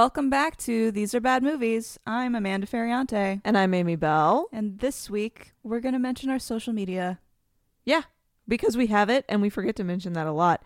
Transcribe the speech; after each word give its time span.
Welcome 0.00 0.30
back 0.30 0.56
to 0.60 0.90
These 0.90 1.14
Are 1.14 1.20
Bad 1.20 1.42
Movies. 1.42 1.98
I'm 2.06 2.34
Amanda 2.34 2.66
Ferriante. 2.66 3.42
And 3.44 3.58
I'm 3.58 3.74
Amy 3.74 3.96
Bell. 3.96 4.48
And 4.50 4.78
this 4.78 5.10
week, 5.10 5.52
we're 5.62 5.80
going 5.80 5.92
to 5.92 5.98
mention 5.98 6.30
our 6.30 6.38
social 6.38 6.72
media. 6.72 7.20
Yeah, 7.84 8.04
because 8.48 8.78
we 8.78 8.86
have 8.86 9.10
it 9.10 9.26
and 9.28 9.42
we 9.42 9.50
forget 9.50 9.76
to 9.76 9.84
mention 9.84 10.14
that 10.14 10.26
a 10.26 10.32
lot. 10.32 10.62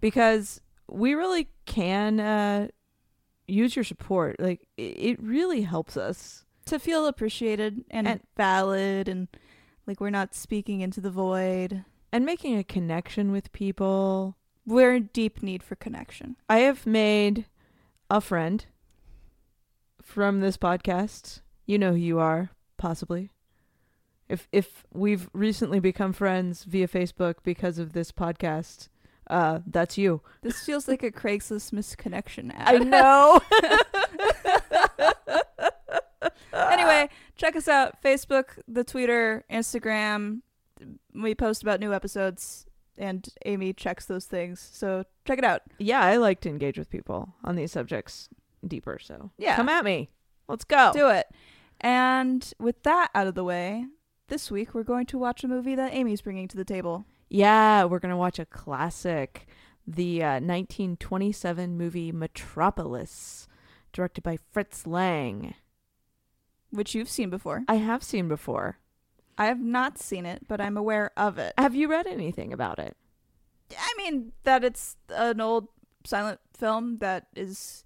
Because 0.00 0.60
we 0.88 1.14
really 1.14 1.46
can 1.64 2.18
uh, 2.18 2.68
use 3.46 3.76
your 3.76 3.84
support. 3.84 4.40
Like, 4.40 4.66
it, 4.76 5.22
really 5.22 5.62
helps 5.62 5.96
us. 5.96 6.44
To 6.64 6.80
feel 6.80 7.06
appreciated 7.06 7.84
and, 7.88 8.08
And- 8.08 8.20
valid 8.36 9.06
and 9.06 9.28
like 9.86 10.00
we're 10.00 10.10
not 10.10 10.34
speaking 10.34 10.80
into 10.80 11.00
the 11.00 11.08
void. 11.12 11.84
And 12.10 12.26
making 12.26 12.58
a 12.58 12.64
connection 12.64 13.30
with 13.30 13.52
people. 13.52 14.36
We're 14.66 14.96
in 14.96 15.10
deep 15.12 15.40
need 15.40 15.62
for 15.62 15.76
connection. 15.76 16.34
I 16.48 16.58
have 16.58 16.84
made 16.84 17.46
a 18.10 18.20
friend 18.20 18.66
from 20.12 20.40
this 20.40 20.58
podcast. 20.58 21.40
You 21.64 21.78
know 21.78 21.92
who 21.92 21.96
you 21.96 22.18
are, 22.18 22.50
possibly. 22.76 23.30
If 24.28 24.46
if 24.52 24.84
we've 24.92 25.30
recently 25.32 25.80
become 25.80 26.12
friends 26.12 26.64
via 26.64 26.86
Facebook 26.86 27.36
because 27.42 27.78
of 27.78 27.94
this 27.94 28.12
podcast, 28.12 28.88
uh, 29.30 29.60
that's 29.66 29.96
you. 29.96 30.20
This 30.42 30.62
feels 30.64 30.86
like 30.86 31.02
a 31.02 31.10
Craigslist 31.10 31.72
misconnection 31.72 32.52
ad. 32.54 32.74
I 32.74 32.78
know. 32.78 33.40
anyway, 36.70 37.08
check 37.36 37.56
us 37.56 37.66
out 37.66 38.02
Facebook, 38.02 38.58
the 38.68 38.84
Twitter, 38.84 39.44
Instagram. 39.50 40.42
We 41.14 41.34
post 41.34 41.62
about 41.62 41.80
new 41.80 41.94
episodes 41.94 42.66
and 42.98 43.26
Amy 43.46 43.72
checks 43.72 44.04
those 44.04 44.26
things. 44.26 44.60
So 44.72 45.04
check 45.24 45.38
it 45.38 45.44
out. 45.44 45.62
yeah, 45.78 46.02
I 46.02 46.16
like 46.16 46.40
to 46.42 46.50
engage 46.50 46.76
with 46.78 46.90
people 46.90 47.34
on 47.42 47.56
these 47.56 47.72
subjects 47.72 48.28
deeper. 48.66 48.98
So 49.00 49.30
Yeah. 49.38 49.56
come 49.56 49.68
at 49.68 49.84
me. 49.84 50.10
Let's 50.48 50.64
go. 50.64 50.92
Do 50.92 51.08
it. 51.08 51.26
And 51.80 52.52
with 52.58 52.82
that 52.84 53.10
out 53.14 53.26
of 53.26 53.34
the 53.34 53.44
way, 53.44 53.86
this 54.28 54.50
week 54.50 54.74
we're 54.74 54.82
going 54.82 55.06
to 55.06 55.18
watch 55.18 55.42
a 55.44 55.48
movie 55.48 55.74
that 55.74 55.92
Amy's 55.94 56.20
bringing 56.22 56.48
to 56.48 56.56
the 56.56 56.64
table. 56.64 57.04
Yeah, 57.28 57.84
we're 57.84 57.98
gonna 57.98 58.16
watch 58.16 58.38
a 58.38 58.44
classic, 58.46 59.46
the 59.86 60.22
uh, 60.22 60.32
1927 60.40 61.76
movie 61.76 62.12
Metropolis, 62.12 63.48
directed 63.92 64.22
by 64.22 64.36
Fritz 64.50 64.86
Lang. 64.86 65.54
which 66.70 66.94
you've 66.94 67.08
seen 67.10 67.28
before. 67.30 67.64
I 67.68 67.74
have 67.76 68.02
seen 68.02 68.28
before. 68.28 68.78
I 69.36 69.46
have 69.46 69.60
not 69.60 69.98
seen 69.98 70.24
it, 70.24 70.46
but 70.48 70.60
I'm 70.60 70.76
aware 70.76 71.10
of 71.18 71.36
it. 71.38 71.52
Have 71.58 71.74
you 71.74 71.88
read 71.90 72.06
anything 72.06 72.52
about 72.52 72.78
it? 72.78 72.96
I 73.78 73.92
mean 73.98 74.32
that 74.44 74.62
it's 74.64 74.96
an 75.10 75.40
old 75.40 75.68
silent 76.04 76.40
film 76.56 76.98
that 76.98 77.26
is 77.34 77.84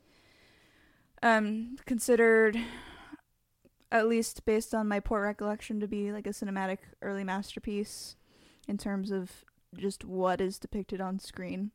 um 1.22 1.76
considered 1.86 2.58
at 3.92 4.08
least 4.08 4.44
based 4.44 4.74
on 4.74 4.88
my 4.88 5.00
poor 5.00 5.22
recollection 5.22 5.80
to 5.80 5.86
be 5.88 6.12
like 6.12 6.26
a 6.26 6.30
cinematic 6.30 6.78
early 7.02 7.24
masterpiece 7.24 8.16
in 8.68 8.76
terms 8.76 9.10
of 9.10 9.44
just 9.76 10.04
what 10.04 10.40
is 10.40 10.58
depicted 10.58 11.00
on 11.00 11.18
screen. 11.18 11.70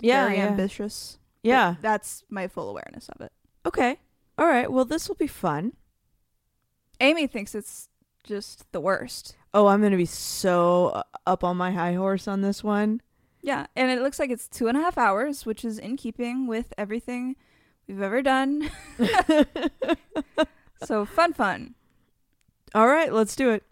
Yeah, 0.00 0.26
Very 0.26 0.38
yeah. 0.38 0.46
ambitious. 0.48 1.18
but 1.42 1.48
Yeah. 1.48 1.74
That's 1.80 2.24
my 2.30 2.48
full 2.48 2.68
awareness 2.70 3.08
of 3.08 3.20
it. 3.20 3.32
Okay. 3.64 3.98
All 4.38 4.46
right. 4.46 4.70
Well, 4.70 4.84
this 4.84 5.08
will 5.08 5.16
be 5.16 5.26
fun. 5.26 5.72
Amy 7.00 7.26
thinks 7.26 7.54
it's 7.54 7.88
just 8.22 8.70
the 8.72 8.80
worst. 8.80 9.36
Oh, 9.52 9.66
I'm 9.66 9.82
gonna 9.82 9.96
be 9.96 10.04
so 10.06 10.88
uh, 10.88 11.02
up 11.26 11.42
on 11.44 11.56
my 11.56 11.72
high 11.72 11.94
horse 11.94 12.28
on 12.28 12.42
this 12.42 12.62
one. 12.62 13.00
Yeah, 13.42 13.66
and 13.76 13.90
it 13.90 14.02
looks 14.02 14.18
like 14.18 14.30
it's 14.30 14.48
two 14.48 14.66
and 14.68 14.76
a 14.76 14.80
half 14.80 14.98
hours, 14.98 15.46
which 15.46 15.64
is 15.64 15.78
in 15.78 15.96
keeping 15.96 16.46
with 16.46 16.72
everything 16.76 17.36
we've 17.88 18.02
ever 18.02 18.22
done. 18.22 18.70
so 20.84 21.04
fun, 21.04 21.32
fun. 21.32 21.74
All 22.74 22.86
right, 22.86 23.12
let's 23.12 23.36
do 23.36 23.50
it. 23.50 23.64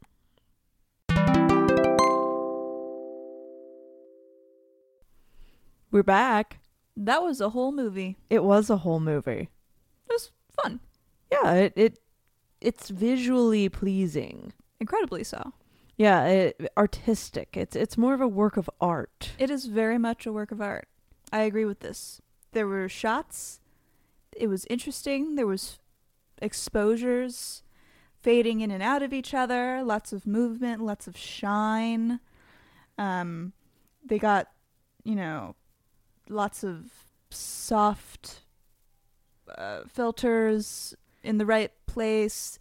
We're 5.91 6.03
back. 6.03 6.59
That 6.97 7.23
was 7.23 7.41
a 7.41 7.51
whole 7.51 7.73
movie. 7.73 8.17
It 8.31 8.45
was 8.45 8.71
a 8.71 8.79
whole 8.79 9.01
movie. 9.01 9.49
It 10.09 10.13
was 10.13 10.31
fun, 10.63 10.81
Yeah, 11.31 11.53
it, 11.55 11.73
it 11.77 11.99
it's 12.61 12.89
visually 12.89 13.69
pleasing. 13.69 14.53
incredibly 14.81 15.25
so. 15.25 15.53
Yeah, 15.97 16.27
it, 16.27 16.71
artistic. 16.77 17.57
It's 17.57 17.77
it's 17.77 17.97
more 17.97 18.15
of 18.15 18.21
a 18.21 18.29
work 18.29 18.57
of 18.57 18.69
art. 18.81 19.33
It 19.39 19.51
is 19.51 19.67
very 19.67 19.99
much 19.99 20.27
a 20.27 20.33
work 20.33 20.51
of 20.51 20.61
art. 20.61 20.89
I 21.33 21.41
agree 21.43 21.65
with 21.65 21.81
this. 21.81 22.21
There 22.53 22.67
were 22.67 22.89
shots. 22.89 23.61
It 24.37 24.49
was 24.49 24.67
interesting. 24.71 25.35
There 25.37 25.47
was 25.47 25.79
exposures, 26.41 27.63
fading 28.21 28.61
in 28.61 28.71
and 28.71 28.83
out 28.83 29.03
of 29.03 29.13
each 29.13 29.35
other. 29.35 29.83
Lots 29.85 30.13
of 30.13 30.27
movement. 30.27 30.83
Lots 30.83 31.07
of 31.07 31.17
shine. 31.17 32.21
Um, 32.99 33.53
they 34.05 34.19
got, 34.19 34.49
you 35.05 35.15
know, 35.15 35.57
lots 36.29 36.63
of 36.65 36.91
soft 37.31 38.41
uh, 39.59 39.81
filters 39.89 40.95
in 41.23 41.39
the 41.39 41.47
right 41.47 41.73
place. 41.87 42.59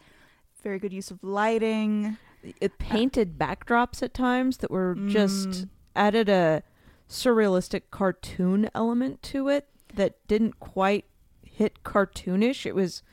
Very 0.62 0.80
good 0.80 0.94
use 0.94 1.12
of 1.12 1.24
lighting. 1.24 2.18
It 2.60 2.78
painted 2.78 3.38
backdrops 3.38 4.02
at 4.04 4.14
times 4.14 4.58
that 4.58 4.72
were 4.72 4.96
just 5.08 5.50
Mm. 5.50 5.70
added 5.96 6.30
a 6.30 6.64
surrealistic 7.10 7.84
cartoon 7.92 8.70
element 8.74 9.22
to 9.24 9.48
it 9.50 9.68
that 9.96 10.26
didn't 10.28 10.60
quite 10.60 11.06
hit 11.54 11.84
cartoonish. 11.84 12.66
It 12.66 12.76
was 12.76 13.04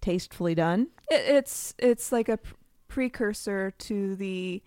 tastefully 0.00 0.54
done. 0.54 0.88
It's 1.10 1.74
it's 1.78 2.12
like 2.12 2.28
a 2.28 2.38
precursor 2.88 3.70
to 3.78 4.14
the 4.16 4.62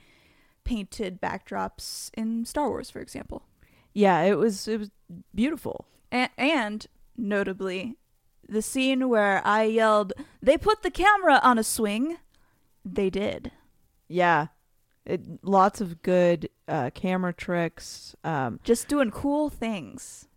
painted 0.63 1.21
backdrops 1.21 2.09
in 2.15 2.43
Star 2.45 2.69
Wars, 2.69 2.89
for 2.89 2.99
example, 2.99 3.43
Yeah, 3.93 4.21
it 4.23 4.37
was 4.37 4.67
it 4.67 4.79
was 4.79 4.91
beautiful. 5.33 5.85
and, 6.11 6.29
and 6.37 6.87
notably, 7.15 7.95
the 8.49 8.61
scene 8.61 9.07
where 9.09 9.41
I 9.45 9.63
yelled, 9.63 10.13
"They 10.41 10.57
put 10.57 10.81
the 10.83 10.91
camera 10.91 11.39
on 11.43 11.57
a 11.57 11.63
swing," 11.63 12.17
they 12.83 13.09
did. 13.09 13.51
Yeah. 14.09 14.47
It, 15.05 15.21
lots 15.41 15.79
of 15.79 16.01
good 16.01 16.49
uh, 16.67 16.89
camera 16.93 17.31
tricks, 17.33 18.13
um, 18.25 18.59
Just 18.65 18.89
doing 18.89 19.09
cool 19.09 19.49
things. 19.49 20.27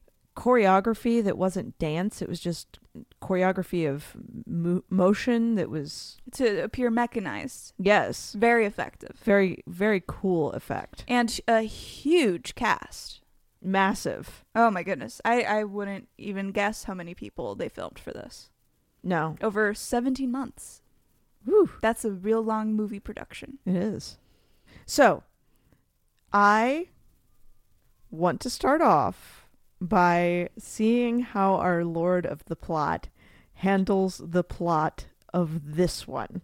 Choreography 0.40 1.22
that 1.22 1.36
wasn't 1.36 1.78
dance. 1.78 2.22
It 2.22 2.28
was 2.28 2.40
just 2.40 2.78
choreography 3.20 3.88
of 3.88 4.16
mo- 4.46 4.82
motion 4.88 5.54
that 5.56 5.68
was 5.68 6.16
to 6.32 6.62
appear 6.64 6.90
mechanized. 6.90 7.74
yes, 7.78 8.32
Very 8.32 8.64
effective. 8.64 9.16
very 9.22 9.62
very 9.66 10.02
cool 10.06 10.52
effect. 10.52 11.04
And 11.06 11.38
a 11.46 11.60
huge 11.62 12.54
cast. 12.54 13.20
Massive. 13.62 14.42
Oh 14.54 14.70
my 14.70 14.82
goodness. 14.82 15.20
I, 15.24 15.42
I 15.42 15.64
wouldn't 15.64 16.08
even 16.16 16.50
guess 16.52 16.84
how 16.84 16.94
many 16.94 17.14
people 17.14 17.54
they 17.54 17.68
filmed 17.68 17.98
for 17.98 18.10
this. 18.12 18.48
No, 19.02 19.36
Over 19.43 19.75
17 19.75 20.31
months. 20.31 20.81
Whew. 21.44 21.70
That's 21.82 22.04
a 22.04 22.10
real 22.10 22.43
long 22.43 22.72
movie 22.75 23.00
production. 23.00 23.58
it 23.66 23.76
is. 23.76 24.16
So, 24.86 25.22
I 26.32 26.88
want 28.10 28.40
to 28.40 28.50
start 28.50 28.81
off 28.81 29.39
by 29.81 30.49
seeing 30.59 31.21
how 31.21 31.55
our 31.55 31.85
Lord 31.85 32.27
of 32.27 32.44
the 32.47 32.56
Plot 32.56 33.09
handles 33.55 34.21
the 34.25 34.44
plot 34.44 35.06
of 35.32 35.77
this 35.77 36.06
one. 36.06 36.43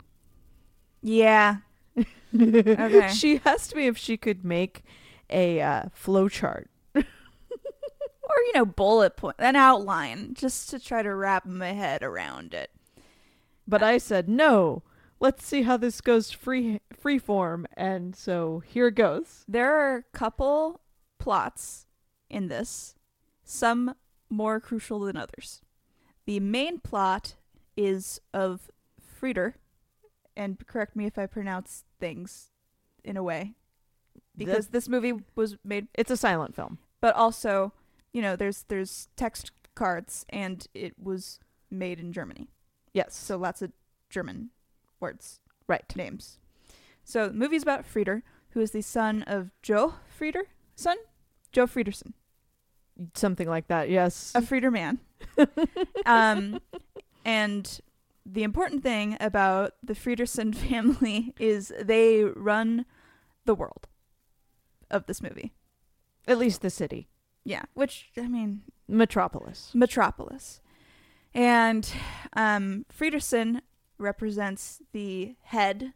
Yeah. 1.03 1.59
Okay. 2.39 3.09
She 3.15 3.41
asked 3.47 3.75
me 3.75 3.87
if 3.87 3.97
she 3.97 4.19
could 4.19 4.45
make 4.45 4.83
a 5.31 5.61
uh, 5.63 5.85
flow 5.95 6.29
chart. 6.29 6.69
Or, 6.95 8.35
you 8.47 8.53
know, 8.55 8.67
bullet 8.67 9.17
point, 9.17 9.37
an 9.39 9.55
outline, 9.55 10.35
just 10.35 10.69
to 10.71 10.81
try 10.81 11.01
to 11.01 11.15
wrap 11.15 11.47
my 11.47 11.73
head 11.73 12.03
around 12.03 12.55
it. 12.55 12.71
But 13.69 13.85
I 13.85 13.99
said, 13.99 14.29
no, 14.29 14.83
let's 15.21 15.47
see 15.47 15.63
how 15.63 15.77
this 15.77 16.01
goes 16.01 16.33
free 16.33 16.81
free 16.93 17.19
form. 17.19 17.67
And 17.77 18.17
so 18.17 18.65
here 18.67 18.91
goes. 18.91 19.45
There 19.47 19.75
are 19.75 19.97
a 19.99 20.03
couple 20.17 20.81
plots 21.19 21.87
in 22.29 22.49
this, 22.49 22.97
some 23.47 23.95
more 24.29 24.61
crucial 24.61 25.01
than 25.01 25.17
others. 25.17 25.63
The 26.27 26.41
main 26.41 26.81
plot 26.81 27.37
is 27.77 28.21
of 28.35 28.71
Freder, 29.01 29.55
and 30.37 30.67
correct 30.67 30.97
me 30.97 31.07
if 31.07 31.17
I 31.19 31.27
pronounce 31.27 31.85
things 32.01 32.51
in 33.05 33.17
a 33.17 33.23
way, 33.23 33.55
because 34.37 34.69
this 34.69 34.89
movie 34.89 35.15
was 35.35 35.57
made 35.65 35.87
It's 35.95 36.11
a 36.11 36.17
silent 36.17 36.55
film. 36.55 36.79
but 37.01 37.15
also 37.15 37.73
you 38.13 38.21
know 38.21 38.35
there's 38.37 38.65
there's 38.69 39.09
text 39.17 39.53
cards 39.75 40.27
and 40.31 40.67
it 40.75 40.95
was 40.99 41.39
made 41.71 42.01
in 42.01 42.13
germany 42.13 42.49
Yes. 42.95 43.15
so 43.15 43.37
lots 43.37 43.61
of 43.63 43.73
german 44.11 44.51
words 45.01 45.41
right. 45.69 45.95
names 45.95 46.39
so 47.05 47.29
the 47.29 47.35
movie's 47.35 47.63
about 47.63 47.85
freder 47.85 48.23
who 48.51 48.61
is 48.61 48.71
the 48.71 48.81
son 48.83 49.23
of 49.27 49.51
joe 49.63 49.95
frieder 50.19 50.45
son 50.75 50.97
joe 51.53 51.67
fredersen 51.67 52.15
Something 53.15 53.49
like 53.49 53.69
that. 53.69 53.91
Yes. 53.91 54.33
a 54.35 54.41
frieder 54.41 54.73
man 54.73 54.99
um 56.07 56.61
and 57.25 57.81
the 58.25 58.43
important 58.43 58.83
thing 58.83 59.17
about 59.21 59.75
the 59.83 59.95
Fredersen 59.95 60.53
family 60.69 61.35
is 61.39 61.73
they 61.81 62.25
run 62.25 62.85
the 63.45 63.55
world 63.55 63.87
of 64.91 65.07
this 65.07 65.23
movie. 65.23 65.53
At 66.27 66.39
least 66.39 66.61
the 66.61 66.71
city. 66.71 67.09
Yeah, 67.45 67.63
which 67.75 68.11
I 68.17 68.27
mean, 68.27 68.63
Metropolis. 68.89 69.71
Metropolis. 69.75 70.61
And 71.33 71.89
um, 72.33 72.87
Fredersen 72.89 73.63
represents 73.99 74.81
the 74.93 75.37
head 75.43 75.93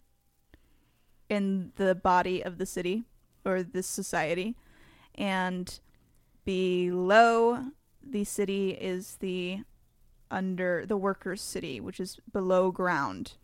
in 1.29 1.73
the 1.77 1.95
body 1.95 2.43
of 2.43 2.59
the 2.59 2.67
city 2.67 3.05
or 3.45 3.63
this 3.63 3.87
society. 3.87 4.57
And 5.15 5.81
below 6.51 7.67
the 8.03 8.25
city 8.25 8.71
is 8.71 9.19
the 9.21 9.61
under 10.33 10.85
the 10.85 10.97
workers' 10.97 11.41
city, 11.41 11.81
which 11.81 12.01
is 12.01 12.19
below 12.33 12.73
ground. 12.73 13.35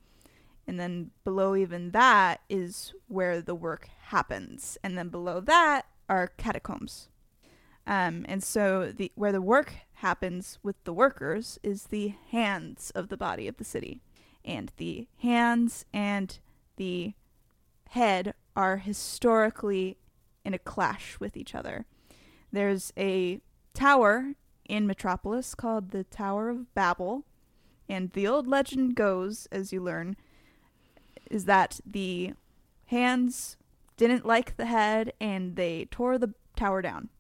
And 0.66 0.80
then 0.80 1.12
below 1.22 1.54
even 1.54 1.92
that 1.92 2.40
is 2.48 2.94
where 3.06 3.40
the 3.40 3.54
work 3.54 3.88
happens. 4.06 4.76
And 4.82 4.98
then 4.98 5.08
below 5.08 5.38
that 5.38 5.86
are 6.08 6.32
catacombs. 6.36 7.08
Um, 7.86 8.26
and 8.28 8.42
so 8.42 8.90
the 8.90 9.12
where 9.14 9.30
the 9.30 9.40
work 9.40 9.74
happens 9.94 10.58
with 10.64 10.82
the 10.82 10.92
workers 10.92 11.60
is 11.62 11.84
the 11.84 12.12
hands 12.32 12.90
of 12.96 13.08
the 13.08 13.16
body 13.16 13.46
of 13.46 13.56
the 13.56 13.64
city. 13.64 14.00
And 14.44 14.72
the 14.78 15.06
hands 15.18 15.84
and 15.92 16.36
the 16.74 17.14
head 17.90 18.34
are 18.56 18.78
historically 18.78 19.96
in 20.44 20.54
a 20.54 20.58
clash 20.58 21.20
with 21.20 21.36
each 21.36 21.54
other. 21.54 21.86
There's 22.56 22.90
a 22.96 23.40
tower 23.74 24.32
in 24.66 24.86
Metropolis 24.86 25.54
called 25.54 25.90
the 25.90 26.04
Tower 26.04 26.48
of 26.48 26.74
Babel. 26.74 27.26
And 27.86 28.10
the 28.12 28.26
old 28.26 28.46
legend 28.48 28.96
goes, 28.96 29.46
as 29.52 29.74
you 29.74 29.82
learn, 29.82 30.16
is 31.30 31.44
that 31.44 31.80
the 31.84 32.32
hands 32.86 33.58
didn't 33.98 34.24
like 34.24 34.56
the 34.56 34.64
head 34.64 35.12
and 35.20 35.56
they 35.56 35.84
tore 35.90 36.16
the 36.16 36.32
tower 36.56 36.80
down. 36.80 37.10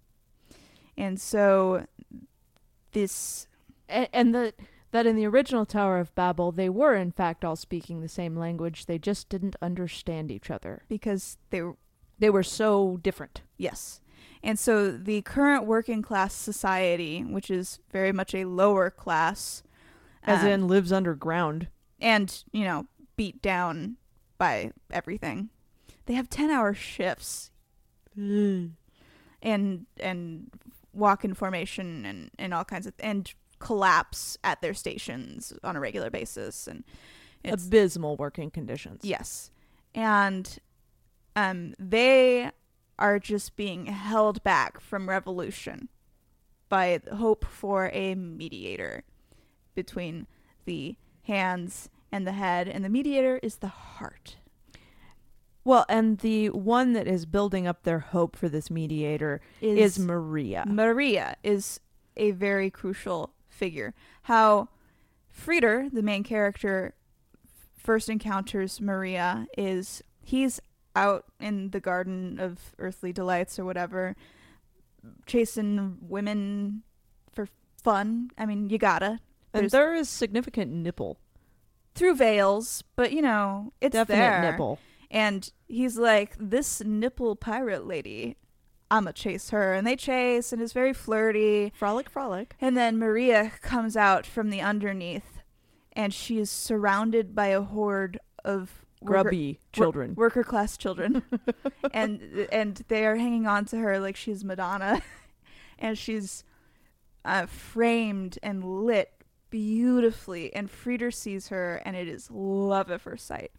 And 0.96 1.20
so 1.20 1.84
this 2.92 3.46
And, 3.90 4.08
and 4.14 4.34
the, 4.34 4.54
that 4.90 5.04
in 5.04 5.16
the 5.16 5.26
original 5.26 5.66
Tower 5.66 5.98
of 5.98 6.14
Babel, 6.14 6.50
they 6.50 6.70
were 6.70 6.94
in 6.94 7.12
fact 7.12 7.44
all 7.44 7.56
speaking 7.56 8.00
the 8.00 8.08
same 8.08 8.36
language. 8.36 8.86
They 8.86 8.98
just 8.98 9.28
didn't 9.28 9.56
understand 9.60 10.30
each 10.30 10.50
other. 10.50 10.84
because 10.88 11.36
they 11.50 11.60
were 11.60 11.76
They 12.18 12.30
were 12.30 12.42
so 12.42 12.96
different. 13.02 13.42
yes. 13.58 14.00
And 14.42 14.58
so 14.58 14.90
the 14.92 15.22
current 15.22 15.64
working 15.66 16.02
class 16.02 16.32
society, 16.34 17.22
which 17.22 17.50
is 17.50 17.80
very 17.90 18.12
much 18.12 18.34
a 18.34 18.44
lower 18.44 18.90
class, 18.90 19.62
As 20.22 20.42
um, 20.42 20.48
in 20.48 20.68
lives 20.68 20.92
underground. 20.92 21.68
and 22.00 22.44
you 22.52 22.64
know 22.64 22.86
beat 23.16 23.40
down 23.42 23.96
by 24.38 24.72
everything. 24.90 25.48
They 26.06 26.14
have 26.14 26.28
ten 26.30 26.50
hour 26.50 26.74
shifts 26.74 27.50
and 28.16 28.76
and 29.42 30.50
walk 30.92 31.24
in 31.24 31.34
formation 31.34 32.04
and 32.06 32.30
and 32.38 32.54
all 32.54 32.64
kinds 32.64 32.86
of 32.86 32.94
and 33.00 33.32
collapse 33.58 34.36
at 34.44 34.60
their 34.60 34.74
stations 34.74 35.52
on 35.64 35.76
a 35.76 35.80
regular 35.80 36.10
basis 36.10 36.66
and 36.66 36.84
it's 37.42 37.66
Abysmal 37.66 38.16
working 38.16 38.50
conditions. 38.50 39.00
yes 39.02 39.50
and 39.94 40.58
um 41.36 41.74
they 41.78 42.50
are 42.98 43.18
just 43.18 43.56
being 43.56 43.86
held 43.86 44.42
back 44.42 44.80
from 44.80 45.08
revolution 45.08 45.88
by 46.68 47.00
hope 47.14 47.44
for 47.44 47.90
a 47.92 48.14
mediator 48.14 49.04
between 49.74 50.26
the 50.64 50.96
hands 51.22 51.88
and 52.10 52.26
the 52.26 52.32
head 52.32 52.68
and 52.68 52.84
the 52.84 52.88
mediator 52.88 53.38
is 53.42 53.56
the 53.56 53.68
heart 53.68 54.36
Well, 55.64 55.84
and 55.88 56.18
the 56.18 56.50
one 56.50 56.92
that 56.92 57.08
is 57.08 57.26
building 57.26 57.66
up 57.66 57.82
their 57.82 57.98
hope 57.98 58.36
for 58.36 58.48
this 58.48 58.70
mediator 58.70 59.40
is, 59.60 59.98
Maria. 59.98 60.64
Maria 60.66 61.36
is 61.42 61.80
a 62.16 62.30
very 62.30 62.70
crucial 62.70 63.32
figure. 63.48 63.92
How 64.22 64.68
Freder, 65.36 65.92
the 65.92 66.02
main 66.02 66.22
character, 66.22 66.94
first 67.76 68.08
encounters 68.08 68.80
Maria 68.80 69.48
is 69.58 70.02
he's 70.22 70.60
out 70.96 71.24
in 71.38 71.70
the 71.70 71.78
garden 71.80 72.40
of 72.40 72.74
earthly 72.78 73.12
delights 73.12 73.58
or 73.58 73.64
whatever, 73.64 74.16
chasing 75.26 75.98
women 76.00 76.82
for 77.32 77.46
fun. 77.82 78.30
I 78.38 78.46
mean, 78.46 78.70
you 78.70 78.78
gotta 78.78 79.20
and 79.52 79.62
there's- 79.62 79.72
there 79.72 79.94
is 79.94 80.08
significant 80.08 80.72
nipple. 80.72 81.18
through 81.94 82.14
veils, 82.14 82.84
but 82.94 83.10
you 83.12 83.22
know 83.22 83.72
it's 83.80 83.94
Definite 83.94 84.18
there. 84.18 84.42
nipple. 84.52 84.78
And 85.10 85.50
he's 85.66 85.96
like, 85.96 86.36
this 86.38 86.82
nipple 86.84 87.36
pirate 87.36 87.86
lady, 87.86 88.36
I'ma 88.90 89.12
chase 89.12 89.48
her. 89.48 89.72
And 89.72 89.86
they 89.86 89.96
chase, 89.96 90.52
and 90.52 90.60
it's 90.60 90.74
very 90.74 90.92
flirty. 90.92 91.72
Frolic, 91.74 92.10
frolic. 92.10 92.54
And 92.60 92.76
then 92.76 92.98
Maria 92.98 93.50
comes 93.62 93.96
out 93.96 94.26
from 94.26 94.50
the 94.50 94.60
underneath, 94.60 95.40
and 95.92 96.12
she 96.12 96.38
is 96.38 96.50
surrounded 96.50 97.34
by 97.34 97.46
a 97.46 97.62
horde 97.62 98.18
of 98.44 98.84
worker, 99.06 99.22
Grubby 99.22 99.60
children. 99.72 100.14
worker 100.14 100.42
class 100.44 100.76
children, 100.76 101.22
and 101.92 102.20
and 102.52 102.82
they 102.88 103.06
are 103.06 103.16
hanging 103.16 103.46
on 103.46 103.64
to 103.66 103.76
her 103.78 103.98
like 103.98 104.16
she's 104.16 104.44
Madonna, 104.44 105.02
and 105.78 105.96
she's 105.98 106.44
uh, 107.24 107.46
framed 107.46 108.38
and 108.42 108.64
lit 108.84 109.10
beautifully. 109.50 110.52
And 110.54 110.68
Freder 110.70 111.12
sees 111.12 111.48
her, 111.48 111.80
and 111.84 111.96
it 111.96 112.08
is 112.08 112.30
love 112.30 112.90
at 112.90 113.00
first 113.00 113.26
sight. 113.26 113.52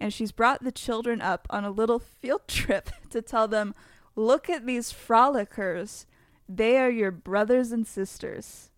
And 0.00 0.12
she's 0.12 0.32
brought 0.32 0.62
the 0.64 0.72
children 0.72 1.20
up 1.20 1.46
on 1.50 1.64
a 1.64 1.70
little 1.70 1.98
field 1.98 2.42
trip 2.48 2.90
to 3.10 3.20
tell 3.22 3.46
them, 3.48 3.74
"Look 4.16 4.48
at 4.50 4.66
these 4.66 4.92
frolickers." 4.92 6.06
They 6.48 6.76
are 6.78 6.90
your 6.90 7.10
brothers 7.12 7.72
and 7.72 7.86
sisters. 7.86 8.70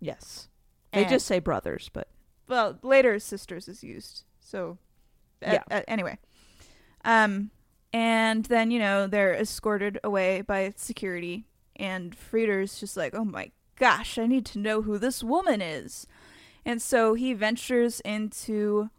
yes. 0.00 0.48
They 0.92 1.02
And- 1.02 1.10
just 1.10 1.26
say 1.26 1.40
brothers, 1.40 1.90
but 1.92 2.08
well 2.48 2.78
later 2.82 3.18
sisters 3.18 3.68
is 3.68 3.82
used 3.82 4.22
so 4.38 4.78
Yeah. 5.42 5.62
uh, 5.70 5.82
anyway 5.88 6.18
um 7.04 7.50
and 7.92 8.44
then 8.46 8.70
you 8.70 8.78
know 8.78 9.06
they're 9.06 9.34
escorted 9.34 9.98
away 10.02 10.40
by 10.42 10.72
security 10.76 11.46
and 11.76 12.14
Freder's 12.14 12.80
just 12.80 12.96
like 12.96 13.14
oh 13.14 13.24
my 13.24 13.50
gosh 13.76 14.16
i 14.18 14.26
need 14.26 14.46
to 14.46 14.58
know 14.58 14.82
who 14.82 14.98
this 14.98 15.22
woman 15.22 15.60
is 15.60 16.06
and 16.64 16.82
so 16.82 17.14
he 17.14 17.32
ventures 17.32 18.00
into 18.00 18.90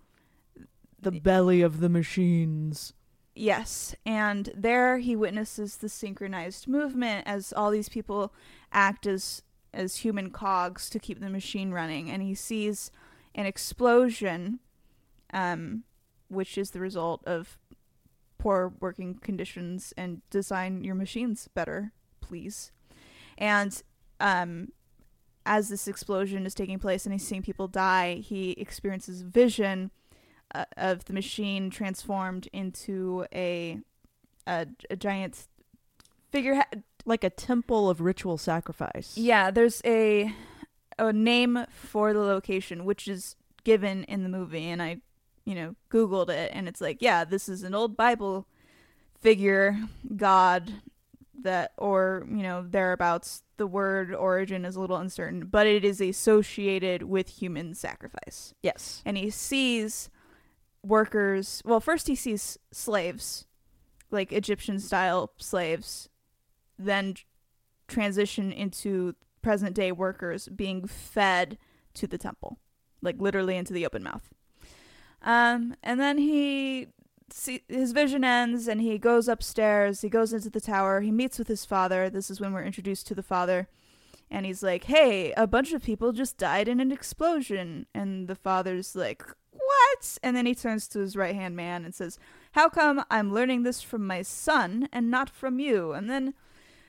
the 1.00 1.12
belly 1.12 1.62
of 1.62 1.80
the 1.80 1.90
machines. 1.90 2.94
Yes, 3.36 3.94
and 4.06 4.50
there 4.56 4.98
he 4.98 5.16
witnesses 5.16 5.78
the 5.78 5.90
synchronized 5.90 6.68
movement 6.68 7.28
as 7.28 7.54
all 7.54 7.70
these 7.70 7.90
people 7.90 8.34
act 8.72 9.06
as 9.06 9.44
as 9.74 9.98
human 9.98 10.32
cogs 10.32 10.90
to 10.90 10.98
keep 10.98 11.20
the 11.20 11.30
machine 11.30 11.72
running, 11.72 12.10
and 12.10 12.24
he 12.24 12.34
sees 12.34 12.90
an 13.36 13.46
explosion, 13.46 14.60
um, 15.34 15.84
which 16.30 16.58
is 16.58 16.72
the 16.72 16.80
result 16.80 17.24
of 17.26 17.58
poor 18.38 18.74
working 18.80 19.16
conditions 19.16 19.94
and 19.98 20.22
design 20.30 20.84
your 20.84 20.96
machines 20.96 21.50
better, 21.54 21.92
please. 22.22 22.72
And 23.38 23.82
um, 24.20 24.70
as 25.46 25.70
this 25.70 25.88
explosion 25.88 26.46
is 26.46 26.54
taking 26.54 26.80
place 26.80 27.06
and 27.06 27.14
he's 27.14 27.26
seeing 27.26 27.42
people 27.42 27.68
die, 27.68 28.16
he 28.16 28.52
experiences 28.52 29.22
vision 29.22 29.92
uh, 30.54 30.66
of 30.76 31.06
the 31.06 31.14
machine 31.14 31.70
transformed 31.70 32.48
into 32.54 33.26
a 33.34 33.80
a, 34.48 34.66
a 34.90 34.96
giant 34.96 35.48
figurehead. 36.32 36.84
Like 37.06 37.24
a 37.24 37.30
temple 37.30 37.90
of 37.90 38.02
ritual 38.02 38.38
sacrifice. 38.38 39.18
Yeah, 39.18 39.50
there's 39.50 39.82
a 39.86 40.34
a 41.00 41.14
name 41.14 41.66
for 41.70 42.12
the 42.14 42.20
location 42.20 42.84
which 42.86 43.08
is 43.08 43.36
given 43.64 44.04
in 44.06 44.24
the 44.24 44.30
movie, 44.30 44.66
and 44.66 44.82
I, 44.82 44.98
you 45.48 45.56
know, 45.56 45.76
googled 45.90 46.28
it, 46.30 46.52
and 46.54 46.68
it's 46.68 46.82
like, 46.82 46.98
yeah, 47.02 47.24
this 47.24 47.48
is 47.48 47.64
an 47.64 47.74
old 47.74 47.96
Bible 47.96 48.46
figure 49.22 49.78
god 50.18 50.74
that, 51.42 51.72
or 51.78 52.28
you 52.30 52.44
know, 52.44 52.66
thereabouts. 52.68 53.44
The 53.56 53.66
word 53.66 54.14
origin 54.14 54.66
is 54.66 54.76
a 54.76 54.82
little 54.82 54.98
uncertain, 54.98 55.48
but 55.48 55.66
it 55.66 55.86
is 55.86 56.02
associated 56.02 57.04
with 57.04 57.30
human 57.40 57.74
sacrifice 57.74 58.54
Yes. 58.62 59.02
and 59.06 59.18
he 59.18 59.30
sees 59.32 60.10
workers. 60.84 61.62
Well, 61.66 61.80
first 61.80 62.08
he 62.08 62.16
sees 62.16 62.60
slaves, 62.72 63.48
like 64.12 64.32
Egyptian 64.32 64.80
style 64.80 65.32
slaves, 65.38 66.10
then 66.78 67.16
transition 67.88 68.52
into 68.52 69.16
present 69.42 69.74
day 69.74 69.92
workers 69.92 70.50
being 70.50 70.86
fed 70.86 71.58
to 71.96 72.06
the 72.06 72.18
temple, 72.18 72.60
like 73.02 73.16
literally 73.20 73.56
into 73.56 73.74
the 73.74 73.86
open 73.86 74.04
mouth. 74.04 74.30
Um, 75.22 75.76
and 75.84 76.00
then 76.00 76.18
he 76.18 76.88
see 77.30 77.62
his 77.68 77.92
vision 77.92 78.24
ends 78.24 78.70
and 78.70 78.80
he 78.80 78.98
goes 78.98 79.28
upstairs 79.28 80.00
he 80.00 80.08
goes 80.08 80.32
into 80.32 80.50
the 80.50 80.62
tower 80.62 81.02
he 81.02 81.12
meets 81.12 81.38
with 81.38 81.50
his 81.50 81.66
father 81.66 82.10
this 82.10 82.32
is 82.32 82.40
when 82.40 82.54
we're 82.54 82.64
introduced 82.64 83.06
to 83.06 83.14
the 83.14 83.22
father 83.22 83.68
and 84.30 84.46
he's 84.46 84.64
like, 84.64 84.86
"Hey, 84.86 85.32
a 85.34 85.48
bunch 85.48 85.74
of 85.74 85.84
people 85.84 86.12
just 86.12 86.38
died 86.38 86.68
in 86.68 86.80
an 86.80 86.92
explosion." 86.92 87.86
And 87.94 88.28
the 88.28 88.36
father's 88.36 88.96
like, 88.96 89.24
"What?" 89.52 90.18
And 90.22 90.36
then 90.36 90.46
he 90.46 90.56
turns 90.56 90.88
to 90.90 91.00
his 91.00 91.16
right-hand 91.16 91.56
man 91.56 91.86
and 91.86 91.96
says, 91.96 92.20
"How 92.54 92.70
come 92.70 93.04
I'm 93.10 93.34
learning 93.34 93.64
this 93.64 93.82
from 93.82 94.06
my 94.06 94.22
son 94.22 94.90
and 94.92 95.10
not 95.10 95.30
from 95.30 95.60
you?" 95.60 95.94
And 95.94 96.10
then 96.10 96.34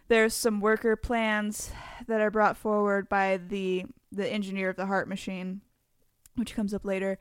there's 0.09 0.35
some 0.35 0.61
worker 0.61 0.97
plans 0.97 1.71
that 2.07 2.21
are 2.21 2.31
brought 2.31 2.57
forward 2.57 3.09
by 3.09 3.37
the 3.37 3.87
the 4.11 4.29
engineer 4.29 4.71
of 4.71 4.77
the 4.77 4.87
heart 4.87 5.09
machine, 5.09 5.61
which 6.35 6.55
comes 6.55 6.75
up 6.75 6.85
later. 6.85 7.19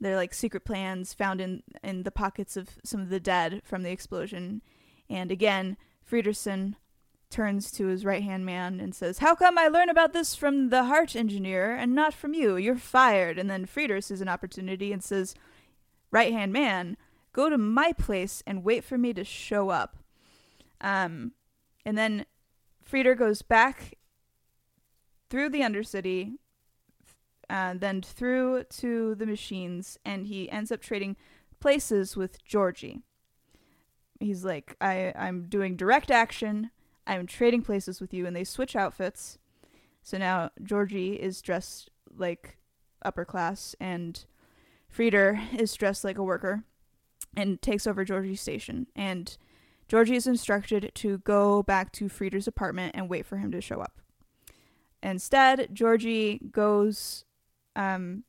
They're 0.00 0.16
like 0.16 0.34
secret 0.34 0.64
plans 0.64 1.14
found 1.14 1.40
in 1.40 1.62
in 1.82 2.02
the 2.02 2.10
pockets 2.10 2.56
of 2.56 2.78
some 2.84 3.00
of 3.00 3.08
the 3.08 3.20
dead 3.20 3.62
from 3.64 3.82
the 3.82 3.90
explosion. 3.90 4.62
And 5.08 5.30
again, 5.30 5.76
Fredersen 6.02 6.76
turns 7.30 7.72
to 7.72 7.86
his 7.86 8.04
right 8.04 8.22
hand 8.22 8.46
man 8.46 8.78
and 8.80 8.94
says, 8.94 9.18
How 9.18 9.34
come 9.34 9.58
I 9.58 9.68
learn 9.68 9.88
about 9.88 10.12
this 10.12 10.34
from 10.34 10.68
the 10.68 10.84
heart 10.84 11.16
engineer 11.16 11.74
and 11.74 11.94
not 11.94 12.14
from 12.14 12.32
you? 12.32 12.56
You're 12.56 12.76
fired. 12.76 13.38
And 13.38 13.50
then 13.50 13.66
Freder 13.66 14.02
sees 14.02 14.20
an 14.20 14.28
opportunity 14.28 14.92
and 14.92 15.02
says, 15.02 15.34
Right 16.10 16.32
hand 16.32 16.52
man, 16.52 16.96
go 17.32 17.50
to 17.50 17.58
my 17.58 17.92
place 17.92 18.42
and 18.46 18.64
wait 18.64 18.84
for 18.84 18.96
me 18.96 19.12
to 19.14 19.24
show 19.24 19.70
up. 19.70 19.96
Um, 20.80 21.32
and 21.84 21.98
then 21.98 22.26
Freder 22.88 23.16
goes 23.18 23.42
back 23.42 23.94
through 25.28 25.48
the 25.48 25.60
Undercity, 25.60 26.34
uh, 27.50 27.74
then 27.76 28.02
through 28.02 28.64
to 28.64 29.14
the 29.14 29.26
machines, 29.26 29.98
and 30.04 30.26
he 30.26 30.50
ends 30.50 30.72
up 30.72 30.80
trading 30.80 31.16
places 31.60 32.16
with 32.16 32.44
Georgie. 32.44 33.00
He's 34.20 34.44
like, 34.44 34.76
I, 34.80 35.12
I'm 35.16 35.46
doing 35.48 35.76
direct 35.76 36.10
action. 36.10 36.70
I'm 37.06 37.26
trading 37.26 37.62
places 37.62 38.00
with 38.00 38.14
you, 38.14 38.26
and 38.26 38.34
they 38.34 38.44
switch 38.44 38.76
outfits. 38.76 39.38
So 40.02 40.18
now 40.18 40.50
Georgie 40.62 41.14
is 41.14 41.42
dressed 41.42 41.90
like 42.16 42.58
upper 43.02 43.24
class, 43.24 43.74
and 43.80 44.24
Freder 44.94 45.40
is 45.58 45.74
dressed 45.74 46.04
like 46.04 46.18
a 46.18 46.22
worker, 46.22 46.64
and 47.36 47.60
takes 47.60 47.86
over 47.86 48.04
Georgie's 48.04 48.40
station. 48.40 48.86
And 48.94 49.36
Georgie 49.88 50.16
is 50.16 50.26
instructed 50.26 50.92
to 50.94 51.18
go 51.18 51.62
back 51.62 51.92
to 51.92 52.06
Freder's 52.06 52.46
apartment 52.46 52.94
and 52.94 53.08
wait 53.08 53.26
for 53.26 53.38
him 53.38 53.50
to 53.52 53.60
show 53.60 53.80
up. 53.80 54.00
Instead, 55.02 55.68
Georgie 55.74 56.40
goes 56.50 57.26
um, 57.76 58.24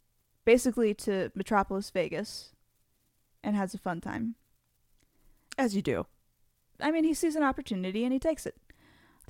basically 0.46 0.94
to 0.94 1.32
Metropolis 1.36 1.90
Vegas 1.90 2.52
and 3.44 3.56
has 3.56 3.74
a 3.74 3.78
fun 3.78 4.02
time. 4.02 4.36
As 5.58 5.76
you 5.76 5.82
do. 5.82 6.06
I 6.82 6.92
mean, 6.92 7.04
he 7.04 7.14
sees 7.14 7.36
an 7.36 7.44
opportunity 7.44 8.04
and 8.04 8.12
he 8.12 8.20
takes 8.20 8.46
it. 8.46 8.56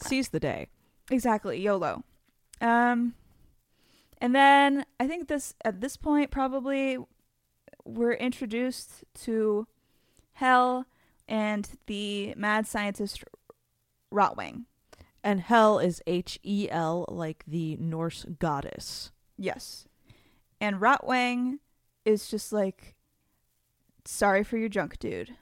Seize 0.02 0.30
the 0.30 0.40
day. 0.40 0.68
Exactly, 1.12 1.62
YOLO. 1.62 2.04
Um, 2.62 3.14
and 4.20 4.34
then 4.34 4.86
I 5.00 5.08
think 5.08 5.28
this 5.28 5.54
at 5.64 5.82
this 5.82 5.98
point 5.98 6.32
probably 6.32 6.98
we're 7.84 8.14
introduced 8.14 9.04
to 9.24 9.68
Hel 10.34 10.86
and 11.28 11.70
the 11.86 12.34
mad 12.36 12.66
scientist 12.66 13.24
Rotwang. 14.12 14.64
And 15.24 15.42
Hel 15.42 15.80
is 15.80 16.02
H 16.08 16.40
E 16.44 16.68
L, 16.70 17.06
like 17.10 17.44
the 17.48 17.78
Norse 17.78 18.26
goddess. 18.40 19.12
Yes. 19.38 19.88
And 20.62 20.78
Rotwang 20.78 21.60
is 22.06 22.28
just 22.30 22.52
like, 22.54 22.96
sorry 24.06 24.44
for 24.44 24.58
your 24.58 24.70
junk, 24.70 24.98
dude. 25.00 25.36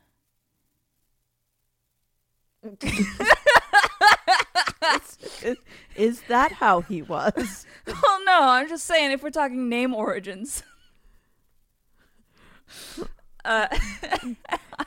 is, 5.43 5.57
is 5.95 6.21
that 6.27 6.51
how 6.53 6.81
he 6.81 7.01
was? 7.01 7.65
well, 7.87 8.23
no, 8.25 8.39
I'm 8.41 8.69
just 8.69 8.85
saying 8.85 9.11
if 9.11 9.21
we're 9.23 9.29
talking 9.29 9.69
name 9.69 9.93
origins. 9.93 10.63
uh, 13.45 13.67
I 13.71 13.77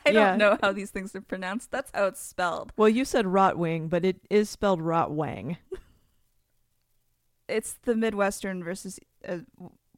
Yeah. 0.05 0.11
don't 0.11 0.37
know 0.37 0.57
how 0.61 0.71
these 0.71 0.91
things 0.91 1.15
are 1.15 1.21
pronounced. 1.21 1.71
That's 1.71 1.91
how 1.93 2.05
it's 2.07 2.21
spelled. 2.21 2.71
Well, 2.77 2.89
you 2.89 3.05
said 3.05 3.25
Rotwing, 3.25 3.89
but 3.89 4.03
it 4.05 4.17
is 4.29 4.49
spelled 4.49 4.81
Rotwang. 4.81 5.57
It's 7.47 7.75
the 7.83 7.95
Midwestern 7.95 8.63
versus 8.63 8.99
uh, 9.27 9.37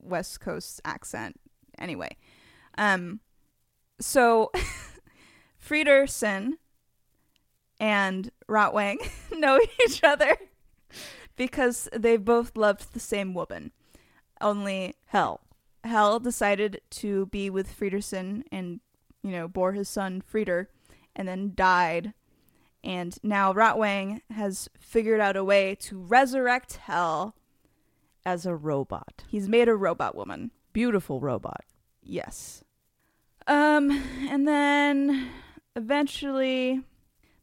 West 0.02 0.40
Coast 0.40 0.82
accent. 0.86 1.40
Anyway, 1.78 2.18
um, 2.78 3.20
so 4.00 4.52
Fredersen 5.58 6.58
and 7.80 8.32
Rotwang 8.48 8.98
know 9.38 9.60
each 9.86 10.04
other 10.04 10.38
because 11.36 11.88
they 11.96 12.18
both 12.18 12.58
loved 12.58 12.94
the 12.94 13.00
same 13.00 13.34
woman. 13.34 13.72
Only 14.42 14.96
Hel. 15.08 15.42
Hel 15.84 16.20
decided 16.20 16.82
to 16.92 17.28
be 17.28 17.50
with 17.50 17.72
Fredersen 17.72 18.44
and, 18.52 18.82
you 19.24 19.32
know, 19.32 19.48
bore 19.48 19.74
his 19.74 19.88
son 19.88 20.22
Freder 20.22 20.68
and 21.16 21.28
then 21.28 21.54
died. 21.56 22.14
And 22.84 23.18
now 23.24 23.54
Rotwang 23.54 24.22
has 24.32 24.70
figured 24.80 25.20
out 25.20 25.36
a 25.36 25.44
way 25.44 25.76
to 25.82 26.00
resurrect 26.00 26.78
Hel. 26.78 27.36
As 28.30 28.46
a 28.46 28.56
robot. 28.56 29.24
He's 29.28 29.50
made 29.50 29.68
a 29.68 29.76
robot 29.76 30.14
woman. 30.14 30.52
Beautiful 30.72 31.20
robot. 31.20 31.66
Yes. 32.04 32.64
Um, 33.48 33.90
and 34.30 34.48
then 34.48 35.30
eventually 35.76 36.82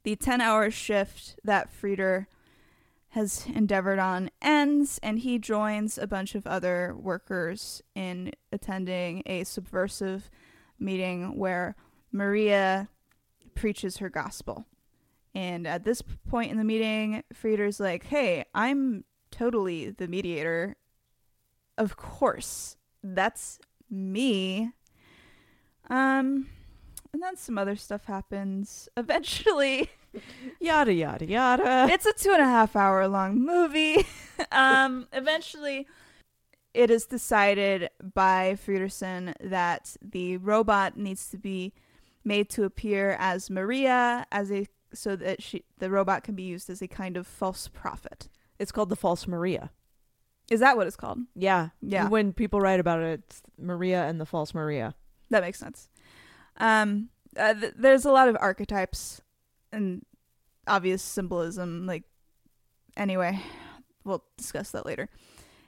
the 0.04 0.14
10 0.14 0.40
hour 0.40 0.70
shift 0.70 1.40
that 1.42 1.72
Freder 1.72 2.26
has 3.08 3.46
endeavored 3.52 3.98
on 3.98 4.30
ends, 4.40 5.00
and 5.02 5.18
he 5.18 5.40
joins 5.40 5.98
a 5.98 6.06
bunch 6.06 6.36
of 6.36 6.46
other 6.46 6.94
workers 6.96 7.82
in 7.96 8.30
attending 8.52 9.24
a 9.26 9.42
subversive 9.42 10.30
meeting 10.78 11.36
where 11.36 11.74
Maria 12.12 12.88
preaches 13.56 13.96
her 13.96 14.08
gospel. 14.08 14.66
And 15.34 15.66
at 15.66 15.82
this 15.82 16.00
point 16.30 16.52
in 16.52 16.58
the 16.58 16.64
meeting, 16.64 17.24
Freder's 17.34 17.80
like, 17.80 18.04
hey, 18.04 18.44
I'm 18.54 19.02
totally 19.30 19.90
the 19.90 20.08
mediator. 20.08 20.76
Of 21.78 21.96
course. 21.96 22.76
That's 23.02 23.58
me. 23.90 24.72
Um, 25.88 26.48
and 27.12 27.22
then 27.22 27.36
some 27.36 27.58
other 27.58 27.76
stuff 27.76 28.04
happens. 28.06 28.88
Eventually, 28.96 29.90
Yada, 30.60 30.92
yada, 30.92 31.26
yada. 31.26 31.86
it's 31.90 32.06
a 32.06 32.12
two 32.12 32.32
and 32.32 32.42
a 32.42 32.46
half 32.46 32.76
hour 32.76 33.06
long 33.08 33.38
movie. 33.44 34.06
um, 34.52 35.06
eventually, 35.12 35.86
it 36.74 36.90
is 36.90 37.06
decided 37.06 37.90
by 38.14 38.56
Fredersen 38.56 39.34
that 39.40 39.96
the 40.02 40.36
robot 40.38 40.96
needs 40.96 41.28
to 41.30 41.38
be 41.38 41.72
made 42.24 42.50
to 42.50 42.64
appear 42.64 43.16
as 43.18 43.50
Maria, 43.50 44.26
as 44.32 44.50
a 44.50 44.66
so 44.92 45.16
that 45.16 45.42
she 45.42 45.64
the 45.78 45.90
robot 45.90 46.24
can 46.24 46.34
be 46.34 46.42
used 46.42 46.70
as 46.70 46.80
a 46.82 46.88
kind 46.88 47.16
of 47.16 47.26
false 47.26 47.68
prophet. 47.68 48.28
It's 48.58 48.72
called 48.72 48.88
the 48.88 48.96
False 48.96 49.26
Maria. 49.26 49.70
Is 50.50 50.60
that 50.60 50.76
what 50.76 50.86
it's 50.86 50.96
called? 50.96 51.18
Yeah. 51.34 51.70
Yeah. 51.82 52.08
When 52.08 52.32
people 52.32 52.60
write 52.60 52.80
about 52.80 53.00
it, 53.00 53.20
it's 53.26 53.42
Maria 53.58 54.04
and 54.04 54.20
the 54.20 54.26
False 54.26 54.54
Maria. 54.54 54.94
That 55.30 55.42
makes 55.42 55.58
sense. 55.58 55.88
Um, 56.58 57.08
uh, 57.36 57.54
th- 57.54 57.74
there's 57.76 58.04
a 58.04 58.12
lot 58.12 58.28
of 58.28 58.36
archetypes 58.40 59.20
and 59.72 60.04
obvious 60.66 61.02
symbolism. 61.02 61.86
Like, 61.86 62.04
anyway, 62.96 63.40
we'll 64.04 64.24
discuss 64.36 64.70
that 64.70 64.86
later. 64.86 65.08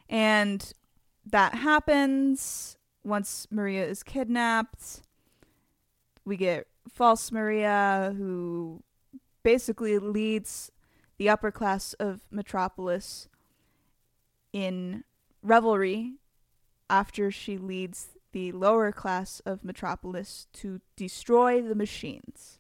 And 0.09 0.73
that 1.27 1.55
happens 1.55 2.77
once 3.05 3.47
Maria 3.51 3.85
is 3.85 4.03
kidnapped. 4.03 5.03
We 6.25 6.37
get 6.37 6.67
false 6.89 7.33
Maria, 7.33 8.15
who 8.17 8.83
basically 9.43 9.99
leads 9.99 10.71
the 11.19 11.29
upper 11.29 11.51
class 11.51 11.93
of 11.95 12.21
Metropolis 12.31 13.29
in 14.53 15.05
revelry 15.43 16.15
after 16.89 17.31
she 17.31 17.59
leads 17.59 18.11
the 18.33 18.53
lower 18.53 18.93
class 18.93 19.41
of 19.41 19.65
Metropolis 19.65 20.47
to 20.53 20.81
destroy 20.97 21.61
the 21.61 21.75
machines. 21.75 22.59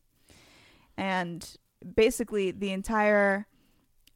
And 0.97 1.57
basically, 1.95 2.50
the 2.50 2.73
entire 2.73 3.47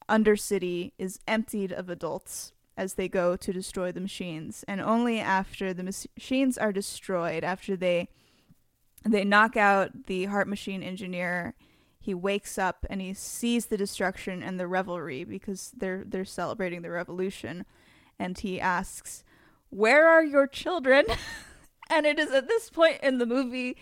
Undercity 0.08 0.92
is 0.98 1.20
emptied 1.26 1.72
of 1.72 1.88
adults 1.88 2.52
as 2.76 2.94
they 2.94 3.08
go 3.08 3.36
to 3.36 3.52
destroy 3.52 3.92
the 3.92 4.00
machines. 4.00 4.64
And 4.66 4.80
only 4.80 5.20
after 5.20 5.72
the 5.72 5.82
mach- 5.82 6.06
machines 6.16 6.58
are 6.58 6.72
destroyed, 6.72 7.44
after 7.44 7.76
they 7.76 8.08
they 9.04 9.24
knock 9.24 9.56
out 9.56 10.06
the 10.06 10.26
heart 10.26 10.46
machine 10.46 10.82
engineer, 10.82 11.54
he 12.02 12.14
wakes 12.14 12.58
up 12.58 12.84
and 12.90 13.00
he 13.00 13.14
sees 13.14 13.66
the 13.66 13.76
destruction 13.76 14.42
and 14.42 14.58
the 14.58 14.66
revelry 14.66 15.22
because 15.22 15.72
they're 15.76 16.02
they're 16.04 16.24
celebrating 16.24 16.82
the 16.82 16.90
revolution. 16.90 17.64
And 18.18 18.36
he 18.36 18.60
asks, 18.60 19.22
Where 19.70 20.08
are 20.08 20.24
your 20.24 20.48
children? 20.48 21.06
and 21.90 22.04
it 22.04 22.18
is 22.18 22.32
at 22.32 22.48
this 22.48 22.70
point 22.70 22.98
in 23.04 23.18
the 23.18 23.26
movie 23.26 23.76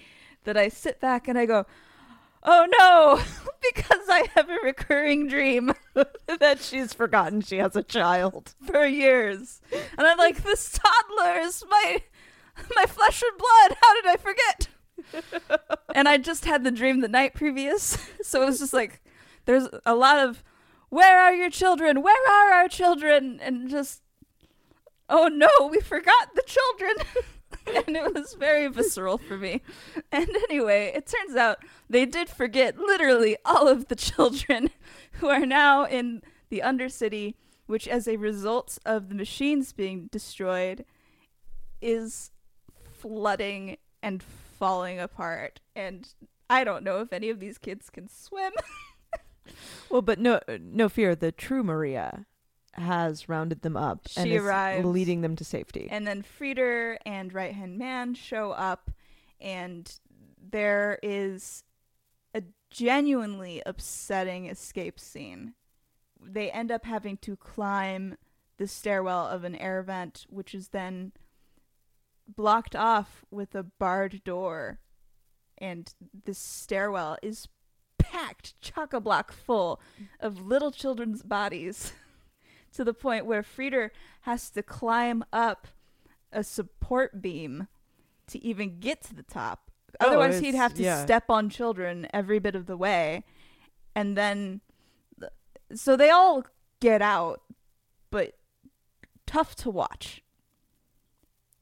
that 0.44 0.58
I 0.58 0.68
sit 0.68 1.00
back 1.00 1.28
and 1.28 1.38
I 1.38 1.46
go, 1.46 1.64
oh 2.42 2.66
no, 2.78 3.22
because 3.74 4.06
I 4.08 4.28
have 4.34 4.50
a 4.50 4.58
recurring 4.62 5.26
dream 5.26 5.72
that 5.94 6.60
she's 6.60 6.92
forgotten 6.92 7.40
she 7.40 7.56
has 7.56 7.76
a 7.76 7.82
child. 7.82 8.54
for 8.66 8.84
years. 8.84 9.60
And 9.72 10.06
I'm 10.06 10.18
like, 10.18 10.42
this 10.42 10.70
toddler 10.70 11.40
is 11.40 11.64
my 11.70 12.02
my 12.76 12.84
flesh 12.84 13.22
and 13.22 13.38
blood. 13.38 13.78
How 13.80 13.94
did 13.94 14.06
I 14.06 14.16
forget? 14.16 14.68
And 15.94 16.08
I 16.08 16.18
just 16.18 16.44
had 16.44 16.64
the 16.64 16.70
dream 16.70 17.00
the 17.00 17.08
night 17.08 17.34
previous. 17.34 17.98
So 18.22 18.42
it 18.42 18.46
was 18.46 18.60
just 18.60 18.72
like 18.72 19.02
there's 19.46 19.66
a 19.84 19.94
lot 19.94 20.18
of 20.18 20.44
where 20.88 21.18
are 21.18 21.34
your 21.34 21.50
children? 21.50 22.02
Where 22.02 22.30
are 22.30 22.52
our 22.52 22.68
children? 22.68 23.40
And 23.42 23.68
just 23.68 24.02
oh 25.08 25.28
no, 25.28 25.48
we 25.68 25.80
forgot 25.80 26.34
the 26.34 26.42
children. 26.46 26.94
and 27.86 27.96
it 27.96 28.14
was 28.14 28.34
very 28.34 28.68
visceral 28.68 29.18
for 29.18 29.36
me. 29.36 29.62
And 30.12 30.28
anyway, 30.48 30.92
it 30.94 31.06
turns 31.06 31.36
out 31.36 31.64
they 31.88 32.06
did 32.06 32.28
forget 32.28 32.78
literally 32.78 33.36
all 33.44 33.68
of 33.68 33.88
the 33.88 33.96
children 33.96 34.70
who 35.12 35.28
are 35.28 35.46
now 35.46 35.84
in 35.84 36.22
the 36.48 36.62
Undercity, 36.64 37.34
which, 37.66 37.86
as 37.86 38.08
a 38.08 38.16
result 38.16 38.78
of 38.84 39.08
the 39.08 39.14
machines 39.14 39.72
being 39.72 40.08
destroyed, 40.10 40.84
is 41.80 42.30
flooding 42.92 43.76
and 44.02 44.22
falling 44.60 45.00
apart. 45.00 45.58
And 45.74 46.08
I 46.48 46.62
don't 46.62 46.84
know 46.84 47.00
if 47.00 47.12
any 47.12 47.30
of 47.30 47.40
these 47.40 47.58
kids 47.58 47.90
can 47.90 48.06
swim. 48.08 48.52
Well, 49.88 50.02
but 50.02 50.20
no, 50.20 50.38
no 50.60 50.88
fear. 50.88 51.16
The 51.16 51.32
true 51.32 51.64
Maria 51.64 52.24
has 52.74 53.28
rounded 53.28 53.62
them 53.62 53.76
up 53.76 54.06
and 54.16 54.28
She 54.28 54.36
is 54.36 54.42
arrives. 54.44 54.84
leading 54.86 55.22
them 55.22 55.34
to 55.34 55.44
safety. 55.44 55.88
And 55.90 56.06
then 56.06 56.22
Freder 56.22 56.98
and 57.04 57.34
Right 57.34 57.52
Hand 57.52 57.76
Man 57.76 58.14
show 58.14 58.52
up, 58.52 58.92
and 59.40 59.92
there 60.40 61.00
is 61.02 61.64
a 62.32 62.44
genuinely 62.70 63.60
upsetting 63.66 64.46
escape 64.46 65.00
scene. 65.00 65.54
They 66.22 66.50
end 66.52 66.70
up 66.70 66.84
having 66.84 67.16
to 67.18 67.34
climb 67.34 68.16
the 68.56 68.68
stairwell 68.68 69.26
of 69.26 69.42
an 69.42 69.56
air 69.56 69.82
vent, 69.82 70.26
which 70.28 70.54
is 70.54 70.68
then 70.68 71.10
blocked 72.36 72.76
off 72.76 73.24
with 73.30 73.54
a 73.54 73.62
barred 73.62 74.22
door. 74.24 74.80
And 75.58 75.92
this 76.24 76.38
stairwell 76.38 77.18
is 77.22 77.48
packed 77.98 78.60
chock 78.60 78.92
a 78.92 79.00
block 79.00 79.30
full 79.30 79.80
of 80.18 80.40
little 80.40 80.70
children's 80.70 81.22
bodies 81.22 81.92
to 82.72 82.82
the 82.84 82.94
point 82.94 83.26
where 83.26 83.42
Freder 83.42 83.90
has 84.22 84.50
to 84.50 84.62
climb 84.62 85.24
up 85.32 85.68
a 86.32 86.42
support 86.42 87.20
beam 87.20 87.68
to 88.28 88.42
even 88.44 88.78
get 88.80 89.02
to 89.02 89.14
the 89.14 89.22
top. 89.22 89.70
Oh, 90.00 90.06
Otherwise, 90.06 90.40
he'd 90.40 90.54
have 90.54 90.74
to 90.74 90.82
yeah. 90.82 91.04
step 91.04 91.24
on 91.28 91.50
children 91.50 92.06
every 92.12 92.38
bit 92.38 92.54
of 92.54 92.66
the 92.66 92.76
way. 92.76 93.24
And 93.94 94.16
then, 94.16 94.60
so 95.74 95.96
they 95.96 96.10
all 96.10 96.44
get 96.80 97.02
out, 97.02 97.42
but 98.10 98.34
tough 99.26 99.56
to 99.56 99.70
watch. 99.70 100.22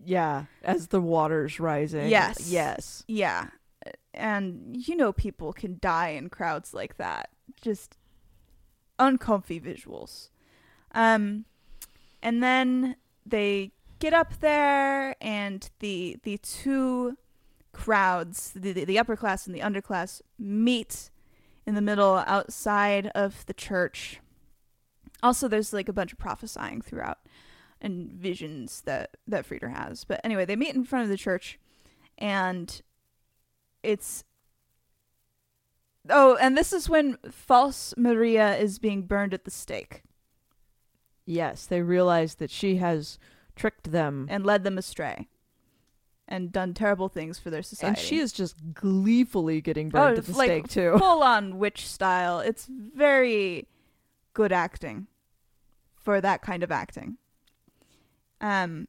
Yeah, 0.05 0.45
as 0.63 0.89
the 0.89 1.01
water's 1.01 1.59
rising. 1.61 2.09
Yes. 2.09 2.51
Yes. 2.51 3.05
Yeah. 3.09 3.49
And 4.15 4.77
you 4.77 4.97
know, 4.97 5.13
people 5.13 5.53
can 5.53 5.79
die 5.81 6.11
in 6.11 6.29
crowds 6.29 6.75
like 6.75 6.97
that. 6.97 7.31
Just 7.61 7.97
uncomfy 8.99 9.61
visuals. 9.61 10.31
Um, 10.93 11.45
and 12.23 12.43
then 12.43 12.97
they 13.25 13.73
get 13.99 14.15
up 14.15 14.41
there, 14.41 15.15
and 15.21 15.69
the 15.81 16.19
the 16.23 16.39
two 16.39 17.17
crowds, 17.73 18.53
the, 18.55 18.73
the, 18.73 18.85
the 18.85 18.99
upper 18.99 19.17
class 19.17 19.47
and 19.47 19.55
the 19.55 19.61
underclass, 19.61 20.21
meet 20.39 21.11
in 21.67 21.75
the 21.75 21.81
middle 21.81 22.25
outside 22.27 23.09
of 23.15 23.45
the 23.47 23.55
church. 23.55 24.21
Also, 25.23 25.49
there's 25.49 25.73
like 25.73 25.89
a 25.89 25.93
bunch 25.93 26.13
of 26.13 26.19
prophesying 26.19 26.81
throughout 26.81 27.19
and 27.81 28.11
visions 28.13 28.81
that 28.83 29.17
that 29.27 29.49
Freder 29.49 29.75
has. 29.75 30.05
But 30.05 30.21
anyway, 30.25 30.45
they 30.45 30.57
meet 30.57 30.75
in 30.75 30.85
front 30.85 31.05
of 31.05 31.11
the 31.11 31.17
church, 31.17 31.59
and 32.17 32.81
it's 33.83 34.25
oh, 36.11 36.37
and 36.41 36.57
this 36.57 36.73
is 36.73 36.89
when 36.89 37.17
false 37.31 37.95
Maria 37.97 38.57
is 38.57 38.79
being 38.79 39.03
burned 39.03 39.35
at 39.35 39.45
the 39.45 39.51
stake 39.51 40.03
Yes, 41.31 41.67
they 41.67 41.83
realize 41.83 42.37
that 42.37 42.51
she 42.51 42.77
has 42.77 43.19
tricked 43.55 43.93
them. 43.93 44.27
and 44.31 44.47
led 44.47 44.65
them 44.65 44.79
astray, 44.79 45.29
and 46.27 46.51
done 46.51 46.73
terrible 46.73 47.11
things 47.11 47.39
for 47.39 47.51
their 47.51 47.63
society. 47.63 47.89
And 47.89 47.99
she 47.99 48.19
is 48.19 48.33
just 48.33 48.73
gleefully 48.73 49.61
getting 49.61 49.89
oh, 49.89 49.91
burned 49.91 50.17
Oh, 50.17 50.19
at 50.21 50.25
the 50.25 50.33
like, 50.33 50.47
stake 50.49 50.69
too. 50.69 50.95
full 50.99 51.23
on 51.23 51.59
witch 51.59 51.87
style. 51.87 52.41
It's 52.41 52.67
very 52.67 53.69
good 54.33 54.53
acting 54.53 55.07
for 55.97 56.21
that 56.23 56.41
kind 56.41 56.63
of 56.63 56.73
acting. 56.73 57.19
Um, 58.41 58.89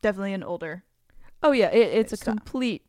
definitely 0.00 0.32
an 0.34 0.42
older. 0.42 0.84
Oh 1.42 1.52
yeah, 1.52 1.70
it, 1.70 1.98
it's 1.98 2.12
a 2.12 2.16
Stop. 2.16 2.36
complete 2.36 2.82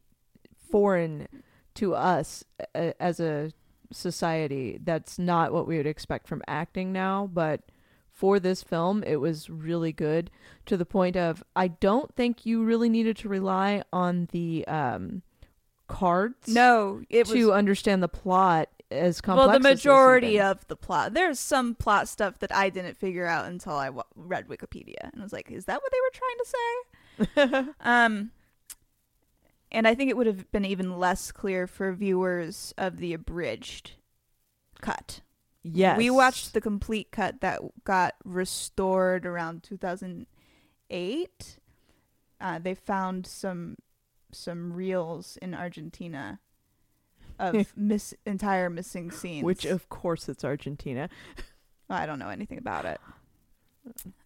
foreign 0.72 1.28
to 1.76 1.96
us 1.96 2.44
uh, 2.76 2.92
as 3.00 3.20
a 3.20 3.52
society. 3.92 4.80
That's 4.84 5.18
not 5.18 5.54
what 5.54 5.68
we 5.68 5.78
would 5.78 5.88
expect 5.88 6.28
from 6.28 6.42
acting 6.48 6.92
now, 6.92 7.30
but 7.32 7.62
for 8.12 8.40
this 8.40 8.62
film, 8.62 9.04
it 9.04 9.18
was 9.18 9.50
really 9.50 9.92
good 9.92 10.30
to 10.68 10.78
the 10.78 10.86
point 10.86 11.18
of 11.18 11.44
I 11.56 11.68
don't 11.68 12.14
think 12.16 12.46
you 12.46 12.64
really 12.64 12.90
needed 12.90 13.18
to 13.18 13.30
rely 13.30 13.84
on 13.92 14.28
the 14.32 14.66
um, 14.68 15.24
cards 15.88 16.48
No, 16.48 17.02
it 17.10 17.26
to 17.28 17.48
was 17.48 17.50
understand 17.50 18.04
the 18.04 18.08
plot 18.08 18.70
as 18.94 19.22
complex. 19.22 19.48
well 19.48 19.60
the 19.60 19.64
majority 19.64 20.40
of 20.40 20.66
the 20.68 20.76
plot. 20.76 21.14
There's 21.14 21.40
some 21.40 21.76
plot 21.76 22.08
stuff 22.08 22.40
that 22.40 22.54
I 22.56 22.70
didn't 22.70 22.98
figure 22.98 23.26
out 23.26 23.46
until 23.46 23.74
I 23.74 23.88
w- 23.88 24.04
read 24.16 24.48
Wikipedia, 24.48 25.10
and 25.12 25.20
I 25.20 25.24
was 25.24 25.34
like, 25.34 25.52
"Is 25.52 25.66
that 25.66 25.82
what 25.82 25.92
they 25.92 26.00
were 26.02 26.12
trying 26.14 26.38
to 26.38 26.46
say?" 27.66 27.74
um, 27.90 28.32
and 29.72 29.88
I 29.88 29.96
think 29.96 30.10
it 30.10 30.18
would 30.18 30.28
have 30.28 30.52
been 30.52 30.66
even 30.66 30.98
less 31.00 31.32
clear 31.32 31.66
for 31.68 31.92
viewers 31.94 32.74
of 32.78 32.98
the 32.98 33.14
abridged 33.14 33.94
cut. 34.82 35.22
yes, 35.64 35.98
We 35.98 36.10
watched 36.10 36.54
the 36.54 36.62
complete 36.62 37.10
cut 37.12 37.42
that 37.42 37.62
got 37.84 38.16
restored 38.24 39.26
around 39.26 39.64
2008. 39.64 41.60
Uh, 42.40 42.60
they 42.60 42.76
found 42.76 43.26
some 43.26 43.78
some 44.32 44.74
reels 44.74 45.38
in 45.42 45.54
Argentina 45.54 46.40
of 47.40 47.74
miss 47.78 48.14
entire 48.26 48.70
missing 48.70 49.12
scenes. 49.12 49.44
which 49.44 49.66
of 49.66 49.90
course 49.90 50.28
it's 50.30 50.44
Argentina. 50.44 51.10
I 51.90 52.06
don't 52.06 52.20
know 52.20 52.30
anything 52.30 52.58
about 52.58 52.86
it. 52.86 53.00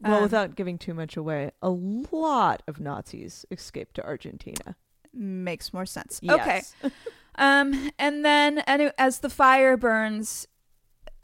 Well, 0.02 0.18
Um, 0.18 0.22
without 0.24 0.56
giving 0.56 0.78
too 0.78 0.94
much 0.94 1.18
away, 1.18 1.52
a 1.62 1.70
lot 1.70 2.62
of 2.68 2.80
Nazis 2.80 3.46
escaped 3.50 3.96
to 3.96 4.06
Argentina. 4.06 4.76
Makes 5.14 5.74
more 5.74 5.86
sense. 5.86 6.22
Okay. 6.30 6.62
Um, 7.36 7.92
and 7.98 8.24
then 8.24 8.60
and 8.60 8.92
as 8.98 9.20
the 9.20 9.30
fire 9.30 9.76
burns, 9.78 10.48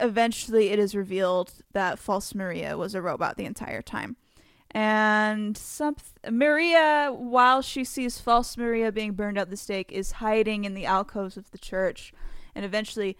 eventually 0.00 0.70
it 0.70 0.78
is 0.78 0.94
revealed 0.94 1.52
that 1.72 1.98
False 1.98 2.34
Maria 2.34 2.76
was 2.76 2.94
a 2.94 3.02
robot 3.02 3.36
the 3.36 3.44
entire 3.44 3.82
time. 3.82 4.16
And 4.74 5.56
some 5.56 5.94
Maria, 6.28 7.12
while 7.16 7.62
she 7.62 7.84
sees 7.84 8.20
False 8.20 8.56
Maria 8.56 8.90
being 8.90 9.12
burned 9.12 9.38
at 9.38 9.48
the 9.48 9.56
stake, 9.56 9.92
is 9.92 10.12
hiding 10.12 10.64
in 10.64 10.74
the 10.74 10.84
alcoves 10.84 11.36
of 11.36 11.52
the 11.52 11.58
church. 11.58 12.12
And 12.56 12.64
eventually, 12.64 13.16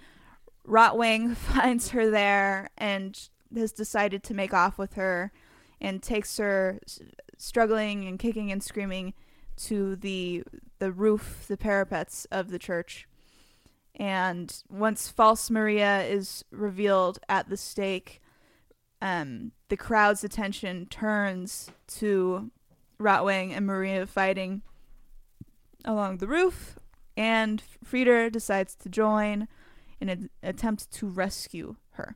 Rotwing 0.66 1.36
finds 1.36 1.90
her 1.90 2.10
there 2.10 2.70
and 2.76 3.28
has 3.54 3.70
decided 3.72 4.24
to 4.24 4.34
make 4.34 4.52
off 4.52 4.78
with 4.78 4.94
her 4.94 5.30
and 5.80 6.02
takes 6.02 6.38
her 6.38 6.80
struggling 7.38 8.06
and 8.08 8.18
kicking 8.18 8.50
and 8.50 8.62
screaming 8.62 9.14
to 9.56 9.94
the 9.94 10.42
the 10.80 10.90
roof, 10.90 11.44
the 11.46 11.56
parapets 11.56 12.26
of 12.32 12.50
the 12.50 12.58
church. 12.58 13.06
And 13.94 14.52
once 14.68 15.08
False 15.08 15.50
Maria 15.50 16.02
is 16.02 16.44
revealed 16.50 17.20
at 17.28 17.48
the 17.48 17.56
stake, 17.56 18.20
um, 19.00 19.52
the 19.74 19.78
crowd's 19.78 20.22
attention 20.22 20.86
turns 20.86 21.68
to 21.88 22.48
Rotwing 23.00 23.50
and 23.52 23.66
Maria 23.66 24.06
fighting 24.06 24.62
along 25.84 26.18
the 26.18 26.28
roof, 26.28 26.78
and 27.16 27.60
Freder 27.84 28.30
decides 28.30 28.76
to 28.76 28.88
join 28.88 29.48
in 30.00 30.08
an 30.08 30.30
attempt 30.44 30.92
to 30.92 31.08
rescue 31.08 31.74
her. 31.94 32.14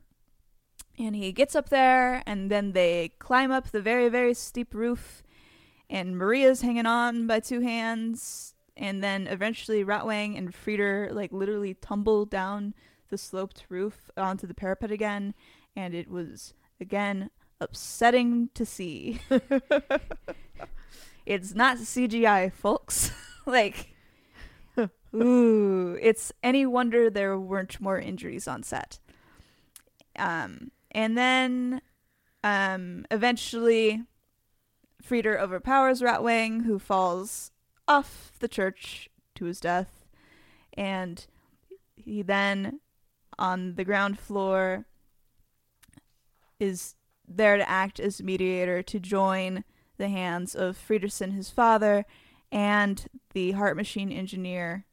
And 0.97 1.17
he 1.17 1.33
gets 1.33 1.53
up 1.53 1.67
there, 1.67 2.23
and 2.25 2.49
then 2.49 2.71
they 2.71 3.11
climb 3.19 3.51
up 3.51 3.71
the 3.71 3.81
very, 3.81 4.07
very 4.07 4.33
steep 4.33 4.73
roof, 4.73 5.21
and 5.89 6.17
Maria's 6.17 6.61
hanging 6.61 6.85
on 6.85 7.27
by 7.27 7.41
two 7.41 7.59
hands, 7.59 8.53
and 8.77 9.03
then 9.03 9.27
eventually 9.27 9.83
Rotwang 9.83 10.37
and 10.37 10.53
Freder 10.53 11.11
like 11.11 11.33
literally 11.33 11.73
tumble 11.73 12.25
down 12.25 12.73
the 13.09 13.17
sloped 13.17 13.65
roof 13.67 14.09
onto 14.15 14.47
the 14.47 14.53
parapet 14.53 14.91
again, 14.91 15.33
and 15.75 15.93
it 15.93 16.09
was 16.09 16.53
again 16.79 17.29
upsetting 17.61 18.49
to 18.53 18.65
see. 18.65 19.21
it's 21.25 21.53
not 21.53 21.77
CGI, 21.77 22.51
folks. 22.51 23.11
like 23.45 23.89
Ooh, 25.15 25.97
it's 26.01 26.31
any 26.43 26.65
wonder 26.65 27.09
there 27.09 27.37
weren't 27.37 27.81
more 27.81 27.99
injuries 27.99 28.47
on 28.47 28.63
set. 28.63 28.99
Um, 30.17 30.71
and 30.91 31.17
then, 31.17 31.81
um, 32.43 33.05
eventually, 33.09 34.03
Freder 35.03 35.39
overpowers 35.39 36.01
Ratwing, 36.01 36.65
who 36.65 36.77
falls 36.77 37.51
off 37.87 38.33
the 38.39 38.47
church 38.47 39.09
to 39.35 39.45
his 39.45 39.59
death, 39.59 40.05
and 40.73 41.25
he 41.95 42.21
then, 42.21 42.79
on 43.39 43.75
the 43.75 43.83
ground 43.83 44.19
floor, 44.19 44.85
is 46.59 46.95
there 47.29 47.57
to 47.57 47.69
act 47.69 47.99
as 47.99 48.21
mediator 48.21 48.81
to 48.83 48.99
join 48.99 49.63
the 49.97 50.09
hands 50.09 50.55
of 50.55 50.77
Fredersen, 50.77 51.31
his 51.31 51.49
father, 51.49 52.05
and 52.51 53.07
the 53.33 53.51
heart 53.51 53.77
machine 53.77 54.11
engineer 54.11 54.85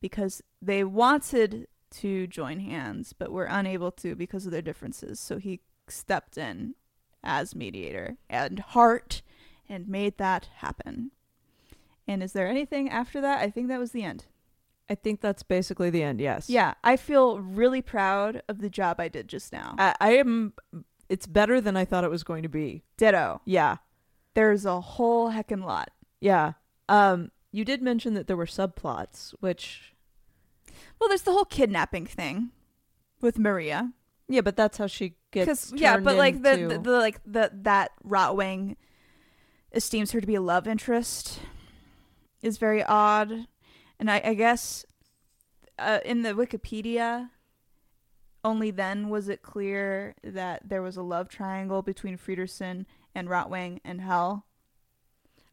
because 0.00 0.42
they 0.62 0.84
wanted 0.84 1.66
to 1.90 2.26
join 2.26 2.60
hands 2.60 3.12
but 3.12 3.32
were 3.32 3.46
unable 3.46 3.90
to 3.90 4.14
because 4.14 4.46
of 4.46 4.52
their 4.52 4.62
differences. 4.62 5.18
So 5.18 5.38
he 5.38 5.60
stepped 5.88 6.38
in 6.38 6.74
as 7.22 7.54
mediator 7.54 8.16
and 8.28 8.58
heart 8.58 9.22
and 9.68 9.88
made 9.88 10.18
that 10.18 10.48
happen. 10.56 11.10
And 12.06 12.22
is 12.22 12.32
there 12.32 12.46
anything 12.48 12.90
after 12.90 13.20
that? 13.20 13.40
I 13.40 13.50
think 13.50 13.68
that 13.68 13.80
was 13.80 13.92
the 13.92 14.04
end. 14.04 14.26
I 14.88 14.94
think 14.94 15.22
that's 15.22 15.42
basically 15.42 15.88
the 15.88 16.02
end. 16.02 16.20
Yes. 16.20 16.50
Yeah, 16.50 16.74
I 16.84 16.96
feel 16.96 17.38
really 17.40 17.80
proud 17.80 18.42
of 18.48 18.60
the 18.60 18.68
job 18.68 19.00
I 19.00 19.08
did 19.08 19.28
just 19.28 19.52
now. 19.52 19.74
I, 19.78 19.94
I 20.00 20.10
am. 20.16 20.52
It's 21.08 21.26
better 21.26 21.60
than 21.60 21.76
I 21.76 21.84
thought 21.84 22.04
it 22.04 22.10
was 22.10 22.24
going 22.24 22.42
to 22.42 22.48
be. 22.48 22.82
Ditto. 22.96 23.40
Yeah. 23.44 23.76
There's 24.34 24.64
a 24.64 24.80
whole 24.80 25.30
heckin' 25.30 25.64
lot. 25.64 25.90
Yeah. 26.20 26.52
Um. 26.88 27.30
You 27.52 27.64
did 27.64 27.82
mention 27.82 28.14
that 28.14 28.26
there 28.26 28.36
were 28.36 28.46
subplots, 28.46 29.32
which 29.38 29.94
Well, 30.98 31.08
there's 31.08 31.22
the 31.22 31.30
whole 31.32 31.44
kidnapping 31.44 32.04
thing 32.04 32.50
with 33.20 33.38
Maria. 33.38 33.92
yeah, 34.26 34.40
but 34.40 34.56
that's 34.56 34.76
how 34.78 34.88
she 34.88 35.14
gets. 35.30 35.72
yeah, 35.72 35.98
but 35.98 36.16
like 36.16 36.42
the, 36.42 36.56
the, 36.68 36.78
the 36.80 36.90
like 36.98 37.20
the 37.24 37.52
that 37.62 37.92
Rotwang 38.04 38.74
esteems 39.72 40.10
her 40.12 40.20
to 40.20 40.26
be 40.26 40.34
a 40.34 40.40
love 40.40 40.66
interest 40.66 41.38
is 42.42 42.58
very 42.58 42.82
odd, 42.82 43.46
and 44.00 44.10
I, 44.10 44.20
I 44.24 44.34
guess 44.34 44.84
uh, 45.78 46.00
in 46.04 46.22
the 46.22 46.30
Wikipedia, 46.30 47.30
only 48.44 48.70
then 48.70 49.08
was 49.08 49.28
it 49.28 49.42
clear 49.42 50.14
that 50.22 50.68
there 50.68 50.82
was 50.82 50.96
a 50.96 51.02
love 51.02 51.28
triangle 51.28 51.82
between 51.82 52.16
Fredersen 52.16 52.86
and 53.14 53.28
Rotwang 53.28 53.80
and 53.84 54.00
Hel. 54.02 54.44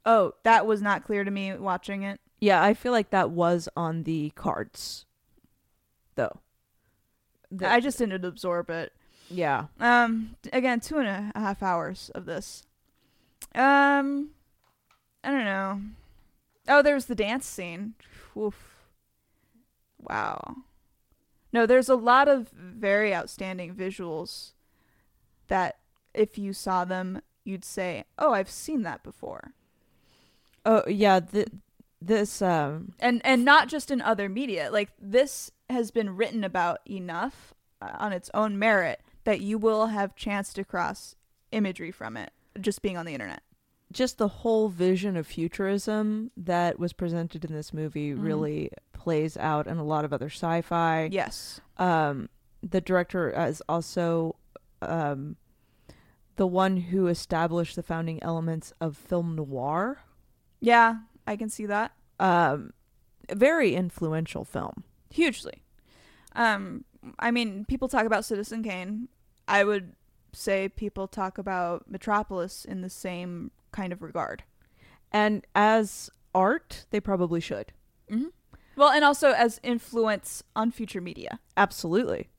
Oh, 0.05 0.33
that 0.43 0.65
was 0.65 0.81
not 0.81 1.03
clear 1.05 1.23
to 1.23 1.31
me 1.31 1.53
watching 1.55 2.03
it. 2.03 2.19
yeah, 2.39 2.61
I 2.61 2.73
feel 2.73 2.91
like 2.91 3.11
that 3.11 3.29
was 3.31 3.69
on 3.77 4.03
the 4.03 4.31
cards, 4.35 5.05
though. 6.15 6.39
The- 7.51 7.69
I 7.71 7.79
just 7.79 7.97
didn't 7.99 8.25
absorb 8.25 8.69
it. 8.69 8.93
yeah. 9.29 9.65
Um, 9.79 10.35
again, 10.51 10.79
two 10.79 10.97
and 10.97 11.07
a 11.35 11.39
half 11.39 11.61
hours 11.63 12.09
of 12.15 12.25
this. 12.25 12.65
Um, 13.53 14.31
I 15.23 15.29
don't 15.31 15.45
know. 15.45 15.81
Oh, 16.67 16.81
there's 16.81 17.05
the 17.05 17.15
dance 17.15 17.45
scene. 17.45 17.93
Oof. 18.35 18.55
Wow. 19.99 20.55
No, 21.53 21.65
there's 21.65 21.89
a 21.89 21.95
lot 21.95 22.27
of 22.27 22.49
very 22.49 23.13
outstanding 23.13 23.75
visuals 23.75 24.51
that 25.47 25.77
if 26.13 26.37
you 26.37 26.53
saw 26.53 26.85
them, 26.85 27.21
you'd 27.43 27.65
say, 27.65 28.05
"Oh, 28.17 28.33
I've 28.33 28.49
seen 28.49 28.83
that 28.83 29.03
before." 29.03 29.53
Oh 30.65 30.83
yeah. 30.87 31.19
Th- 31.19 31.47
this 32.01 32.41
um. 32.41 32.93
And 32.99 33.21
and 33.25 33.43
not 33.45 33.67
just 33.67 33.91
in 33.91 34.01
other 34.01 34.29
media. 34.29 34.69
Like 34.71 34.91
this 34.99 35.51
has 35.69 35.91
been 35.91 36.15
written 36.15 36.43
about 36.43 36.79
enough 36.89 37.53
uh, 37.81 37.91
on 37.99 38.13
its 38.13 38.29
own 38.33 38.57
merit 38.59 39.01
that 39.23 39.41
you 39.41 39.57
will 39.57 39.87
have 39.87 40.15
chance 40.15 40.53
to 40.53 40.63
cross 40.63 41.15
imagery 41.51 41.91
from 41.91 42.17
it 42.17 42.31
just 42.59 42.81
being 42.81 42.97
on 42.97 43.05
the 43.05 43.13
internet. 43.13 43.41
just 43.91 44.17
the 44.17 44.27
whole 44.27 44.69
vision 44.69 45.17
of 45.17 45.27
futurism 45.27 46.31
that 46.37 46.79
was 46.79 46.93
presented 46.93 47.43
in 47.43 47.53
this 47.53 47.73
movie 47.73 48.13
Mhm. 48.13 48.23
really 48.23 48.71
plays 49.03 49.37
out 49.37 49.67
in 49.67 49.77
a 49.77 49.83
lot 49.83 50.05
of 50.05 50.13
other 50.13 50.29
sci-fi. 50.29 51.09
Yes. 51.11 51.61
Um, 51.77 52.29
the 52.61 52.81
director 52.81 53.29
is 53.47 53.61
also 53.67 54.35
um, 54.81 55.37
the 56.35 56.47
one 56.47 56.77
who 56.77 57.07
established 57.07 57.75
the 57.75 57.83
founding 57.83 58.21
elements 58.21 58.73
of 58.79 58.95
film 58.95 59.35
noir. 59.35 60.03
Yeah, 60.59 60.97
I 61.25 61.35
can 61.35 61.49
see 61.49 61.65
that. 61.65 61.93
Um, 62.19 62.73
a 63.29 63.35
very 63.35 63.73
influential 63.75 64.45
film. 64.45 64.83
Hugely. 65.09 65.63
Um 66.35 66.85
I 67.17 67.31
mean, 67.31 67.65
people 67.65 67.87
talk 67.87 68.05
about 68.05 68.25
Citizen 68.25 68.63
Kane. 68.63 69.07
I 69.47 69.63
would 69.63 69.95
say 70.33 70.69
people 70.69 71.07
talk 71.07 71.37
about 71.39 71.89
Metropolis 71.89 72.63
in 72.63 72.81
the 72.81 72.89
same 72.89 73.49
kind 73.71 73.91
of 73.91 74.01
regard. 74.03 74.43
And 75.11 75.45
as 75.55 76.11
art, 76.33 76.85
they 76.91 76.99
probably 76.99 77.39
should. 77.39 77.73
Mm-hmm. 78.09 78.27
Well, 78.81 78.89
and 78.89 79.05
also 79.05 79.29
as 79.33 79.59
influence 79.61 80.41
on 80.55 80.71
future 80.71 81.01
media. 81.01 81.39
Absolutely. 81.55 82.29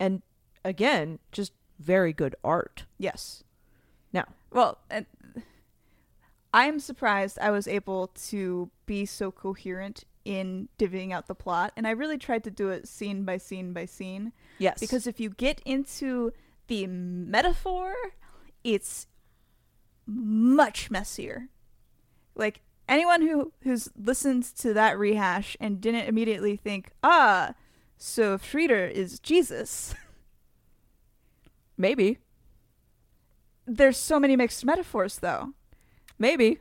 And 0.00 0.22
again, 0.64 1.20
just 1.30 1.52
very 1.78 2.12
good 2.12 2.34
art. 2.42 2.86
Yes. 2.98 3.44
Now. 4.12 4.24
Well, 4.50 4.78
and 4.90 5.06
I 6.52 6.64
am 6.64 6.80
surprised 6.80 7.38
I 7.38 7.52
was 7.52 7.68
able 7.68 8.08
to 8.30 8.68
be 8.84 9.06
so 9.06 9.30
coherent 9.30 10.02
in 10.24 10.68
divvying 10.76 11.12
out 11.12 11.28
the 11.28 11.36
plot, 11.36 11.72
and 11.76 11.86
I 11.86 11.92
really 11.92 12.18
tried 12.18 12.42
to 12.44 12.50
do 12.50 12.70
it 12.70 12.88
scene 12.88 13.22
by 13.22 13.36
scene 13.36 13.72
by 13.72 13.86
scene. 13.86 14.32
Yes. 14.58 14.80
Because 14.80 15.06
if 15.06 15.20
you 15.20 15.30
get 15.30 15.62
into 15.64 16.32
the 16.66 16.88
metaphor, 16.88 17.94
it's 18.64 19.06
much 20.04 20.90
messier. 20.90 21.46
Like 22.34 22.60
anyone 22.88 23.22
who 23.22 23.52
who's 23.62 23.88
listened 23.96 24.44
to 24.58 24.72
that 24.74 24.98
rehash 24.98 25.56
and 25.60 25.80
didn't 25.80 26.06
immediately 26.08 26.56
think, 26.56 26.90
ah, 27.02 27.54
so 27.96 28.36
Freder 28.38 28.90
is 28.90 29.18
Jesus. 29.20 29.94
maybe, 31.76 32.18
There's 33.66 33.96
so 33.96 34.18
many 34.20 34.36
mixed 34.36 34.64
metaphors 34.64 35.18
though. 35.18 35.52
maybe. 36.18 36.58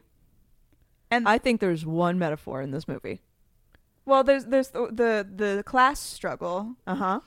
And 1.09 1.27
I 1.27 1.37
think 1.39 1.59
there's 1.59 1.85
one 1.85 2.17
metaphor 2.17 2.61
in 2.61 2.71
this 2.71 2.87
movie. 2.87 3.19
well, 4.05 4.23
there's 4.23 4.45
there's 4.45 4.69
the 4.69 4.87
the, 4.91 5.27
the 5.57 5.63
class 5.63 5.99
struggle, 5.99 6.75
Uh 6.87 6.95
huh. 6.95 7.19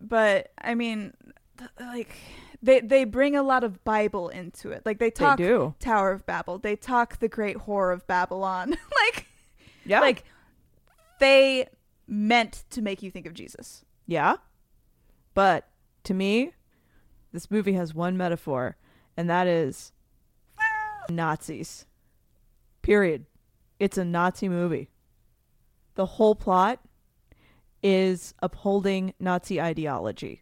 but 0.00 0.50
I 0.58 0.74
mean, 0.74 1.12
th- 1.58 1.70
like 1.80 2.16
they 2.62 2.80
they 2.80 3.04
bring 3.04 3.34
a 3.36 3.42
lot 3.42 3.64
of 3.64 3.82
Bible 3.84 4.28
into 4.28 4.70
it. 4.70 4.82
Like 4.86 4.98
they 4.98 5.06
They 5.06 5.10
talk 5.10 5.36
do. 5.38 5.74
Tower 5.80 6.12
of 6.12 6.24
Babel. 6.26 6.58
They 6.58 6.76
talk 6.76 7.18
the 7.18 7.28
Great 7.28 7.56
Whore 7.56 7.92
of 7.92 8.06
Babylon. 8.06 8.70
like 9.06 9.26
Yeah. 9.84 10.00
like 10.00 10.24
they 11.18 11.68
meant 12.06 12.64
to 12.70 12.82
make 12.82 13.02
you 13.02 13.10
think 13.10 13.26
of 13.26 13.34
Jesus. 13.34 13.84
yeah. 14.06 14.36
But 15.34 15.68
to 16.04 16.12
me, 16.14 16.52
this 17.32 17.50
movie 17.50 17.72
has 17.72 17.94
one 17.94 18.16
metaphor, 18.18 18.76
and 19.16 19.30
that 19.30 19.46
is 19.46 19.92
Nazis. 21.08 21.86
Period. 22.82 23.26
It's 23.78 23.96
a 23.96 24.04
Nazi 24.04 24.48
movie. 24.48 24.90
The 25.94 26.06
whole 26.06 26.34
plot 26.34 26.80
is 27.82 28.34
upholding 28.40 29.14
Nazi 29.18 29.60
ideology 29.60 30.41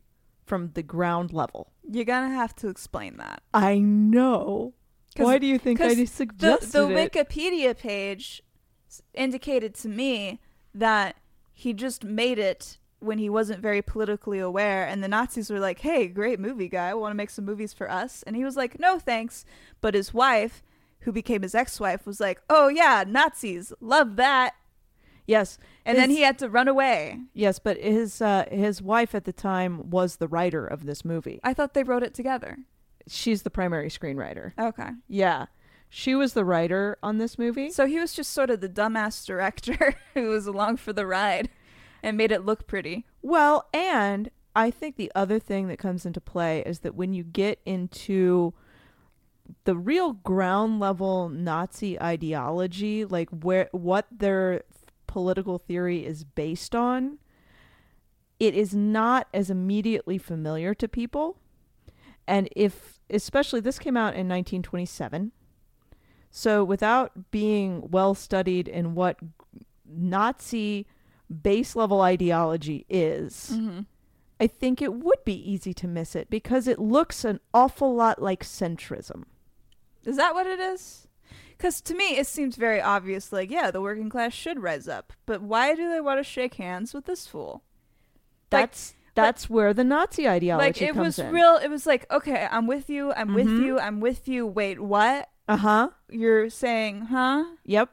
from 0.51 0.73
the 0.75 0.83
ground 0.83 1.33
level. 1.33 1.71
You're 1.89 2.05
gonna 2.05 2.35
have 2.35 2.57
to 2.57 2.69
explain 2.69 3.19
that. 3.19 3.41
I 3.55 3.79
know. 3.79 4.75
Why 5.17 5.39
do 5.39 5.47
you 5.47 5.59
think 5.59 5.81
I 5.81 5.95
just 5.95 6.19
The 6.19 6.59
the 6.61 6.89
it? 6.89 7.13
Wikipedia 7.13 7.79
page 7.79 8.43
indicated 9.15 9.77
to 9.77 9.89
me 9.89 10.41
that 10.75 11.15
he 11.53 11.73
just 11.73 12.03
made 12.03 12.41
it 12.41 12.79
when 12.99 13.19
he 13.19 13.31
wasn't 13.31 13.61
very 13.63 13.81
politically 13.81 14.41
aware 14.41 14.85
and 14.85 15.05
the 15.05 15.09
Nazis 15.09 15.51
were 15.51 15.61
like, 15.61 15.79
"Hey, 15.79 16.09
great 16.09 16.41
movie 16.41 16.69
guy, 16.69 16.93
want 16.95 17.13
to 17.13 17.17
make 17.17 17.31
some 17.31 17.45
movies 17.45 17.73
for 17.73 17.89
us?" 17.89 18.25
And 18.25 18.35
he 18.35 18.45
was 18.45 18.57
like, 18.57 18.81
"No, 18.81 18.99
thanks." 18.99 19.45
But 19.81 19.95
his 19.95 20.13
wife, 20.13 20.65
who 21.03 21.13
became 21.13 21.43
his 21.43 21.55
ex-wife, 21.55 22.07
was 22.07 22.19
like, 22.19 22.43
"Oh 22.51 22.67
yeah, 22.67 23.05
Nazis, 23.07 23.73
love 23.81 24.17
that." 24.17 24.55
Yes, 25.31 25.59
And 25.87 25.97
then 25.99 26.11
he 26.11 26.21
had 26.23 26.39
to 26.41 26.49
run 26.49 26.69
away. 26.69 27.19
yes, 27.35 27.59
but 27.59 27.77
his 27.79 28.21
uh, 28.21 28.45
his 28.51 28.83
wife 28.83 29.15
at 29.15 29.25
the 29.25 29.33
time 29.33 29.89
was 29.91 30.17
the 30.17 30.29
writer 30.29 30.67
of 30.67 30.85
this 30.87 31.05
movie. 31.05 31.41
I 31.43 31.55
thought 31.55 31.75
they 31.75 31.85
wrote 31.85 32.03
it 32.03 32.15
together. 32.15 32.59
She's 33.09 33.43
the 33.43 33.51
primary 33.51 33.89
screenwriter. 33.91 34.53
Okay. 34.59 34.91
Yeah. 35.09 35.47
She 35.89 36.15
was 36.15 36.35
the 36.35 36.45
writer 36.45 36.97
on 37.03 37.19
this 37.19 37.37
movie. 37.39 37.71
So 37.71 37.87
he 37.87 37.99
was 37.99 38.13
just 38.13 38.33
sort 38.33 38.51
of 38.51 38.61
the 38.61 38.69
dumbass 38.69 39.27
director 39.27 39.97
who 40.15 40.29
was 40.29 40.47
along 40.47 40.77
for 40.77 40.93
the 40.93 41.05
ride 41.07 41.49
and 42.03 42.17
made 42.17 42.31
it 42.31 42.45
look 42.47 42.67
pretty. 42.69 43.05
Well, 43.23 43.67
and 43.75 44.31
I 44.55 44.71
think 44.71 44.97
the 44.97 45.11
other 45.17 45.39
thing 45.41 45.67
that 45.69 45.79
comes 45.79 46.07
into 46.07 46.21
play 46.21 46.63
is 46.65 46.81
that 46.81 46.95
when 46.95 47.13
you 47.13 47.25
get 47.25 47.59
into 47.67 48.53
the 49.65 49.77
real 49.77 50.13
ground 50.13 50.79
level 50.79 51.29
Nazi 51.29 52.01
ideology, 52.01 53.05
like 53.05 53.29
where 53.31 53.69
what 53.73 54.07
they're 54.13 54.63
political 55.11 55.59
theory 55.59 56.07
is 56.07 56.23
based 56.23 56.75
on, 56.75 57.19
it 58.39 58.55
is 58.55 58.75
not 58.75 59.27
as 59.35 59.51
immediately 59.51 60.19
familiar 60.19 60.73
to 60.75 60.87
people. 60.87 61.37
And 62.29 62.49
if, 62.55 63.01
especially, 63.11 63.59
this 63.59 63.81
came 63.81 63.97
out 63.97 64.15
in 64.15 64.29
1927. 64.29 65.33
So, 66.31 66.63
without 66.63 67.33
being 67.33 67.91
well 67.91 68.15
studied 68.15 68.69
in 68.69 68.95
what 68.95 69.19
Nazi 69.85 70.87
base 71.43 71.75
level 71.75 72.03
ideology 72.03 72.87
is, 72.89 73.51
Mm-hmm. 73.53 73.81
I 74.43 74.47
think 74.47 74.81
it 74.81 74.95
would 74.95 75.23
be 75.27 75.35
easy 75.35 75.75
to 75.75 75.87
miss 75.87 76.17
it 76.17 76.31
because 76.31 76.67
it 76.67 76.79
looks 76.79 77.27
an 77.27 77.41
awful 77.53 77.95
lot 77.95 78.23
like 78.23 78.43
centrism. 78.43 79.25
Is 80.07 80.17
that 80.17 80.33
what 80.33 80.47
it 80.47 80.59
is? 80.59 81.09
Because 81.61 81.83
to 81.83 81.95
me, 81.95 82.17
it 82.17 82.27
seems 82.27 82.57
very 82.57 82.81
obvious. 82.81 83.33
Like, 83.35 83.51
yeah, 83.51 83.71
the 83.71 83.83
working 83.83 84.09
class 84.09 84.33
should 84.33 84.61
rise 84.63 84.89
up, 84.89 85.13
but 85.27 85.43
why 85.43 85.75
do 85.75 85.91
they 85.91 86.01
want 86.01 86.19
to 86.19 86.25
shake 86.25 86.55
hands 86.55 86.95
with 86.95 87.05
this 87.05 87.27
fool? 87.27 87.63
Like- 88.51 88.71
That's 88.71 88.95
that's 89.15 89.51
where 89.51 89.75
the 89.75 89.85
Nazi 89.85 90.27
ideology 90.27 90.67
like, 90.67 90.81
it 90.83 90.97
was 90.97 91.19
in. 91.19 91.31
real. 91.35 91.57
It 91.63 91.69
was 91.69 91.85
like, 91.85 92.11
okay, 92.11 92.49
I'm 92.51 92.67
with 92.67 92.89
you. 92.89 93.13
I'm 93.13 93.35
with 93.35 93.49
Mhm. 93.49 93.65
you. 93.67 93.79
I'm 93.79 94.01
with 94.01 94.27
you. 94.27 94.47
Wait, 94.47 94.81
what? 94.81 95.29
uh 95.49 95.57
huh. 95.59 95.91
You're 96.09 96.49
saying, 96.49 97.03
huh? 97.11 97.45
Yep. 97.67 97.91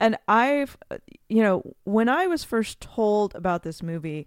And 0.00 0.16
I've, 0.26 0.78
you 1.28 1.42
know, 1.42 1.74
when 1.84 2.08
I 2.08 2.26
was 2.26 2.42
first 2.44 2.80
told 2.80 3.34
about 3.34 3.64
this 3.64 3.82
movie, 3.82 4.26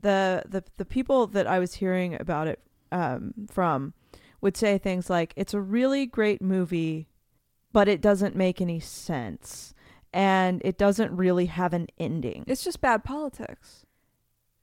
the 0.00 0.44
the 0.46 0.62
the 0.76 0.84
people 0.84 1.26
that 1.28 1.48
I 1.48 1.58
was 1.58 1.74
hearing 1.74 2.14
about 2.20 2.46
it 2.46 2.60
um, 2.92 3.32
from 3.50 3.94
would 4.40 4.56
say 4.56 4.78
things 4.78 5.08
like, 5.10 5.32
"It's 5.36 5.54
a 5.54 5.60
really 5.60 6.06
great 6.06 6.40
movie, 6.42 7.08
but 7.72 7.88
it 7.88 8.00
doesn't 8.00 8.36
make 8.36 8.60
any 8.60 8.80
sense, 8.80 9.74
and 10.12 10.60
it 10.64 10.78
doesn't 10.78 11.16
really 11.16 11.46
have 11.46 11.72
an 11.72 11.88
ending." 11.98 12.44
It's 12.46 12.64
just 12.64 12.80
bad 12.80 13.04
politics. 13.04 13.84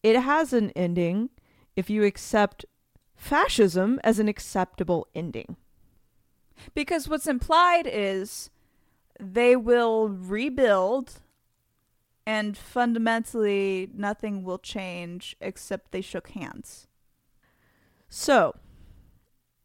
it 0.04 0.16
has 0.16 0.54
an 0.54 0.72
ending 0.72 1.30
if 1.76 1.90
you 1.90 2.04
accept 2.04 2.66
fascism 3.16 4.00
as 4.04 4.20
an 4.20 4.28
acceptable 4.30 5.08
ending. 5.14 5.58
Because 6.74 7.08
what's 7.08 7.28
implied 7.28 7.86
is 7.86 8.50
they 9.20 9.56
will 9.56 10.10
rebuild 10.10 11.22
and 12.26 12.58
fundamentally 12.58 13.90
nothing 13.94 14.44
will 14.44 14.60
change 14.60 15.36
except 15.42 15.92
they 15.92 16.02
shook 16.02 16.30
hands. 16.30 16.88
So, 18.08 18.56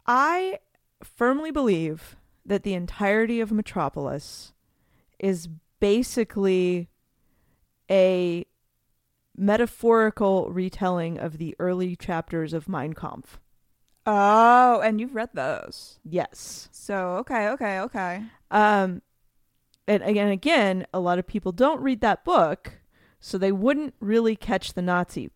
I 0.06 0.58
firmly 1.02 1.50
believe 1.50 2.16
that 2.46 2.62
the 2.62 2.74
entirety 2.74 3.40
of 3.40 3.52
Metropolis 3.52 4.52
is 5.18 5.48
basically 5.80 6.88
a 7.90 8.46
metaphorical 9.36 10.50
retelling 10.50 11.18
of 11.18 11.38
the 11.38 11.56
early 11.58 11.96
chapters 11.96 12.52
of 12.52 12.68
Mein 12.68 12.92
Kampf. 12.92 13.40
Oh, 14.06 14.80
and 14.80 15.00
you've 15.00 15.14
read 15.14 15.30
those. 15.32 15.98
Yes. 16.04 16.68
So, 16.72 17.16
okay, 17.18 17.48
okay, 17.48 17.80
okay. 17.80 18.22
Um, 18.50 19.02
and 19.88 20.02
again, 20.02 20.28
again, 20.28 20.86
a 20.92 21.00
lot 21.00 21.18
of 21.18 21.26
people 21.26 21.52
don't 21.52 21.80
read 21.80 22.00
that 22.02 22.24
book, 22.24 22.80
so 23.18 23.38
they 23.38 23.52
wouldn't 23.52 23.94
really 24.00 24.36
catch 24.36 24.74
the 24.74 24.82
Nazi 24.82 25.30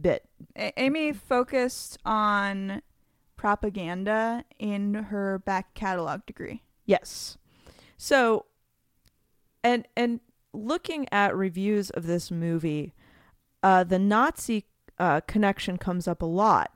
bit. 0.00 0.28
A- 0.56 0.72
Amy 0.80 1.12
focused 1.12 1.98
on 2.04 2.82
propaganda 3.44 4.42
in 4.58 4.94
her 4.94 5.38
back 5.38 5.74
catalog 5.74 6.24
degree. 6.24 6.62
Yes. 6.86 7.36
So 7.98 8.46
and 9.62 9.86
and 9.94 10.20
looking 10.54 11.06
at 11.12 11.36
reviews 11.36 11.90
of 11.90 12.06
this 12.06 12.30
movie, 12.30 12.94
uh 13.62 13.84
the 13.84 13.98
Nazi 13.98 14.64
uh 14.98 15.20
connection 15.26 15.76
comes 15.76 16.08
up 16.08 16.22
a 16.22 16.26
lot, 16.26 16.74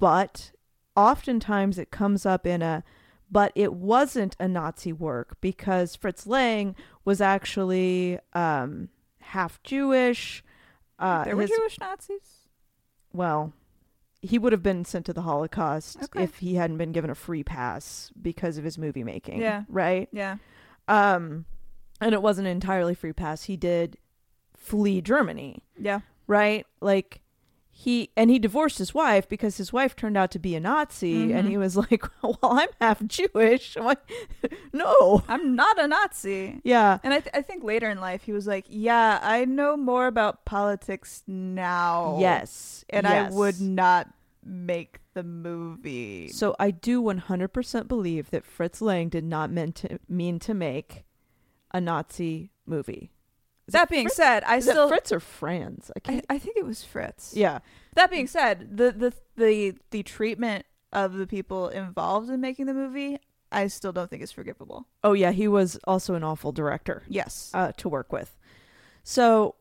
but 0.00 0.50
oftentimes 0.96 1.78
it 1.78 1.92
comes 1.92 2.26
up 2.26 2.44
in 2.44 2.60
a 2.60 2.82
but 3.30 3.52
it 3.54 3.72
wasn't 3.74 4.34
a 4.40 4.48
Nazi 4.48 4.92
work 4.92 5.36
because 5.40 5.94
Fritz 5.94 6.26
Lang 6.26 6.74
was 7.04 7.20
actually 7.20 8.18
um 8.32 8.88
half 9.20 9.62
Jewish. 9.62 10.42
Uh 10.98 11.22
there 11.22 11.36
were 11.36 11.42
his- 11.42 11.50
Jewish 11.52 11.78
Nazis? 11.78 12.48
well, 13.12 13.52
he 14.24 14.38
would 14.38 14.52
have 14.52 14.62
been 14.62 14.84
sent 14.84 15.06
to 15.06 15.12
the 15.12 15.22
Holocaust 15.22 15.98
Okay. 16.04 16.22
if 16.22 16.38
he 16.38 16.54
hadn't 16.54 16.78
been 16.78 16.92
given 16.92 17.10
a 17.10 17.14
free 17.14 17.44
pass 17.44 18.10
because 18.20 18.56
of 18.58 18.64
his 18.64 18.78
movie 18.78 19.04
making. 19.04 19.40
Yeah. 19.40 19.64
Right? 19.68 20.08
Yeah. 20.12 20.36
Um 20.88 21.44
and 22.00 22.12
it 22.14 22.22
wasn't 22.22 22.46
an 22.48 22.52
entirely 22.52 22.94
free 22.94 23.12
pass. 23.12 23.44
He 23.44 23.56
did 23.56 23.98
flee 24.56 25.00
Germany, 25.00 25.62
Yeah. 25.78 26.00
right? 26.26 26.66
Like 26.80 27.20
he 27.76 28.10
and 28.16 28.30
he 28.30 28.38
divorced 28.38 28.78
his 28.78 28.94
wife 28.94 29.28
because 29.28 29.56
his 29.56 29.72
wife 29.72 29.96
turned 29.96 30.16
out 30.16 30.30
to 30.30 30.38
be 30.38 30.54
a 30.54 30.60
Nazi 30.60 31.32
and 31.32 31.46
Mhm. 31.46 31.50
he 31.50 31.58
was 31.58 31.76
like, 31.90 32.04
"Well, 32.22 32.38
I'm 32.42 32.68
half 32.80 33.04
Jewish." 33.04 33.76
I'm 33.76 33.84
like, 33.84 33.98
"No." 34.72 35.24
I'm 35.28 35.56
not 35.56 35.80
a 35.82 35.88
Nazi. 35.88 36.60
Yeah. 36.62 36.98
And 37.02 37.12
I, 37.12 37.18
th- 37.18 37.34
I 37.34 37.42
think 37.42 37.64
later 37.64 37.90
in 37.90 37.98
life 38.00 38.22
he 38.22 38.32
was 38.32 38.46
like, 38.46 38.64
yeah, 38.68 39.18
I 39.22 39.44
know 39.44 39.76
more 39.76 40.06
about 40.06 40.44
politics 40.44 41.24
now. 41.26 42.18
Yes. 42.20 42.84
And 42.90 43.04
yes. 43.04 43.32
I 43.32 43.34
would 43.34 43.60
not 43.60 44.08
make 44.44 45.00
the 45.14 45.24
movie. 45.24 46.28
So 46.28 46.54
I 46.60 46.70
do 46.70 47.02
100% 47.02 47.88
believe 47.88 48.30
that 48.30 48.44
Fritz 48.44 48.80
Lang 48.80 49.08
did 49.08 49.24
not 49.24 49.50
meant 49.50 49.74
to 49.76 49.98
mean 50.08 50.38
to 50.40 50.54
make 50.54 51.04
a 51.72 51.80
Nazi 51.80 52.50
movie. 52.66 53.10
That 53.68 53.88
being 53.88 54.06
Fritz? 54.06 54.16
said, 54.16 54.44
I 54.44 54.56
Is 54.56 54.64
still 54.64 54.88
Fritz 54.88 55.10
or 55.12 55.20
Franz? 55.20 55.90
I 55.90 55.92
I, 55.96 56.00
can't. 56.00 56.26
I 56.30 56.38
think 56.38 56.56
it 56.56 56.66
was 56.66 56.84
Fritz. 56.84 57.32
yeah. 57.36 57.60
That 57.94 58.10
being 58.10 58.26
said, 58.26 58.76
the, 58.76 58.90
the 58.92 59.12
the 59.36 59.74
the 59.90 60.02
treatment 60.02 60.66
of 60.92 61.14
the 61.14 61.26
people 61.26 61.68
involved 61.68 62.28
in 62.30 62.40
making 62.40 62.66
the 62.66 62.74
movie, 62.74 63.18
I 63.52 63.68
still 63.68 63.92
don't 63.92 64.10
think 64.10 64.22
is 64.22 64.32
forgivable. 64.32 64.86
Oh 65.02 65.12
yeah, 65.12 65.30
he 65.30 65.48
was 65.48 65.78
also 65.84 66.14
an 66.14 66.22
awful 66.24 66.52
director 66.52 67.04
Yes. 67.08 67.50
uh, 67.54 67.72
to 67.78 67.88
work 67.88 68.12
with. 68.12 68.36
So 69.04 69.54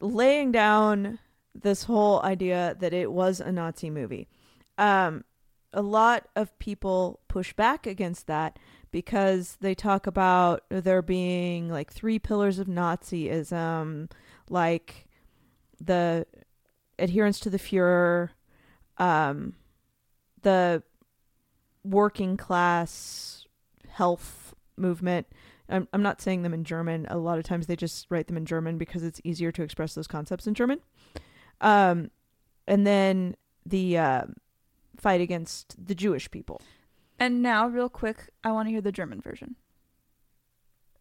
laying 0.00 0.52
down 0.52 1.18
this 1.54 1.84
whole 1.84 2.22
idea 2.22 2.76
that 2.80 2.92
it 2.92 3.10
was 3.12 3.40
a 3.40 3.50
Nazi 3.50 3.90
movie, 3.90 4.28
um, 4.76 5.24
a 5.72 5.82
lot 5.82 6.28
of 6.36 6.56
people 6.58 7.20
push 7.28 7.52
back 7.52 7.86
against 7.86 8.26
that 8.26 8.58
because 8.90 9.56
they 9.60 9.74
talk 9.74 10.06
about 10.06 10.64
there 10.68 11.02
being 11.02 11.68
like 11.68 11.92
three 11.92 12.18
pillars 12.18 12.58
of 12.58 12.66
Nazism, 12.66 14.10
like 14.48 15.06
the 15.80 16.26
adherence 16.98 17.38
to 17.40 17.50
the 17.50 17.58
Fuhrer, 17.58 18.30
um, 18.98 19.54
the 20.42 20.82
working 21.84 22.36
class 22.36 23.46
health 23.88 24.54
movement. 24.76 25.26
I'm, 25.68 25.86
I'm 25.92 26.02
not 26.02 26.20
saying 26.20 26.42
them 26.42 26.54
in 26.54 26.64
German. 26.64 27.06
A 27.10 27.18
lot 27.18 27.38
of 27.38 27.44
times 27.44 27.66
they 27.66 27.76
just 27.76 28.06
write 28.10 28.26
them 28.26 28.36
in 28.36 28.46
German 28.46 28.78
because 28.78 29.02
it's 29.02 29.20
easier 29.22 29.52
to 29.52 29.62
express 29.62 29.94
those 29.94 30.06
concepts 30.06 30.46
in 30.46 30.54
German. 30.54 30.80
Um, 31.60 32.10
and 32.66 32.86
then 32.86 33.36
the 33.66 33.98
uh, 33.98 34.22
fight 34.96 35.20
against 35.20 35.76
the 35.84 35.94
Jewish 35.94 36.30
people. 36.30 36.60
And 37.18 37.42
now, 37.42 37.66
real 37.68 37.88
quick, 37.88 38.30
I 38.44 38.52
want 38.52 38.68
to 38.68 38.70
hear 38.72 38.80
the 38.80 38.92
German 38.92 39.20
version. 39.20 39.56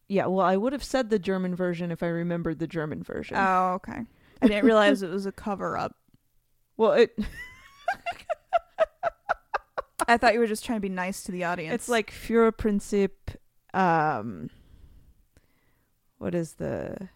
Yeah, 0.07 0.27
well, 0.27 0.45
I 0.45 0.55
would 0.55 0.73
have 0.73 0.83
said 0.83 1.09
the 1.09 1.19
German 1.19 1.55
version 1.55 1.91
if 1.91 2.01
I 2.01 2.07
remembered 2.07 2.59
the 2.59 2.67
German 2.67 3.03
version. 3.03 3.35
Oh, 3.37 3.73
okay. 3.75 4.05
I 4.41 4.47
didn't 4.47 4.65
realize 4.65 5.01
it 5.01 5.09
was 5.09 5.25
a 5.25 5.31
cover 5.31 5.77
up. 5.77 5.95
well, 6.77 6.93
it 6.93 7.17
I 10.07 10.17
thought 10.17 10.33
you 10.33 10.39
were 10.39 10.47
just 10.47 10.63
trying 10.63 10.77
to 10.77 10.81
be 10.81 10.89
nice 10.89 11.23
to 11.23 11.31
the 11.31 11.43
audience. 11.43 11.73
it's 11.73 11.89
like 11.89 12.11
Führerprinzip. 12.11 13.09
Um, 13.73 14.49
what 16.17 16.33
is 16.33 16.53
the? 16.53 17.09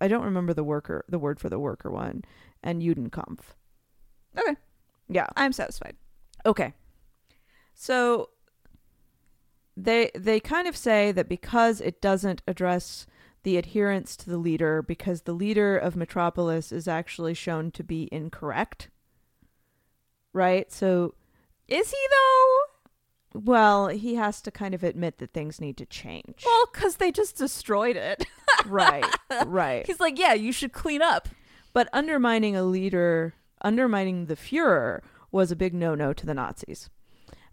I 0.00 0.08
don't 0.08 0.24
remember 0.24 0.54
the 0.54 0.64
worker, 0.64 1.04
the 1.08 1.18
word 1.18 1.38
for 1.38 1.50
the 1.50 1.58
worker 1.58 1.90
one, 1.90 2.24
and 2.62 2.80
Judenkampf. 2.80 3.40
Okay. 4.38 4.56
Yeah. 5.08 5.26
I'm 5.36 5.52
satisfied. 5.52 5.96
Okay. 6.46 6.72
So 7.80 8.28
they 9.74 10.10
they 10.14 10.38
kind 10.38 10.68
of 10.68 10.76
say 10.76 11.12
that 11.12 11.30
because 11.30 11.80
it 11.80 12.02
doesn't 12.02 12.42
address 12.46 13.06
the 13.42 13.56
adherence 13.56 14.18
to 14.18 14.28
the 14.28 14.36
leader 14.36 14.82
because 14.82 15.22
the 15.22 15.32
leader 15.32 15.78
of 15.78 15.96
Metropolis 15.96 16.72
is 16.72 16.86
actually 16.86 17.32
shown 17.32 17.70
to 17.70 17.82
be 17.82 18.06
incorrect. 18.12 18.90
Right? 20.34 20.70
So 20.70 21.14
Is 21.68 21.90
he 21.90 21.96
though? 22.10 23.40
well, 23.40 23.88
he 23.88 24.16
has 24.16 24.42
to 24.42 24.50
kind 24.50 24.74
of 24.74 24.84
admit 24.84 25.16
that 25.16 25.32
things 25.32 25.58
need 25.58 25.78
to 25.78 25.86
change. 25.86 26.42
Well, 26.44 26.68
because 26.70 26.96
they 26.96 27.10
just 27.10 27.38
destroyed 27.38 27.96
it. 27.96 28.26
right. 28.66 29.06
Right. 29.46 29.86
He's 29.86 30.00
like, 30.00 30.18
yeah, 30.18 30.34
you 30.34 30.52
should 30.52 30.74
clean 30.74 31.00
up. 31.00 31.30
But 31.72 31.88
undermining 31.94 32.56
a 32.56 32.62
leader, 32.62 33.32
undermining 33.62 34.26
the 34.26 34.36
Fuhrer, 34.36 35.00
was 35.32 35.50
a 35.50 35.56
big 35.56 35.72
no 35.72 35.94
no 35.94 36.12
to 36.12 36.26
the 36.26 36.34
Nazis. 36.34 36.90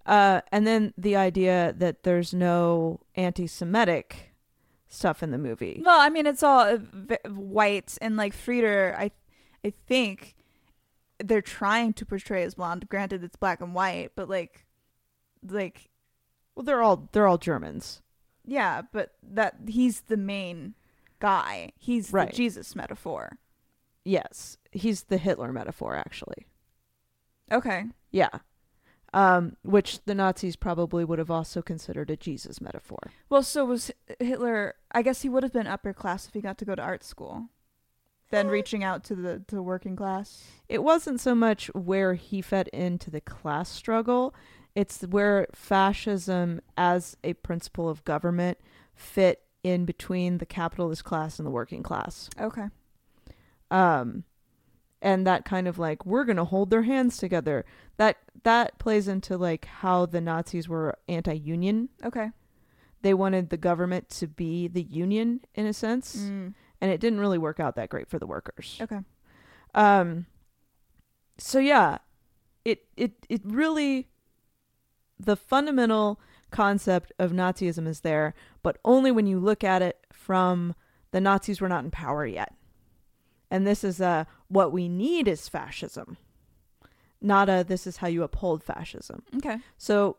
Uh, 0.07 0.41
and 0.51 0.65
then 0.65 0.93
the 0.97 1.15
idea 1.17 1.75
that 1.77 2.03
there's 2.03 2.33
no 2.33 3.01
anti 3.15 3.45
Semitic 3.45 4.33
stuff 4.87 5.21
in 5.21 5.31
the 5.31 5.37
movie. 5.37 5.81
Well, 5.85 5.99
I 5.99 6.09
mean, 6.09 6.25
it's 6.25 6.41
all 6.43 6.77
white, 7.27 7.97
and 8.01 8.15
like 8.15 8.33
Freder, 8.33 8.95
I, 8.97 9.11
I 9.65 9.73
think 9.85 10.35
they're 11.21 11.41
trying 11.41 11.91
to 11.93 12.05
portray 12.05 12.43
as 12.43 12.55
blonde. 12.55 12.87
Granted, 12.87 13.23
it's 13.23 13.35
black 13.35 13.59
and 13.59 13.75
white, 13.75 14.11
but 14.15 14.29
like, 14.29 14.65
like, 15.45 15.89
Well, 16.55 16.63
they're 16.63 16.81
all 16.81 17.09
they're 17.11 17.27
all 17.27 17.37
Germans. 17.37 18.01
yeah, 18.45 18.83
but 18.93 19.15
that 19.21 19.55
he's 19.67 20.01
the 20.01 20.15
main 20.17 20.75
guy. 21.19 21.73
He's 21.77 22.13
Right. 22.13 22.29
the 22.29 22.35
Jesus 22.37 22.75
metaphor. 22.77 23.39
Yes, 24.05 24.57
he's 24.71 25.03
the 25.03 25.17
Hitler 25.17 25.51
metaphor 25.51 25.95
actually. 25.97 26.47
Okay. 27.51 27.85
Yeah. 28.11 28.29
Um, 29.17 29.57
which 29.63 30.05
the 30.05 30.13
Nazis 30.13 30.55
probably 30.55 31.03
would 31.03 31.17
have 31.17 31.31
also 31.31 31.63
considered 31.63 32.11
a 32.11 32.15
Jesus 32.15 32.61
metaphor. 32.61 32.99
Well, 33.29 33.41
so 33.41 33.65
was 33.65 33.89
Hitler. 34.19 34.75
I 34.91 35.01
guess 35.01 35.23
he 35.23 35.29
would 35.29 35.41
have 35.41 35.51
been 35.51 35.65
upper 35.65 35.91
class 35.91 36.27
if 36.27 36.35
he 36.35 36.39
got 36.39 36.59
to 36.59 36.65
go 36.65 36.75
to 36.75 36.81
art 36.83 37.03
school. 37.03 37.49
Then 38.29 38.47
reaching 38.47 38.83
out 38.83 39.03
to 39.05 39.15
the 39.15 39.41
to 39.47 39.59
working 39.59 39.95
class. 39.95 40.43
It 40.69 40.83
wasn't 40.83 41.19
so 41.19 41.33
much 41.33 41.65
where 41.73 42.13
he 42.13 42.43
fed 42.43 42.67
into 42.67 43.09
the 43.09 43.19
class 43.19 43.69
struggle, 43.69 44.35
it's 44.75 45.01
where 45.01 45.47
fascism 45.51 46.61
as 46.77 47.17
a 47.23 47.33
principle 47.33 47.89
of 47.89 48.05
government 48.05 48.59
fit 48.93 49.41
in 49.63 49.85
between 49.85 50.37
the 50.37 50.45
capitalist 50.45 51.03
class 51.03 51.39
and 51.39 51.47
the 51.47 51.51
working 51.51 51.81
class. 51.81 52.29
Okay. 52.39 52.67
Um 53.71 54.25
and 55.01 55.27
that 55.27 55.45
kind 55.45 55.67
of 55.67 55.77
like 55.77 56.05
we're 56.05 56.23
going 56.23 56.37
to 56.37 56.45
hold 56.45 56.69
their 56.69 56.83
hands 56.83 57.17
together. 57.17 57.65
That 57.97 58.17
that 58.43 58.79
plays 58.79 59.07
into 59.07 59.37
like 59.37 59.65
how 59.65 60.05
the 60.05 60.21
Nazis 60.21 60.67
were 60.67 60.97
anti-union. 61.07 61.89
Okay. 62.03 62.31
They 63.01 63.13
wanted 63.13 63.49
the 63.49 63.57
government 63.57 64.09
to 64.09 64.27
be 64.27 64.67
the 64.67 64.81
union 64.81 65.41
in 65.53 65.65
a 65.65 65.73
sense. 65.73 66.15
Mm. 66.15 66.53
and 66.81 66.91
it 66.91 66.99
didn't 66.99 67.19
really 67.19 67.37
work 67.37 67.59
out 67.59 67.75
that 67.75 67.89
great 67.89 68.09
for 68.09 68.19
the 68.19 68.27
workers. 68.27 68.77
Okay. 68.81 68.99
Um 69.75 70.25
so 71.37 71.59
yeah, 71.59 71.99
it 72.65 72.85
it 72.95 73.25
it 73.29 73.41
really 73.43 74.07
the 75.19 75.35
fundamental 75.35 76.19
concept 76.51 77.11
of 77.19 77.31
Nazism 77.31 77.87
is 77.87 78.01
there, 78.01 78.33
but 78.63 78.77
only 78.85 79.11
when 79.11 79.27
you 79.27 79.39
look 79.39 79.63
at 79.63 79.81
it 79.81 80.05
from 80.11 80.75
the 81.11 81.21
Nazis 81.21 81.61
were 81.61 81.69
not 81.69 81.83
in 81.83 81.91
power 81.91 82.25
yet. 82.25 82.53
And 83.49 83.65
this 83.65 83.83
is 83.83 84.01
uh 84.01 84.25
what 84.49 84.71
we 84.71 84.87
need 84.89 85.27
is 85.27 85.47
fascism. 85.49 86.17
Not 87.21 87.49
a 87.49 87.63
this 87.67 87.87
is 87.87 87.97
how 87.97 88.07
you 88.07 88.23
uphold 88.23 88.63
fascism. 88.63 89.23
Okay. 89.37 89.57
So 89.77 90.17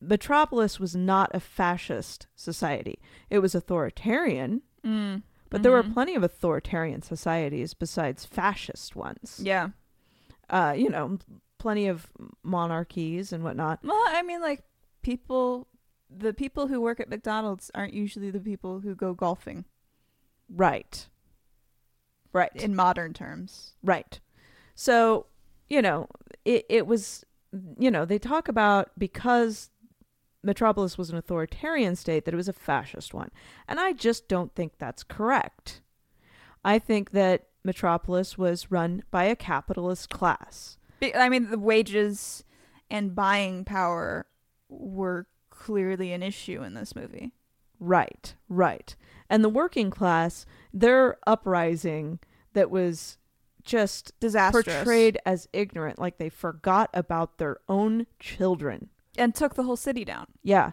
Metropolis 0.00 0.80
was 0.80 0.96
not 0.96 1.30
a 1.34 1.40
fascist 1.40 2.26
society. 2.34 2.98
It 3.28 3.40
was 3.40 3.54
authoritarian, 3.54 4.62
Mm. 4.82 5.22
but 5.50 5.62
there 5.62 5.72
were 5.72 5.82
Mhm. 5.82 5.92
plenty 5.92 6.14
of 6.14 6.22
authoritarian 6.22 7.02
societies 7.02 7.74
besides 7.74 8.24
fascist 8.24 8.96
ones. 8.96 9.40
Yeah. 9.42 9.70
Uh, 10.48 10.74
you 10.76 10.88
know, 10.88 11.18
plenty 11.58 11.86
of 11.86 12.10
monarchies 12.42 13.30
and 13.32 13.44
whatnot. 13.44 13.80
Well, 13.84 14.02
I 14.08 14.22
mean, 14.22 14.40
like 14.40 14.62
people, 15.02 15.68
the 16.08 16.32
people 16.32 16.68
who 16.68 16.80
work 16.80 16.98
at 16.98 17.10
McDonald's 17.10 17.70
aren't 17.74 17.92
usually 17.92 18.30
the 18.30 18.40
people 18.40 18.80
who 18.80 18.94
go 18.94 19.12
golfing 19.14 19.64
Right. 20.48 21.08
Right. 22.32 22.50
in 22.54 22.74
modern 22.74 23.12
terms. 23.12 23.72
Right. 23.82 24.20
So, 24.74 25.26
you 25.68 25.82
know, 25.82 26.08
it, 26.44 26.64
it 26.68 26.86
was, 26.86 27.24
you 27.78 27.90
know, 27.90 28.04
they 28.04 28.18
talk 28.18 28.48
about 28.48 28.90
because 28.98 29.70
Metropolis 30.42 30.96
was 30.96 31.10
an 31.10 31.16
authoritarian 31.16 31.96
state 31.96 32.24
that 32.24 32.34
it 32.34 32.36
was 32.36 32.48
a 32.48 32.52
fascist 32.52 33.12
one. 33.12 33.30
And 33.68 33.78
I 33.78 33.92
just 33.92 34.28
don't 34.28 34.54
think 34.54 34.78
that's 34.78 35.02
correct. 35.02 35.82
I 36.64 36.78
think 36.78 37.10
that 37.10 37.48
Metropolis 37.64 38.38
was 38.38 38.70
run 38.70 39.02
by 39.10 39.24
a 39.24 39.36
capitalist 39.36 40.10
class. 40.10 40.78
I 41.14 41.28
mean, 41.28 41.50
the 41.50 41.58
wages 41.58 42.44
and 42.90 43.14
buying 43.14 43.64
power 43.64 44.26
were 44.68 45.26
clearly 45.50 46.12
an 46.12 46.22
issue 46.22 46.62
in 46.62 46.74
this 46.74 46.94
movie. 46.94 47.32
Right, 47.78 48.34
right. 48.48 48.94
And 49.30 49.42
the 49.42 49.48
working 49.48 49.90
class, 49.90 50.44
their 50.74 51.16
uprising 51.26 52.18
that 52.52 52.70
was 52.70 53.16
just 53.62 54.12
Disastrous. 54.20 54.64
portrayed 54.66 55.18
as 55.24 55.48
ignorant, 55.52 55.98
like 55.98 56.18
they 56.18 56.28
forgot 56.28 56.90
about 56.92 57.38
their 57.38 57.58
own 57.68 58.06
children. 58.18 58.90
and 59.16 59.34
took 59.34 59.54
the 59.54 59.62
whole 59.64 59.76
city 59.76 60.04
down 60.04 60.26
Yeah. 60.42 60.72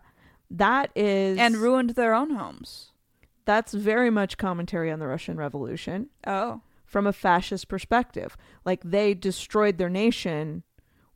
That 0.50 0.92
is 0.96 1.38
and 1.38 1.56
ruined 1.58 1.92
their 1.92 2.14
own 2.14 2.32
homes. 2.32 2.92
that's 3.46 3.74
very 3.74 4.10
much 4.10 4.38
commentary 4.38 4.92
on 4.92 5.00
the 5.00 5.08
Russian 5.08 5.38
Revolution 5.38 6.10
Oh. 6.26 6.62
from 6.86 7.06
a 7.08 7.14
fascist 7.14 7.68
perspective. 7.68 8.36
Like 8.66 8.82
they 8.84 9.14
destroyed 9.14 9.78
their 9.78 9.90
nation 9.90 10.64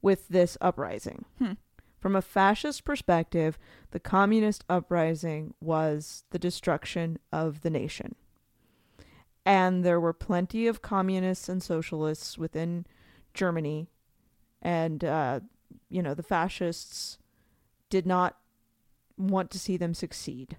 with 0.01 0.27
this 0.29 0.57
uprising. 0.61 1.25
Hmm. 1.39 1.53
From 2.01 2.15
a 2.15 2.21
fascist 2.21 2.83
perspective, 2.83 3.59
the 3.91 3.99
communist 3.99 4.65
uprising 4.67 5.53
was 5.61 6.23
the 6.31 6.39
destruction 6.39 7.19
of 7.31 7.61
the 7.61 7.69
nation. 7.69 8.15
And 9.45 9.83
there 9.85 9.99
were 9.99 10.13
plenty 10.13 10.65
of 10.65 10.81
communists 10.81 11.47
and 11.47 11.61
socialists 11.61 12.39
within 12.39 12.87
Germany. 13.35 13.87
And, 14.63 15.03
uh, 15.03 15.41
you 15.89 16.01
know, 16.01 16.15
the 16.15 16.23
fascists 16.23 17.19
did 17.89 18.07
not 18.07 18.37
want 19.17 19.51
to 19.51 19.59
see 19.59 19.77
them 19.77 19.93
succeed. 19.93 20.57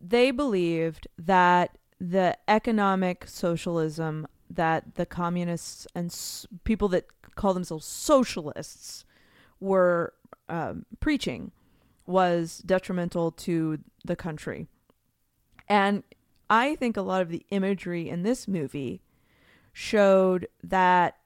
They 0.00 0.32
believed 0.32 1.06
that 1.16 1.78
the 2.00 2.36
economic 2.48 3.26
socialism 3.28 4.26
that 4.50 4.94
the 4.94 5.06
communists 5.06 5.86
and 5.94 6.06
s- 6.06 6.46
people 6.64 6.88
that 6.88 7.06
call 7.34 7.54
themselves 7.54 7.84
socialists 7.84 9.04
were 9.60 10.12
um, 10.48 10.86
preaching 11.00 11.52
was 12.06 12.58
detrimental 12.64 13.30
to 13.32 13.78
the 14.04 14.16
country. 14.16 14.66
And 15.68 16.02
I 16.48 16.76
think 16.76 16.96
a 16.96 17.02
lot 17.02 17.20
of 17.22 17.28
the 17.28 17.44
imagery 17.50 18.08
in 18.08 18.22
this 18.22 18.48
movie 18.48 19.02
showed 19.72 20.48
that 20.62 21.16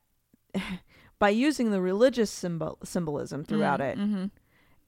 by 1.18 1.28
using 1.30 1.70
the 1.70 1.80
religious 1.80 2.30
symbol 2.30 2.78
symbolism 2.82 3.44
throughout 3.44 3.80
it 3.80 3.96
Mm-hmm. 3.98 4.24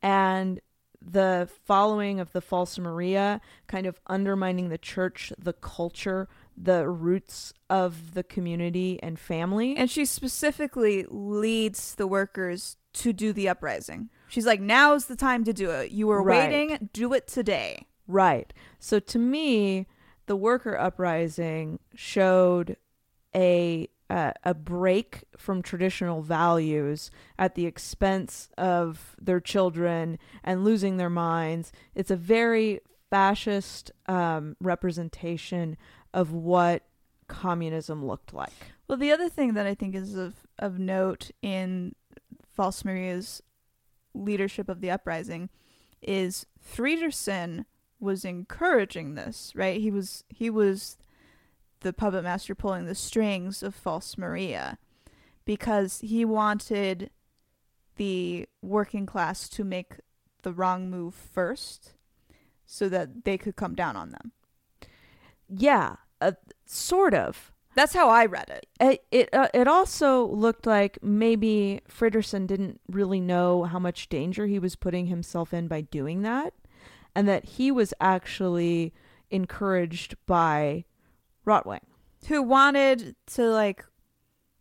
and 0.02 0.61
the 1.07 1.48
following 1.66 2.18
of 2.18 2.33
the 2.33 2.40
false 2.40 2.78
Maria 2.78 3.40
kind 3.66 3.87
of 3.87 4.00
undermining 4.07 4.70
the 4.70 4.78
church, 4.78 5.35
the 5.38 5.52
culture, 5.52 6.28
the 6.57 6.88
roots 6.88 7.52
of 7.68 8.14
the 8.14 8.22
community 8.22 8.98
and 9.02 9.18
family. 9.18 9.76
And 9.76 9.90
she 9.90 10.07
specifically 10.07 11.04
leads 11.11 11.94
the 11.96 12.07
workers 12.07 12.78
to 12.94 13.12
do 13.12 13.33
the 13.33 13.48
uprising. 13.48 14.09
She's 14.28 14.46
like, 14.46 14.61
now's 14.61 15.07
the 15.07 15.16
time 15.16 15.44
to 15.44 15.52
do 15.52 15.70
it. 15.70 15.90
You 15.90 16.07
were 16.07 16.22
Right. 16.22 16.50
waiting, 16.50 16.88
do 16.92 17.12
it 17.12 17.26
today. 17.26 17.87
Right. 18.07 18.52
So 18.78 18.98
to 19.00 19.18
me, 19.18 19.87
the 20.26 20.37
worker 20.37 20.76
uprising 20.78 21.78
showed 21.94 22.76
a 23.34 23.88
uh, 24.11 24.32
a 24.45 24.53
break 24.55 25.24
from 25.36 25.62
traditional 25.62 26.20
values 26.20 27.11
at 27.38 27.55
the 27.55 27.64
expense 27.64 28.51
of 28.59 29.16
their 29.20 29.40
children 29.40 30.18
and 30.45 30.62
losing 30.62 30.99
their 30.99 31.09
minds. 31.11 31.72
It's 31.95 32.11
a 32.11 32.16
very 32.16 32.80
fascist 33.09 33.90
um, 34.07 34.57
representation 34.61 35.78
of 36.12 36.32
what 36.32 36.82
communism 37.28 38.05
looked 38.05 38.34
like. 38.34 38.53
Well, 38.86 38.99
the 38.99 39.11
other 39.11 39.30
thing 39.30 39.55
that 39.55 39.66
I 39.66 39.74
think 39.74 39.95
is 39.95 40.14
of, 40.16 40.34
of 40.59 40.78
note 40.78 41.30
in 41.40 41.95
False 42.55 42.84
Maria's 42.84 43.42
leadership 44.14 44.68
of 44.68 44.80
the 44.80 44.90
uprising 44.90 45.50
is 46.00 46.46
Fredersen 46.59 47.66
was 47.98 48.24
encouraging 48.24 49.14
this, 49.14 49.52
right? 49.55 49.80
He 49.80 49.90
was 49.90 50.24
he 50.28 50.50
was 50.50 50.96
the 51.80 51.92
puppet 51.92 52.24
master 52.24 52.55
pulling 52.55 52.86
the 52.86 52.94
strings 52.94 53.62
of 53.62 53.74
False 53.74 54.16
Maria 54.16 54.78
because 55.44 56.00
he 56.00 56.24
wanted 56.24 57.11
the 57.96 58.46
working 58.62 59.07
class 59.07 59.48
to 59.48 59.64
make 59.64 59.94
the 60.42 60.52
wrong 60.52 60.90
move 60.90 61.14
first 61.14 61.94
so 62.66 62.88
that 62.88 63.24
they 63.24 63.38
could 63.38 63.57
come 63.57 63.74
down 63.74 63.96
on 63.96 64.11
them. 64.11 64.32
Yeah, 65.48 65.96
uh, 66.20 66.32
sort 66.66 67.14
of. 67.14 67.52
That's 67.75 67.93
how 67.95 68.09
I 68.09 68.27
read 68.27 68.49
it. 68.51 68.66
It 68.81 69.05
it, 69.11 69.29
uh, 69.35 69.49
it 69.55 69.66
also 69.68 70.27
looked 70.27 70.66
like 70.66 70.99
maybe 71.03 71.81
Fredersen 71.89 72.47
didn't 72.47 72.81
really 72.89 73.20
know 73.20 73.64
how 73.64 73.79
much 73.79 74.09
danger 74.09 74.47
he 74.47 74.59
was 74.59 74.77
putting 74.77 75.07
himself 75.07 75.53
in 75.53 75.68
by 75.68 75.81
doing 75.83 76.22
that, 76.22 76.55
and 77.14 77.29
that 77.29 77.45
he 77.45 77.70
was 77.70 77.93
actually 78.01 78.93
encouraged 79.31 80.14
by 80.27 80.85
Rotwang. 81.47 81.81
who 82.29 82.43
wanted 82.43 83.16
to 83.27 83.51
like 83.51 83.85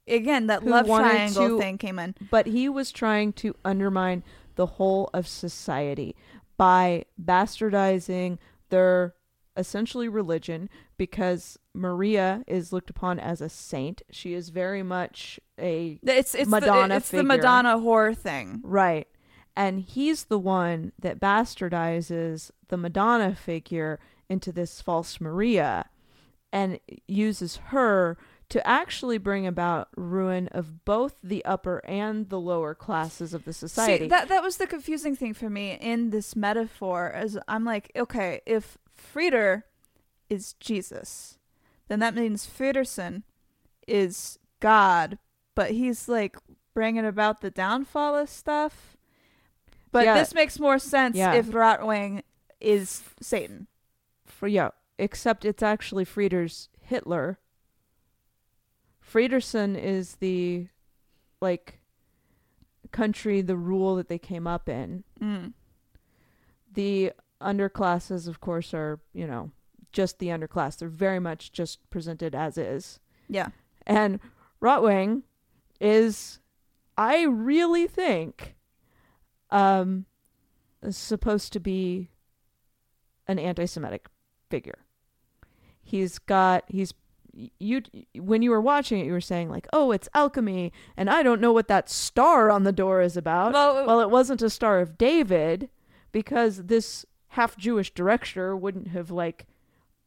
again 0.08 0.48
that 0.48 0.64
Who 0.64 0.70
love 0.70 0.88
triangle 0.88 1.50
to- 1.50 1.60
thing 1.60 1.78
came 1.78 2.00
in 2.00 2.16
But 2.32 2.48
he 2.48 2.68
was 2.68 2.92
trying 2.92 3.34
to 3.34 3.56
undermine 3.64 4.24
the 4.56 4.66
whole 4.66 5.10
of 5.14 5.28
society 5.28 6.16
by 6.58 7.06
bastardizing 7.22 8.38
their 8.70 9.16
essentially 9.56 10.08
religion 10.10 10.70
because 10.98 11.58
Maria 11.74 12.44
is 12.48 12.72
looked 12.72 12.90
upon 12.90 13.20
as 13.20 13.42
a 13.42 13.50
saint. 13.50 14.02
She 14.12 14.34
is 14.34 14.50
very 14.50 14.84
much 14.84 15.40
a 15.60 16.00
It's 16.04 16.36
it's 16.36 16.50
Madonna 16.50 16.90
the, 16.90 16.96
it's 16.98 17.10
the. 17.10 17.24
Madonna 17.24 17.80
horror 17.80 18.14
thing. 18.14 18.62
right. 18.64 19.08
And 19.56 19.82
he's 19.82 20.26
the 20.26 20.40
one 20.40 20.94
that 20.98 21.20
bastardizes 21.20 22.50
the 22.70 22.78
Madonna 22.78 23.36
figure 23.36 24.00
into 24.28 24.52
this 24.52 24.82
false 24.82 25.22
Maria 25.22 25.86
and 26.52 26.80
uses 27.08 27.58
her 27.68 28.18
to 28.50 28.68
actually 28.68 29.18
bring 29.18 29.46
about 29.48 29.90
ruin 29.96 30.48
of 30.50 30.86
both 30.86 31.16
the 31.24 31.44
upper 31.46 31.84
and 31.86 32.30
the 32.30 32.40
lower 32.40 32.74
classes 32.76 33.34
of 33.34 33.46
the 33.46 33.54
society. 33.54 34.06
See, 34.06 34.10
that 34.10 34.28
that 34.28 34.44
was 34.44 34.58
the 34.58 34.68
confusing 34.68 35.16
thing 35.16 35.34
for 35.34 35.50
me 35.50 35.78
in 35.80 36.10
this 36.10 36.36
metaphor. 36.36 37.12
As 37.12 37.38
I'm 37.48 37.64
like, 37.64 37.92
okay, 37.96 38.42
if 38.46 38.78
Freder 39.16 39.64
is 40.30 40.54
Jesus, 40.54 41.38
then 41.94 42.00
that 42.00 42.16
means 42.16 42.46
Fredersen 42.48 43.24
is 43.88 44.40
God, 44.60 45.20
but 45.56 45.72
he's 45.72 46.10
like 46.10 46.36
bringing 46.74 47.06
about 47.06 47.42
the 47.42 47.52
downfall 47.52 48.16
of 48.16 48.30
stuff. 48.30 48.98
But 49.92 50.06
Yeah. 50.06 50.16
this 50.16 50.34
makes 50.34 50.60
more 50.60 50.80
sense 50.80 51.16
Yeah. 51.16 51.34
if 51.36 51.48
Rotwang 51.48 52.24
is 52.60 53.04
Satan. 53.22 53.68
For 54.26 54.48
yeah, 54.48 54.70
except 54.98 55.46
it's 55.46 55.62
actually 55.62 56.04
Freder's 56.06 56.70
Hitler. 56.82 57.38
Fredersen 59.00 59.76
is 59.76 60.16
the 60.16 60.68
like 61.42 61.80
country, 62.92 63.42
the 63.42 63.58
rule 63.58 63.96
that 63.98 64.08
they 64.08 64.18
came 64.18 64.48
up 64.48 64.68
in. 64.68 65.04
Mm. 65.22 65.54
The 66.72 67.12
underclasses, 67.42 68.28
of 68.28 68.40
course, 68.40 68.74
are 68.74 69.00
you 69.14 69.28
know 69.28 69.52
just 69.94 70.20
the 70.20 70.28
underclass. 70.28 70.78
They're 70.78 70.90
very 70.90 71.20
much 71.20 71.52
just 71.52 71.90
presented 71.90 72.36
as 72.36 72.58
is. 72.58 73.00
Yeah. 73.30 73.50
And 73.86 74.20
Rotwang 74.62 75.24
is, 75.80 76.40
I 76.98 77.24
really 77.24 77.88
think, 77.88 78.56
um, 79.50 80.06
supposed 80.90 81.54
to 81.54 81.60
be 81.60 82.10
an 83.28 83.40
anti-Semitic 83.40 84.08
figure. 84.50 84.80
He's 85.82 86.18
got 86.20 86.64
he's 86.68 86.94
you 87.34 87.82
when 88.16 88.42
you 88.42 88.52
were 88.52 88.62
watching 88.62 89.00
it, 89.00 89.06
you 89.06 89.12
were 89.12 89.22
saying 89.22 89.50
like, 89.50 89.68
oh, 89.74 89.92
it's 89.92 90.08
alchemy, 90.14 90.72
and 90.96 91.10
I 91.10 91.24
don't 91.24 91.42
know 91.42 91.52
what 91.52 91.68
that 91.68 91.90
star 91.90 92.52
on 92.52 92.64
the 92.64 92.72
door 92.72 93.02
is 93.02 93.18
about. 93.18 93.54
Well, 93.54 93.86
Well, 93.86 94.02
it 94.02 94.10
wasn't 94.10 94.42
a 94.42 94.50
Star 94.50 94.80
of 94.80 94.98
David 94.98 95.70
because 96.12 96.66
this 96.66 97.06
half 97.30 97.58
Jewish 97.58 97.92
director 97.94 98.56
wouldn't 98.56 98.90
have 98.90 99.10
like 99.10 99.48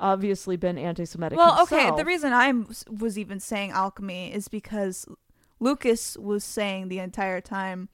obviously 0.01 0.57
been 0.57 0.79
anti-Semitic. 0.79 1.39
Well, 1.39 1.63
okay. 1.63 1.91
The 1.97 2.05
reason 2.05 2.33
I 2.33 2.53
was 2.91 3.19
even 3.19 3.41
saying 3.41 3.71
alchemy 3.73 4.33
is 4.33 4.49
because 4.49 5.07
Lucas 5.61 6.17
was 6.17 6.45
saying 6.45 6.89
the 6.89 6.99
entire 6.99 7.41
time, 7.41 7.89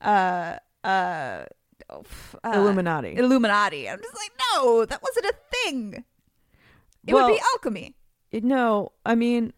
uh, 0.00 0.56
uh, 0.84 1.44
oh, 1.90 2.02
uh, 2.44 2.52
Illuminati. 2.54 3.16
Illuminati. 3.16 3.88
I'm 3.88 3.98
just 4.00 4.14
like, 4.14 4.32
no, 4.54 4.84
that 4.84 5.02
wasn't 5.02 5.26
a 5.26 5.34
thing. 5.64 6.04
It 7.06 7.14
Well- 7.14 7.26
would 7.28 7.34
be 7.36 7.42
alchemy. 7.54 7.94
It- 8.32 8.44
no, 8.44 8.92
I 9.06 9.14
mean 9.14 9.52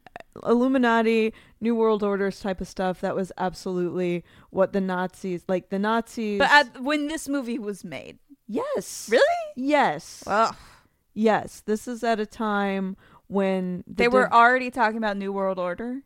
Illuminati, 0.46 1.32
New 1.60 1.74
World 1.74 2.02
Orders 2.02 2.40
type 2.40 2.60
of 2.60 2.68
stuff. 2.68 3.00
That 3.00 3.16
was 3.16 3.32
absolutely 3.38 4.24
what 4.50 4.72
the 4.72 4.80
Nazis 4.80 5.42
like. 5.48 5.70
The 5.70 5.78
Nazis. 5.78 6.38
But 6.38 6.50
at, 6.50 6.80
when 6.82 7.08
this 7.08 7.28
movie 7.28 7.58
was 7.58 7.82
made, 7.82 8.18
yes, 8.46 9.08
really? 9.10 9.24
yes, 9.56 10.22
Well, 10.26 10.54
yes. 11.14 11.60
This 11.64 11.86
is 11.88 12.02
at 12.04 12.20
a 12.20 12.26
time 12.26 12.96
when 13.26 13.84
the 13.86 13.94
they 13.94 14.08
were 14.08 14.24
div- 14.24 14.32
already 14.32 14.70
talking 14.70 14.96
about 14.98 15.16
New 15.16 15.32
World 15.32 15.58
Order. 15.58 16.02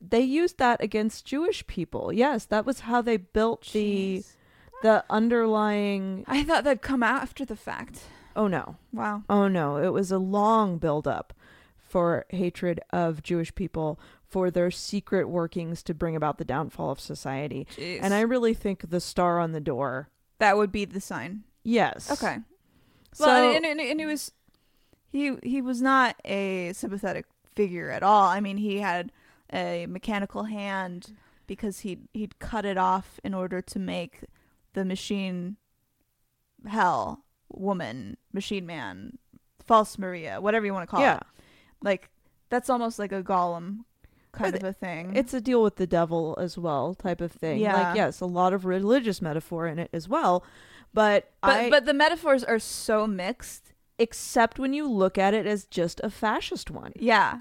they 0.00 0.20
used 0.20 0.58
that 0.58 0.82
against 0.82 1.24
Jewish 1.26 1.66
people. 1.66 2.12
Yes, 2.12 2.44
that 2.46 2.64
was 2.66 2.80
how 2.80 3.02
they 3.02 3.16
built 3.16 3.68
the 3.72 4.18
Jeez. 4.18 4.36
the 4.82 5.04
underlying. 5.10 6.24
I 6.26 6.44
thought 6.44 6.64
that'd 6.64 6.82
come 6.82 7.02
after 7.02 7.44
the 7.44 7.56
fact. 7.56 8.00
Oh 8.36 8.46
no, 8.46 8.76
Wow. 8.92 9.24
Oh 9.28 9.48
no, 9.48 9.76
it 9.78 9.92
was 9.92 10.12
a 10.12 10.18
long 10.18 10.78
build 10.78 11.08
up 11.08 11.32
for 11.76 12.24
hatred 12.30 12.80
of 12.90 13.22
Jewish 13.22 13.54
people 13.54 13.98
for 14.22 14.50
their 14.50 14.70
secret 14.70 15.28
workings 15.28 15.82
to 15.82 15.94
bring 15.94 16.14
about 16.14 16.36
the 16.38 16.44
downfall 16.44 16.90
of 16.90 17.00
society. 17.00 17.66
Jeez. 17.76 17.98
And 18.02 18.12
I 18.14 18.20
really 18.20 18.52
think 18.54 18.90
the 18.90 19.00
star 19.00 19.40
on 19.40 19.52
the 19.52 19.60
door. 19.60 20.10
that 20.38 20.56
would 20.56 20.70
be 20.70 20.84
the 20.84 21.00
sign. 21.00 21.44
Yes. 21.64 22.10
Okay. 22.12 22.38
So 23.18 23.26
Well, 23.26 23.56
and, 23.56 23.66
and, 23.66 23.80
and 23.80 23.98
he 23.98 24.06
was 24.06 24.30
he 25.10 25.36
he 25.42 25.60
was 25.60 25.82
not 25.82 26.14
a 26.24 26.72
sympathetic 26.72 27.26
figure 27.56 27.90
at 27.90 28.04
all. 28.04 28.24
I 28.24 28.38
mean, 28.38 28.58
he 28.58 28.78
had 28.78 29.10
a 29.52 29.86
mechanical 29.86 30.44
hand 30.44 31.16
because 31.48 31.80
he 31.80 31.98
he'd 32.14 32.38
cut 32.38 32.64
it 32.64 32.78
off 32.78 33.18
in 33.24 33.34
order 33.34 33.60
to 33.60 33.78
make 33.80 34.20
the 34.74 34.84
machine 34.84 35.56
hell 36.68 37.24
woman, 37.50 38.16
machine 38.32 38.66
man, 38.66 39.18
false 39.66 39.98
Maria, 39.98 40.40
whatever 40.40 40.64
you 40.64 40.72
want 40.72 40.88
to 40.88 40.90
call 40.90 41.00
yeah, 41.00 41.16
it. 41.16 41.22
Like 41.82 42.10
that's 42.50 42.70
almost 42.70 43.00
like 43.00 43.10
a 43.10 43.22
golem 43.22 43.80
kind 44.30 44.54
of 44.54 44.62
a 44.62 44.72
thing. 44.72 45.16
it's 45.16 45.34
a 45.34 45.40
deal 45.40 45.60
with 45.60 45.74
the 45.74 45.88
devil 45.88 46.36
as 46.38 46.56
well, 46.56 46.94
type 46.94 47.20
of 47.20 47.32
thing. 47.32 47.58
Yeah. 47.58 47.74
Like 47.74 47.96
yes, 47.96 48.20
a 48.20 48.26
lot 48.26 48.52
of 48.52 48.64
religious 48.64 49.20
metaphor 49.20 49.66
in 49.66 49.80
it 49.80 49.90
as 49.92 50.08
well, 50.08 50.44
but 50.98 51.30
but 51.40 51.50
I 51.50 51.70
but 51.70 51.84
the 51.86 51.94
metaphors 51.94 52.42
are 52.44 52.58
so 52.58 53.06
mixed. 53.06 53.72
except 53.98 54.58
when 54.58 54.72
you 54.72 54.84
look 54.88 55.16
at 55.18 55.32
it 55.34 55.46
as 55.46 55.64
just 55.66 56.00
a 56.04 56.10
fascist 56.10 56.70
one. 56.70 56.92
Yeah. 56.96 57.40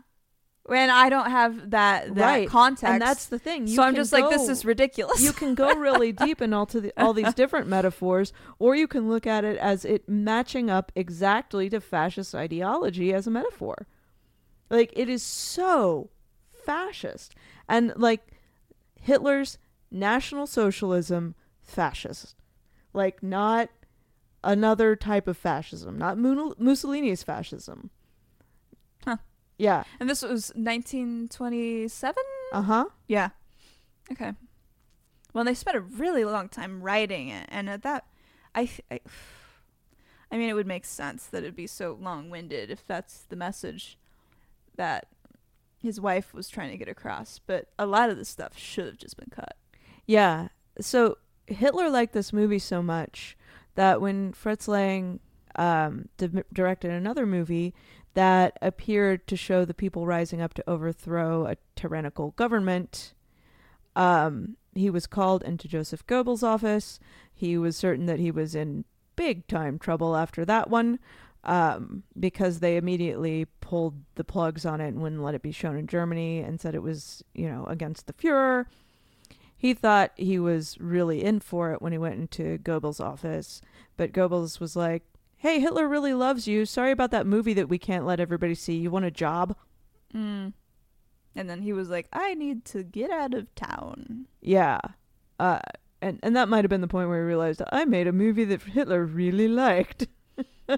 And 0.69 0.91
I 0.91 1.07
don't 1.09 1.31
have 1.31 1.69
that 1.71 2.13
that 2.15 2.25
Right. 2.33 2.49
context. 2.49 2.83
And 2.93 3.01
that's 3.01 3.27
the 3.27 3.39
thing. 3.39 3.67
You 3.67 3.75
so 3.75 3.83
I'm 3.83 3.95
just 3.95 4.11
like, 4.11 4.29
this 4.29 4.49
is 4.49 4.65
ridiculous. 4.65 5.21
you 5.21 5.31
can 5.31 5.55
go 5.55 5.73
really 5.75 6.11
deep 6.25 6.41
in 6.41 6.51
all 6.53 6.65
to 6.67 6.81
the, 6.81 6.91
all 6.97 7.13
these 7.13 7.33
different 7.33 7.67
metaphors, 7.69 8.33
or 8.59 8.75
you 8.75 8.87
can 8.87 9.07
look 9.07 9.25
at 9.25 9.45
it 9.45 9.57
as 9.57 9.85
it 9.85 10.09
matching 10.09 10.69
up 10.69 10.91
exactly 10.93 11.69
to 11.69 11.79
fascist 11.79 12.35
ideology 12.35 13.13
as 13.13 13.27
a 13.27 13.31
metaphor. 13.31 13.87
Like 14.69 14.91
it 14.95 15.07
is 15.07 15.23
so 15.23 16.09
fascist, 16.65 17.33
and 17.69 17.93
like 17.95 18.27
Hitler's 18.99 19.57
National 19.89 20.45
Socialism, 20.47 21.33
fascist, 21.61 22.35
like 22.97 23.23
not 23.23 23.69
another 24.43 24.95
type 24.95 25.27
of 25.27 25.37
fascism, 25.37 25.97
not 25.97 26.17
Mussolini's 26.17 27.23
fascism. 27.23 27.91
Huh. 29.05 29.17
Yeah. 29.57 29.83
and 29.99 30.09
this 30.09 30.21
was 30.21 30.51
1927. 30.55 32.15
Uh 32.51 32.61
huh. 32.61 32.85
Yeah. 33.07 33.29
Okay. 34.11 34.33
Well, 35.33 35.43
they 35.43 35.53
spent 35.53 35.77
a 35.77 35.81
really 35.81 36.25
long 36.25 36.49
time 36.49 36.81
writing 36.81 37.29
it, 37.29 37.45
and 37.49 37.69
at 37.69 37.83
that, 37.83 38.05
I, 38.55 38.69
I, 38.89 38.99
I 40.31 40.37
mean, 40.37 40.49
it 40.49 40.53
would 40.53 40.67
make 40.67 40.85
sense 40.85 41.25
that 41.27 41.43
it'd 41.43 41.55
be 41.55 41.67
so 41.67 41.97
long-winded 42.01 42.71
if 42.71 42.85
that's 42.85 43.21
the 43.29 43.35
message 43.35 43.97
that 44.75 45.07
his 45.81 46.01
wife 46.01 46.33
was 46.33 46.49
trying 46.49 46.71
to 46.71 46.77
get 46.77 46.89
across. 46.89 47.39
But 47.39 47.67
a 47.77 47.85
lot 47.85 48.09
of 48.09 48.17
the 48.17 48.25
stuff 48.25 48.57
should 48.57 48.85
have 48.87 48.97
just 48.97 49.17
been 49.17 49.29
cut. 49.29 49.55
Yeah. 50.05 50.49
So 50.81 51.17
Hitler 51.47 51.89
liked 51.89 52.13
this 52.13 52.33
movie 52.33 52.59
so 52.59 52.81
much 52.81 53.37
that 53.75 54.01
when 54.01 54.33
Fritz 54.33 54.67
Lang 54.67 55.19
um, 55.55 56.09
di- 56.17 56.43
directed 56.53 56.91
another 56.91 57.25
movie 57.25 57.73
that 58.13 58.57
appeared 58.61 59.27
to 59.27 59.35
show 59.35 59.63
the 59.63 59.73
people 59.73 60.05
rising 60.05 60.41
up 60.41 60.53
to 60.55 60.69
overthrow 60.69 61.45
a 61.45 61.57
tyrannical 61.75 62.31
government, 62.31 63.13
um, 63.95 64.57
he 64.73 64.89
was 64.89 65.07
called 65.07 65.43
into 65.43 65.67
Joseph 65.67 66.05
Goebbels' 66.05 66.43
office. 66.43 66.99
He 67.33 67.57
was 67.57 67.75
certain 67.75 68.05
that 68.07 68.19
he 68.19 68.31
was 68.31 68.55
in 68.55 68.85
big 69.15 69.47
time 69.47 69.79
trouble 69.79 70.15
after 70.15 70.45
that 70.45 70.69
one 70.69 70.99
um, 71.43 72.03
because 72.19 72.59
they 72.59 72.77
immediately 72.77 73.45
pulled 73.61 73.95
the 74.15 74.23
plugs 74.23 74.65
on 74.65 74.81
it 74.81 74.89
and 74.89 75.01
wouldn't 75.01 75.23
let 75.23 75.35
it 75.35 75.41
be 75.41 75.51
shown 75.51 75.77
in 75.77 75.87
Germany 75.87 76.39
and 76.39 76.59
said 76.59 76.75
it 76.75 76.83
was, 76.83 77.23
you 77.33 77.47
know, 77.49 77.65
against 77.65 78.05
the 78.05 78.13
Fuhrer. 78.13 78.65
He 79.57 79.73
thought 79.73 80.11
he 80.15 80.37
was 80.37 80.77
really 80.79 81.23
in 81.23 81.39
for 81.39 81.73
it 81.73 81.81
when 81.81 81.91
he 81.91 81.97
went 81.97 82.15
into 82.19 82.59
Goebbels' 82.59 83.03
office, 83.03 83.59
but 83.97 84.11
Goebbels 84.11 84.59
was 84.59 84.75
like, 84.75 85.03
"Hey, 85.35 85.59
Hitler 85.59 85.87
really 85.87 86.13
loves 86.13 86.47
you. 86.47 86.65
Sorry 86.65 86.91
about 86.91 87.11
that 87.11 87.25
movie 87.25 87.53
that 87.53 87.67
we 87.67 87.79
can't 87.79 88.05
let 88.05 88.19
everybody 88.19 88.53
see. 88.53 88.77
You 88.77 88.91
want 88.91 89.05
a 89.05 89.11
job?" 89.11 89.55
Mm. 90.13 90.53
And 91.35 91.49
then 91.49 91.61
he 91.63 91.73
was 91.73 91.89
like, 91.89 92.07
"I 92.13 92.35
need 92.35 92.65
to 92.65 92.83
get 92.83 93.09
out 93.09 93.33
of 93.33 93.53
town." 93.55 94.27
Yeah. 94.41 94.79
Uh, 95.39 95.59
and 96.01 96.19
and 96.21 96.35
that 96.35 96.49
might 96.49 96.63
have 96.63 96.69
been 96.69 96.81
the 96.81 96.87
point 96.87 97.09
where 97.09 97.19
he 97.19 97.25
realized 97.27 97.61
I 97.71 97.85
made 97.85 98.07
a 98.07 98.11
movie 98.11 98.45
that 98.45 98.61
Hitler 98.61 99.05
really 99.05 99.47
liked. 99.47 100.07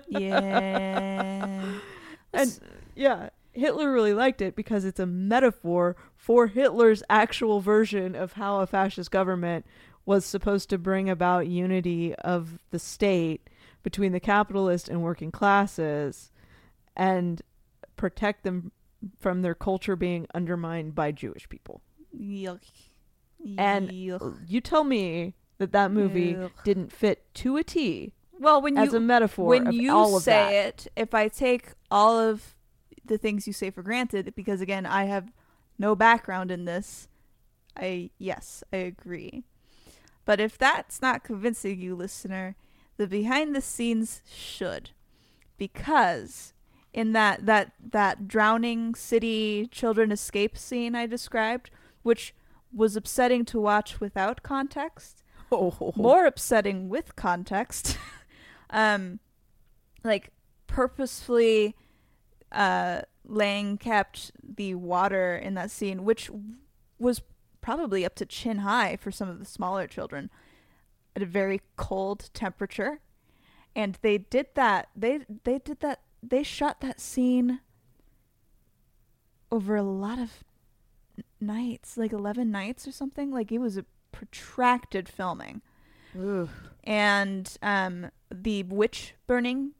Yeah. 0.07 1.79
And 2.31 2.59
yeah, 2.95 3.29
Hitler 3.51 3.91
really 3.91 4.13
liked 4.13 4.41
it 4.41 4.55
because 4.55 4.85
it's 4.85 4.99
a 4.99 5.05
metaphor 5.05 5.95
for 6.15 6.47
Hitler's 6.47 7.03
actual 7.09 7.59
version 7.59 8.15
of 8.15 8.33
how 8.33 8.59
a 8.59 8.67
fascist 8.67 9.11
government 9.11 9.65
was 10.05 10.25
supposed 10.25 10.69
to 10.69 10.77
bring 10.77 11.09
about 11.09 11.47
unity 11.47 12.15
of 12.15 12.59
the 12.71 12.79
state 12.79 13.49
between 13.83 14.11
the 14.11 14.19
capitalist 14.19 14.89
and 14.89 15.01
working 15.01 15.31
classes 15.31 16.31
and 16.95 17.41
protect 17.95 18.43
them 18.43 18.71
from 19.19 19.41
their 19.41 19.55
culture 19.55 19.95
being 19.95 20.27
undermined 20.33 20.95
by 20.95 21.11
Jewish 21.11 21.47
people. 21.49 21.81
Yuck. 22.17 22.59
And 23.57 23.89
Yuck. 23.89 24.39
You 24.47 24.61
tell 24.61 24.83
me 24.83 25.35
that 25.57 25.71
that 25.71 25.91
movie 25.91 26.35
Ugh. 26.35 26.51
didn't 26.63 26.91
fit 26.91 27.33
to 27.35 27.57
a 27.57 27.63
T 27.63 28.13
well, 28.39 28.61
when 28.61 28.77
as 28.77 28.93
you 28.93 28.97
a 28.97 29.01
metaphor 29.01 29.47
when 29.47 29.71
you 29.73 30.19
say 30.19 30.31
that. 30.31 30.85
it, 30.85 30.87
if 30.95 31.13
I 31.13 31.27
take 31.27 31.73
all 31.91 32.17
of 32.17 32.55
the 33.09 33.17
things 33.17 33.45
you 33.45 33.53
say 33.53 33.69
for 33.69 33.83
granted, 33.83 34.33
because 34.35 34.61
again, 34.61 34.85
I 34.85 35.05
have 35.05 35.33
no 35.77 35.95
background 35.95 36.51
in 36.51 36.65
this, 36.65 37.09
I 37.75 38.11
yes, 38.17 38.63
I 38.71 38.77
agree. 38.77 39.43
But 40.25 40.39
if 40.39 40.57
that's 40.57 41.01
not 41.01 41.23
convincing 41.23 41.81
you, 41.81 41.95
listener, 41.95 42.55
the 42.97 43.07
behind 43.07 43.55
the 43.55 43.61
scenes 43.61 44.21
should, 44.29 44.91
because 45.57 46.53
in 46.93 47.13
that 47.13 47.45
that 47.45 47.73
that 47.91 48.27
drowning 48.27 48.95
city 48.95 49.67
children 49.71 50.11
escape 50.11 50.57
scene 50.57 50.95
I 50.95 51.05
described, 51.05 51.71
which 52.03 52.33
was 52.73 52.95
upsetting 52.95 53.45
to 53.45 53.59
watch 53.59 53.99
without 53.99 54.43
context, 54.43 55.23
Oh, 55.51 55.93
more 55.95 56.25
upsetting 56.25 56.89
with 56.89 57.15
context 57.15 57.97
um 58.69 59.19
like 60.03 60.29
purposefully 60.67 61.75
uh 62.51 63.01
lang 63.25 63.77
kept 63.77 64.31
the 64.43 64.73
water 64.75 65.35
in 65.35 65.53
that 65.53 65.69
scene 65.69 66.03
which 66.03 66.31
was 66.97 67.21
probably 67.61 68.05
up 68.05 68.15
to 68.15 68.25
chin 68.25 68.59
high 68.59 68.95
for 68.95 69.11
some 69.11 69.29
of 69.29 69.39
the 69.39 69.45
smaller 69.45 69.87
children 69.87 70.29
at 71.15 71.21
a 71.21 71.25
very 71.25 71.61
cold 71.75 72.29
temperature. 72.33 72.99
And 73.75 73.97
they 74.01 74.17
did 74.17 74.47
that 74.55 74.89
they 74.95 75.21
they 75.43 75.59
did 75.59 75.79
that 75.81 76.01
they 76.21 76.43
shot 76.43 76.81
that 76.81 76.99
scene 76.99 77.59
over 79.51 79.75
a 79.75 79.83
lot 79.83 80.19
of 80.19 80.43
nights 81.39 81.97
like 81.97 82.11
11 82.11 82.51
nights 82.51 82.87
or 82.87 82.91
something. 82.91 83.31
Like 83.31 83.51
it 83.51 83.59
was 83.59 83.77
a 83.77 83.85
protracted 84.11 85.07
filming. 85.07 85.61
Ugh. 86.19 86.49
and 86.83 87.55
um, 87.61 88.09
the 88.31 88.63
witch 88.63 89.13
burning 89.27 89.73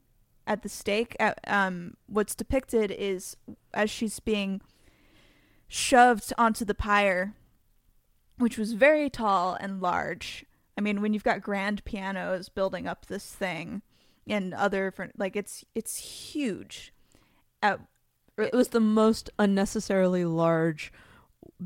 at 0.50 0.62
the 0.62 0.68
stake. 0.68 1.16
At, 1.20 1.38
um, 1.46 1.94
what's 2.06 2.34
depicted 2.34 2.90
is 2.90 3.36
as 3.72 3.88
she's 3.88 4.18
being 4.18 4.60
shoved 5.68 6.32
onto 6.36 6.64
the 6.64 6.74
pyre, 6.74 7.34
which 8.36 8.58
was 8.58 8.72
very 8.72 9.08
tall 9.08 9.56
and 9.60 9.80
large. 9.80 10.44
I 10.76 10.80
mean, 10.80 11.00
when 11.00 11.14
you've 11.14 11.24
got 11.24 11.40
grand 11.40 11.84
pianos 11.84 12.48
building 12.48 12.88
up 12.88 13.06
this 13.06 13.32
thing, 13.32 13.82
and 14.26 14.52
other 14.52 14.92
like 15.16 15.36
it's 15.36 15.64
it's 15.74 15.96
huge. 16.32 16.92
At, 17.62 17.80
It 18.36 18.52
was 18.52 18.68
the 18.68 18.80
most 18.80 19.30
unnecessarily 19.38 20.24
large 20.24 20.92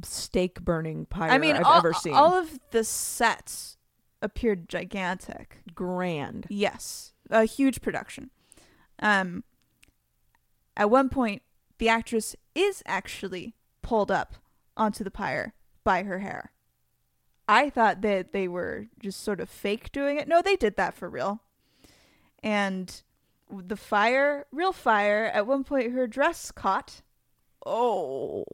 stake 0.03 0.61
burning 0.61 1.07
pyre 1.07 1.30
I 1.30 1.39
mean, 1.39 1.57
I've 1.57 1.64
all, 1.64 1.78
ever 1.78 1.93
seen. 1.95 2.14
all 2.14 2.35
of 2.35 2.59
the 2.70 2.85
sets 2.85 3.78
appeared 4.20 4.68
gigantic. 4.68 5.59
grand. 5.74 6.47
Yes, 6.51 7.12
a 7.30 7.45
huge 7.45 7.80
production. 7.80 8.30
Um, 9.01 9.45
at 10.76 10.90
one 10.90 11.09
point, 11.09 11.42
the 11.78 11.88
actress 11.88 12.36
is 12.55 12.82
actually 12.86 13.55
pulled 13.82 14.11
up 14.11 14.34
onto 14.76 15.05
the 15.05 15.11
pyre 15.11 15.55
by 15.82 16.03
her 16.03 16.20
hair. 16.20 16.53
I 17.49 17.68
thought 17.68 18.01
that 18.01 18.32
they 18.32 18.49
were 18.49 18.86
just 19.01 19.22
sort 19.22 19.40
of 19.40 19.51
fake 19.51 19.92
doing 19.92 20.18
it. 20.18 20.26
No, 20.28 20.40
they 20.40 20.57
did 20.57 20.76
that 20.76 20.95
for 20.95 21.11
real. 21.11 21.42
And 22.42 23.03
the 23.51 23.76
fire, 23.76 24.47
real 24.51 24.72
fire, 24.72 25.26
at 25.26 25.47
one 25.47 25.64
point 25.64 25.92
her 25.92 26.07
dress 26.07 26.51
caught. 26.51 27.03
Oh. 27.64 28.45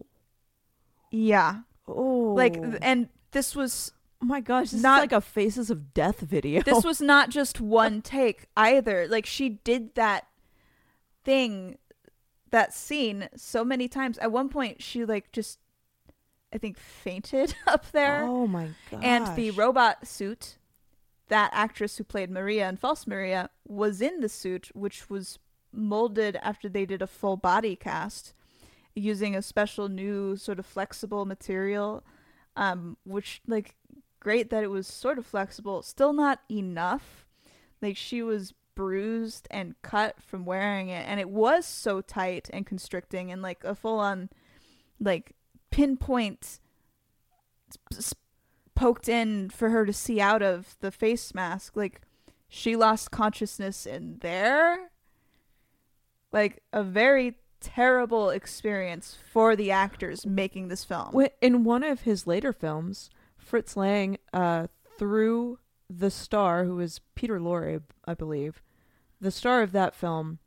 Yeah. 1.10 1.60
Oh. 1.86 2.34
Like, 2.36 2.56
and 2.82 3.08
this 3.30 3.54
was 3.54 3.92
oh 4.22 4.26
my 4.26 4.40
gosh, 4.40 4.70
this 4.70 4.82
not- 4.82 4.98
is 4.98 5.02
like 5.02 5.12
a 5.12 5.20
Faces 5.20 5.70
of 5.70 5.94
Death 5.94 6.20
video. 6.20 6.62
this 6.62 6.84
was 6.84 7.00
not 7.00 7.30
just 7.30 7.60
one 7.60 8.02
take 8.02 8.46
either. 8.56 9.06
Like 9.08 9.26
she 9.26 9.48
did 9.48 9.94
that 9.94 10.26
thing, 11.30 11.78
that 12.50 12.74
scene 12.74 13.28
so 13.36 13.64
many 13.64 13.86
times. 13.86 14.18
At 14.18 14.32
one 14.32 14.48
point, 14.48 14.82
she 14.82 15.04
like 15.04 15.30
just, 15.30 15.60
I 16.52 16.58
think, 16.58 16.76
fainted 16.76 17.54
up 17.66 17.90
there. 17.92 18.22
Oh 18.24 18.46
my 18.48 18.70
god. 18.90 19.04
and 19.04 19.36
the 19.36 19.52
robot 19.52 20.08
suit, 20.08 20.58
that 21.28 21.50
actress 21.54 21.96
who 21.96 22.04
played 22.04 22.30
Maria 22.30 22.68
and 22.68 22.80
False 22.80 23.06
Maria 23.06 23.48
was 23.66 24.00
in 24.00 24.20
the 24.20 24.28
suit, 24.28 24.70
which 24.74 25.08
was 25.08 25.38
molded 25.72 26.36
after 26.42 26.68
they 26.68 26.84
did 26.84 27.00
a 27.00 27.06
full 27.06 27.36
body 27.36 27.76
cast 27.76 28.34
using 28.96 29.36
a 29.36 29.42
special 29.42 29.88
new 29.88 30.36
sort 30.36 30.58
of 30.58 30.66
flexible 30.66 31.24
material 31.24 32.02
um 32.56 32.96
which 33.04 33.40
like 33.46 33.76
great 34.18 34.50
that 34.50 34.64
it 34.64 34.66
was 34.66 34.84
sort 34.88 35.16
of 35.16 35.24
flexible 35.24 35.80
still 35.80 36.12
not 36.12 36.40
enough 36.50 37.24
like 37.80 37.96
she 37.96 38.20
was 38.20 38.52
bruised 38.74 39.46
and 39.50 39.74
cut 39.82 40.20
from 40.20 40.44
wearing 40.44 40.88
it. 40.88 41.06
And 41.06 41.20
it 41.20 41.30
was 41.30 41.66
so 41.66 42.00
tight 42.00 42.48
and 42.52 42.66
constricting 42.66 43.30
and 43.30 43.42
like 43.42 43.64
a 43.64 43.74
full 43.74 43.98
on 43.98 44.30
like 44.98 45.34
pinpoint 45.70 46.60
poked 48.74 49.08
in 49.08 49.50
for 49.50 49.70
her 49.70 49.86
to 49.86 49.92
see 49.92 50.20
out 50.20 50.42
of 50.42 50.76
the 50.80 50.90
face 50.90 51.34
mask. 51.34 51.76
Like 51.76 52.00
she 52.48 52.76
lost 52.76 53.10
consciousness 53.10 53.86
in 53.86 54.18
there. 54.20 54.90
Like 56.32 56.62
a 56.72 56.82
very 56.82 57.36
terrible 57.60 58.30
experience 58.30 59.16
for 59.32 59.54
the 59.54 59.70
actors 59.70 60.26
making 60.26 60.68
this 60.68 60.84
film. 60.84 61.26
In 61.40 61.64
one 61.64 61.84
of 61.84 62.02
his 62.02 62.26
later 62.26 62.52
films, 62.52 63.10
Fritz 63.36 63.76
Lang 63.76 64.18
uh, 64.32 64.66
threw 64.98 65.58
the 65.90 66.10
star, 66.10 66.64
who 66.64 66.76
was 66.76 67.00
Peter 67.14 67.40
Lorre, 67.40 67.82
I 68.04 68.14
believe, 68.14 68.62
the 69.20 69.32
star 69.32 69.62
of 69.62 69.72
that 69.72 69.94
film, 69.94 70.38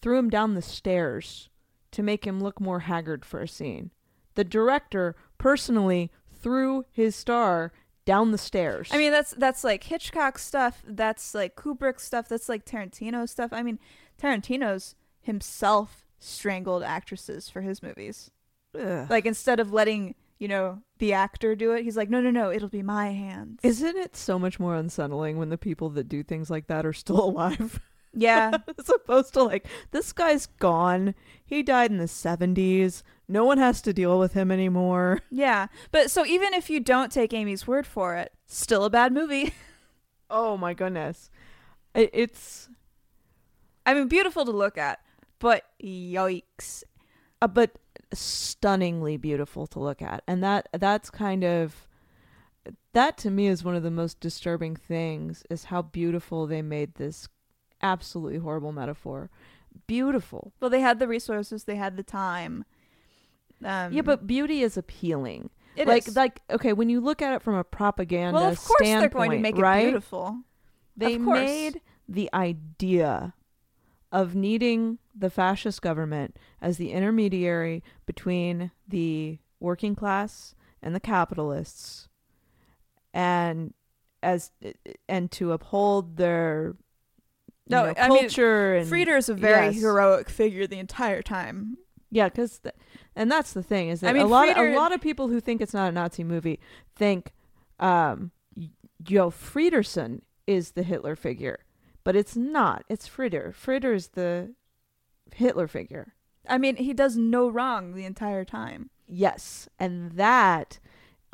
threw 0.00 0.16
him 0.16 0.30
down 0.30 0.54
the 0.54 0.62
stairs 0.62 1.48
to 1.90 2.02
make 2.02 2.26
him 2.26 2.40
look 2.40 2.60
more 2.60 2.80
haggard 2.80 3.24
for 3.24 3.40
a 3.40 3.48
scene. 3.48 3.90
The 4.34 4.44
director 4.44 5.16
personally 5.36 6.12
threw 6.32 6.84
his 6.92 7.16
star 7.16 7.72
down 8.04 8.30
the 8.30 8.38
stairs. 8.38 8.88
I 8.92 8.98
mean, 8.98 9.10
that's 9.10 9.32
that's 9.32 9.64
like 9.64 9.84
Hitchcock 9.84 10.38
stuff. 10.38 10.82
That's 10.86 11.34
like 11.34 11.56
Kubrick 11.56 12.00
stuff. 12.00 12.28
That's 12.28 12.48
like 12.48 12.64
Tarantino 12.64 13.28
stuff. 13.28 13.52
I 13.52 13.62
mean, 13.62 13.78
Tarantino's 14.20 14.94
himself 15.20 16.06
strangled 16.18 16.82
actresses 16.82 17.48
for 17.48 17.62
his 17.62 17.82
movies. 17.82 18.30
Ugh. 18.78 19.10
Like 19.10 19.26
instead 19.26 19.60
of 19.60 19.72
letting 19.72 20.14
you 20.38 20.48
know 20.48 20.80
the 20.98 21.12
actor 21.12 21.54
do 21.54 21.72
it, 21.72 21.84
he's 21.84 21.96
like, 21.96 22.10
no, 22.10 22.20
no, 22.20 22.30
no, 22.30 22.50
it'll 22.50 22.68
be 22.68 22.82
my 22.82 23.10
hands. 23.12 23.60
Isn't 23.62 23.96
it 23.96 24.16
so 24.16 24.38
much 24.38 24.58
more 24.60 24.74
unsettling 24.74 25.36
when 25.38 25.48
the 25.48 25.58
people 25.58 25.90
that 25.90 26.08
do 26.08 26.22
things 26.22 26.50
like 26.50 26.66
that 26.68 26.84
are 26.86 26.92
still 26.92 27.22
alive? 27.24 27.80
yeah, 28.14 28.56
As 28.78 28.88
opposed 28.88 29.34
to 29.34 29.42
like, 29.44 29.66
this 29.90 30.12
guy's 30.12 30.46
gone. 30.46 31.14
He 31.44 31.62
died 31.62 31.90
in 31.90 31.98
the 31.98 32.04
70s. 32.04 33.02
No 33.28 33.44
one 33.44 33.58
has 33.58 33.82
to 33.82 33.92
deal 33.92 34.18
with 34.18 34.32
him 34.32 34.50
anymore. 34.50 35.20
yeah. 35.30 35.66
But 35.92 36.10
so 36.10 36.24
even 36.24 36.54
if 36.54 36.70
you 36.70 36.80
don't 36.80 37.12
take 37.12 37.32
Amy's 37.32 37.66
word 37.66 37.86
for 37.86 38.16
it, 38.16 38.32
still 38.46 38.84
a 38.84 38.90
bad 38.90 39.12
movie. 39.12 39.52
Oh 40.30 40.56
my 40.56 40.74
goodness. 40.74 41.30
It, 41.94 42.10
it's, 42.12 42.68
I 43.86 43.94
mean, 43.94 44.08
beautiful 44.08 44.44
to 44.44 44.50
look 44.50 44.76
at, 44.76 45.00
but 45.38 45.64
yikes. 45.82 46.82
uh, 47.40 47.48
but 47.48 47.70
stunningly 48.12 49.16
beautiful 49.16 49.66
to 49.68 49.78
look 49.78 50.02
at. 50.02 50.22
And 50.26 50.42
that 50.42 50.68
that's 50.72 51.10
kind 51.10 51.44
of, 51.44 51.88
that 52.92 53.16
to 53.18 53.30
me 53.30 53.46
is 53.46 53.64
one 53.64 53.74
of 53.76 53.82
the 53.82 53.90
most 53.90 54.20
disturbing 54.20 54.76
things 54.76 55.44
is 55.50 55.64
how 55.64 55.82
beautiful 55.82 56.46
they 56.46 56.62
made 56.62 56.94
this 56.94 57.28
absolutely 57.82 58.38
horrible 58.38 58.72
metaphor. 58.72 59.30
Beautiful. 59.86 60.52
Well, 60.60 60.70
they 60.70 60.80
had 60.80 60.98
the 60.98 61.08
resources, 61.08 61.64
they 61.64 61.76
had 61.76 61.96
the 61.96 62.02
time. 62.02 62.64
Um, 63.64 63.92
yeah, 63.92 64.02
but 64.02 64.26
beauty 64.26 64.62
is 64.62 64.76
appealing. 64.76 65.50
it 65.76 65.88
like 65.88 66.06
is. 66.06 66.16
like 66.16 66.40
okay, 66.50 66.72
when 66.72 66.88
you 66.88 67.00
look 67.00 67.22
at 67.22 67.32
it 67.34 67.42
from 67.42 67.54
a 67.56 67.64
propaganda 67.64 68.38
well, 68.38 68.50
of 68.50 68.62
course 68.62 68.80
they're 68.82 69.08
going 69.08 69.32
to 69.32 69.38
make 69.38 69.56
it 69.56 69.60
right? 69.60 69.84
beautiful. 69.84 70.38
They 70.96 71.18
made 71.18 71.80
the 72.08 72.30
idea 72.32 73.34
of 74.10 74.34
needing 74.34 74.98
the 75.14 75.30
fascist 75.30 75.82
government 75.82 76.36
as 76.60 76.76
the 76.76 76.92
intermediary 76.92 77.82
between 78.06 78.70
the 78.86 79.38
working 79.60 79.94
class 79.94 80.54
and 80.82 80.94
the 80.94 81.00
capitalists 81.00 82.08
and 83.12 83.74
as 84.22 84.50
and 85.08 85.30
to 85.30 85.52
uphold 85.52 86.16
their 86.16 86.74
No, 87.68 87.86
know, 87.86 87.94
I 87.98 88.08
mean, 88.08 88.20
culture 88.20 88.74
and 88.74 88.90
Freder 88.90 89.18
is 89.18 89.28
a 89.28 89.34
very 89.34 89.66
yes. 89.66 89.80
heroic 89.80 90.28
figure 90.28 90.66
the 90.66 90.78
entire 90.78 91.22
time. 91.22 91.76
Yeah, 92.10 92.28
because 92.28 92.60
th- 92.60 92.74
and 93.14 93.30
that's 93.30 93.52
the 93.52 93.62
thing 93.62 93.88
is 93.90 94.00
that 94.00 94.10
I 94.10 94.12
mean, 94.14 94.22
a 94.22 94.26
lot 94.26 94.48
Freder- 94.48 94.72
a 94.74 94.76
lot 94.76 94.92
of 94.92 95.00
people 95.00 95.28
who 95.28 95.40
think 95.40 95.60
it's 95.60 95.74
not 95.74 95.88
a 95.90 95.92
Nazi 95.92 96.24
movie 96.24 96.58
think 96.96 97.32
um 97.78 98.30
Joe 99.02 99.30
Fredersen 99.30 100.22
is 100.46 100.72
the 100.72 100.82
Hitler 100.82 101.14
figure, 101.14 101.60
but 102.08 102.16
it's 102.16 102.36
not. 102.36 102.86
It's 102.88 103.06
Freder. 103.06 103.54
Freder 103.54 103.94
is 103.94 104.08
the 104.08 104.54
Hitler 105.34 105.68
figure. 105.68 106.14
I 106.48 106.56
mean, 106.56 106.76
he 106.76 106.94
does 106.94 107.18
no 107.18 107.50
wrong 107.50 107.92
the 107.92 108.06
entire 108.06 108.46
time. 108.46 108.88
Yes, 109.06 109.68
and 109.78 110.12
that 110.12 110.78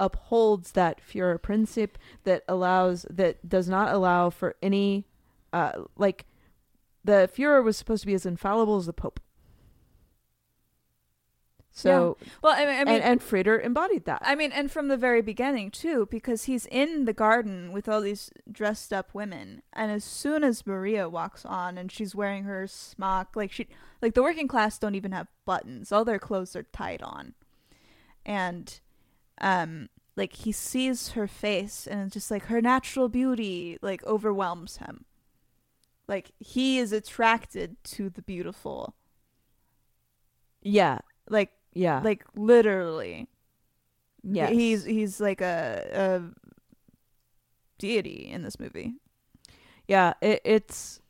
upholds 0.00 0.72
that 0.72 1.00
Führerprinzip 1.00 1.90
that 2.24 2.42
allows 2.48 3.06
that 3.08 3.48
does 3.48 3.68
not 3.68 3.94
allow 3.94 4.30
for 4.30 4.56
any 4.60 5.06
uh 5.52 5.84
like 5.96 6.26
the 7.04 7.30
Führer 7.32 7.62
was 7.62 7.76
supposed 7.76 8.02
to 8.02 8.08
be 8.08 8.14
as 8.14 8.26
infallible 8.26 8.76
as 8.76 8.86
the 8.86 8.92
Pope. 8.92 9.20
So 11.76 12.16
Well, 12.40 12.54
I 12.56 12.64
mean, 12.66 12.74
I 12.74 12.84
mean, 12.84 12.94
and, 12.94 13.02
and 13.02 13.20
Freder 13.20 13.62
embodied 13.62 14.04
that. 14.04 14.22
I 14.24 14.36
mean, 14.36 14.52
and 14.52 14.70
from 14.70 14.86
the 14.86 14.96
very 14.96 15.20
beginning 15.22 15.72
too, 15.72 16.06
because 16.08 16.44
he's 16.44 16.66
in 16.66 17.04
the 17.04 17.12
garden 17.12 17.72
with 17.72 17.88
all 17.88 18.00
these 18.00 18.30
dressed 18.50 18.92
up 18.92 19.12
women, 19.12 19.60
and 19.72 19.90
as 19.90 20.04
soon 20.04 20.44
as 20.44 20.66
Maria 20.66 21.08
walks 21.08 21.44
on 21.44 21.76
and 21.76 21.90
she's 21.90 22.14
wearing 22.14 22.44
her 22.44 22.68
smock, 22.68 23.34
like 23.34 23.50
she, 23.50 23.66
like 24.00 24.14
the 24.14 24.22
working 24.22 24.46
class 24.46 24.78
don't 24.78 24.94
even 24.94 25.10
have 25.10 25.26
buttons; 25.44 25.90
all 25.90 26.04
their 26.04 26.20
clothes 26.20 26.54
are 26.54 26.62
tied 26.62 27.02
on, 27.02 27.34
and, 28.24 28.80
um, 29.40 29.88
like 30.16 30.32
he 30.34 30.52
sees 30.52 31.10
her 31.10 31.26
face, 31.26 31.88
and 31.88 32.00
it's 32.02 32.14
just 32.14 32.30
like 32.30 32.44
her 32.44 32.60
natural 32.62 33.08
beauty, 33.08 33.78
like 33.82 34.04
overwhelms 34.06 34.76
him. 34.76 35.06
Like 36.06 36.30
he 36.38 36.78
is 36.78 36.92
attracted 36.92 37.82
to 37.84 38.10
the 38.10 38.22
beautiful, 38.22 38.94
yeah, 40.62 40.98
like 41.28 41.50
yeah, 41.74 42.00
like 42.02 42.24
literally. 42.34 43.28
yes. 44.22 44.50
He's 44.50 44.84
he's 44.84 45.20
like 45.20 45.40
a, 45.40 45.86
a 45.92 46.22
deity 47.78 48.28
in 48.30 48.42
this 48.42 48.58
movie. 48.58 48.94
yeah. 49.86 50.14
It, 50.20 50.40
it's 50.44 51.00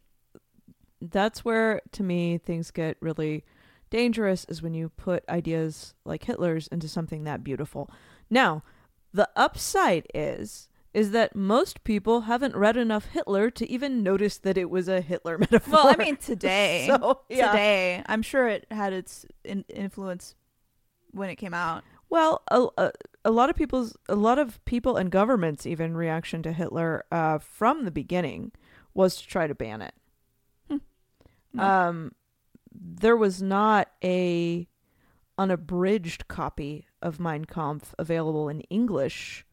that's 1.01 1.45
where 1.45 1.81
to 1.93 2.03
me 2.03 2.39
things 2.39 2.71
get 2.71 2.97
really 3.01 3.45
dangerous 3.91 4.45
is 4.47 4.63
when 4.63 4.75
you 4.75 4.89
put 4.89 5.23
ideas 5.29 5.95
like 6.05 6.25
Hitler's 6.25 6.67
into 6.69 6.89
something 6.89 7.25
that 7.25 7.45
beautiful. 7.45 7.91
Now, 8.31 8.63
the 9.13 9.29
upside 9.37 10.07
is 10.15 10.69
is 10.93 11.11
that 11.11 11.35
most 11.35 11.83
people 11.83 12.23
haven't 12.23 12.55
read 12.55 12.77
enough 12.77 13.07
Hitler 13.07 13.51
to 13.51 13.69
even 13.69 14.03
notice 14.05 14.39
that 14.39 14.57
it 14.57 14.71
was 14.71 14.87
a 14.89 15.01
Hitler 15.01 15.37
metaphor. 15.45 15.73
Well, 15.73 15.89
I 15.89 15.97
mean 15.97 16.17
today, 16.17 16.85
so 16.89 17.21
yeah. 17.29 17.51
today, 17.51 18.03
I'm 18.07 18.23
sure 18.23 18.49
it 18.49 18.67
had 18.71 18.93
its 18.93 19.27
in- 19.45 19.65
influence 19.69 20.37
when 21.15 21.31
it 21.31 21.37
came 21.37 21.55
out. 21.55 21.85
Well, 22.11 22.43
a, 22.51 22.67
a, 22.79 22.93
a 23.25 23.31
lot 23.31 23.51
of 23.51 23.57
people's 23.57 23.97
a 24.09 24.15
lot 24.15 24.39
of 24.39 24.65
people 24.65 24.97
and 24.97 25.11
governments 25.11 25.67
even 25.67 25.97
reaction 25.97 26.43
to 26.43 26.53
Hitler 26.53 27.05
uh, 27.11 27.39
from 27.39 27.85
the 27.85 27.91
beginning 27.91 28.53
was 28.93 29.17
to 29.17 29.27
try 29.27 29.47
to 29.47 29.55
ban 29.55 29.83
it. 29.83 29.95
Hmm. 30.69 31.61
Um, 31.61 32.13
there 32.73 33.17
was 33.17 33.43
not 33.43 33.91
a 34.03 34.69
unabridged 35.39 36.29
copy 36.29 36.87
of 37.03 37.19
Mein 37.19 37.45
Kampf 37.45 37.95
available 37.99 38.49
in 38.49 38.61
English 38.63 39.45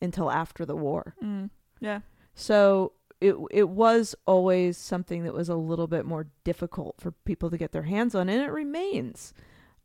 until 0.00 0.30
after 0.30 0.64
the 0.64 0.76
war. 0.76 1.14
Mm. 1.22 1.50
Yeah, 1.80 2.00
So 2.34 2.92
it 3.20 3.36
it 3.50 3.68
was 3.68 4.14
always 4.26 4.76
something 4.78 5.24
that 5.24 5.34
was 5.34 5.48
a 5.48 5.56
little 5.56 5.86
bit 5.86 6.04
more 6.04 6.28
difficult 6.44 6.96
for 7.00 7.12
people 7.12 7.50
to 7.50 7.58
get 7.58 7.72
their 7.72 7.82
hands 7.82 8.14
on, 8.14 8.28
and 8.28 8.42
it 8.42 8.50
remains 8.50 9.32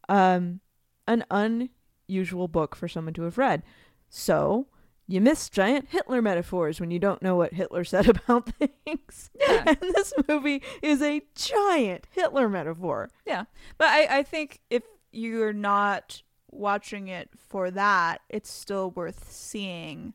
um, 0.09 0.59
an 1.07 1.25
unusual 1.31 2.47
book 2.47 2.75
for 2.75 2.87
someone 2.87 3.13
to 3.15 3.23
have 3.23 3.37
read. 3.37 3.63
So 4.09 4.67
you 5.07 5.19
miss 5.21 5.49
giant 5.49 5.89
Hitler 5.89 6.21
metaphors 6.21 6.79
when 6.79 6.91
you 6.91 6.99
don't 6.99 7.21
know 7.21 7.35
what 7.35 7.53
Hitler 7.53 7.83
said 7.85 8.07
about 8.07 8.49
things. 8.55 9.29
Yeah. 9.39 9.63
and 9.67 9.77
this 9.79 10.13
movie 10.27 10.63
is 10.81 11.01
a 11.01 11.21
giant 11.35 12.07
Hitler 12.11 12.47
metaphor. 12.49 13.09
Yeah. 13.25 13.45
But 13.77 13.87
I 13.89 14.19
I 14.19 14.23
think 14.23 14.59
if 14.69 14.83
you're 15.11 15.53
not 15.53 16.21
watching 16.49 17.07
it 17.07 17.29
for 17.35 17.71
that, 17.71 18.21
it's 18.29 18.49
still 18.49 18.91
worth 18.91 19.31
seeing. 19.31 20.13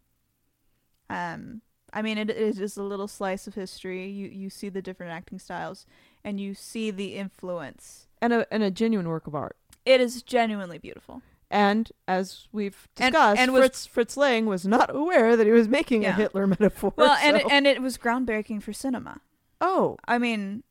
Um, 1.09 1.62
I 1.93 2.03
mean, 2.03 2.18
it, 2.18 2.30
it 2.30 2.37
is 2.37 2.57
just 2.57 2.76
a 2.76 2.82
little 2.82 3.09
slice 3.09 3.47
of 3.47 3.55
history. 3.55 4.07
You 4.09 4.28
you 4.28 4.51
see 4.51 4.68
the 4.68 4.82
different 4.82 5.12
acting 5.12 5.39
styles, 5.39 5.87
and 6.24 6.41
you 6.41 6.55
see 6.55 6.91
the 6.91 7.16
influence. 7.16 8.09
And 8.20 8.32
a 8.32 8.47
and 8.53 8.62
a 8.62 8.70
genuine 8.70 9.09
work 9.09 9.26
of 9.26 9.34
art. 9.34 9.57
It 9.87 10.01
is 10.03 10.22
genuinely 10.22 10.76
beautiful. 10.78 11.22
And 11.51 11.91
as 12.09 12.49
we've 12.53 12.89
discussed, 12.97 13.41
and 13.41 13.53
was- 13.53 13.61
Fritz 13.61 13.87
Fritz 13.87 14.16
Lang 14.16 14.47
was 14.47 14.66
not 14.66 14.95
aware 14.95 15.37
that 15.37 15.47
he 15.47 15.53
was 15.53 15.68
making 15.68 16.05
a 16.05 16.12
Hitler 16.12 16.47
metaphor. 16.47 16.93
Well, 16.97 17.16
and 17.22 17.41
so- 17.41 17.49
and 17.49 17.66
it 17.66 17.80
was 17.80 17.97
groundbreaking 17.97 18.62
for 18.62 18.72
cinema. 18.72 19.20
oh, 19.61 19.97
I 20.07 20.18
mean, 20.18 20.64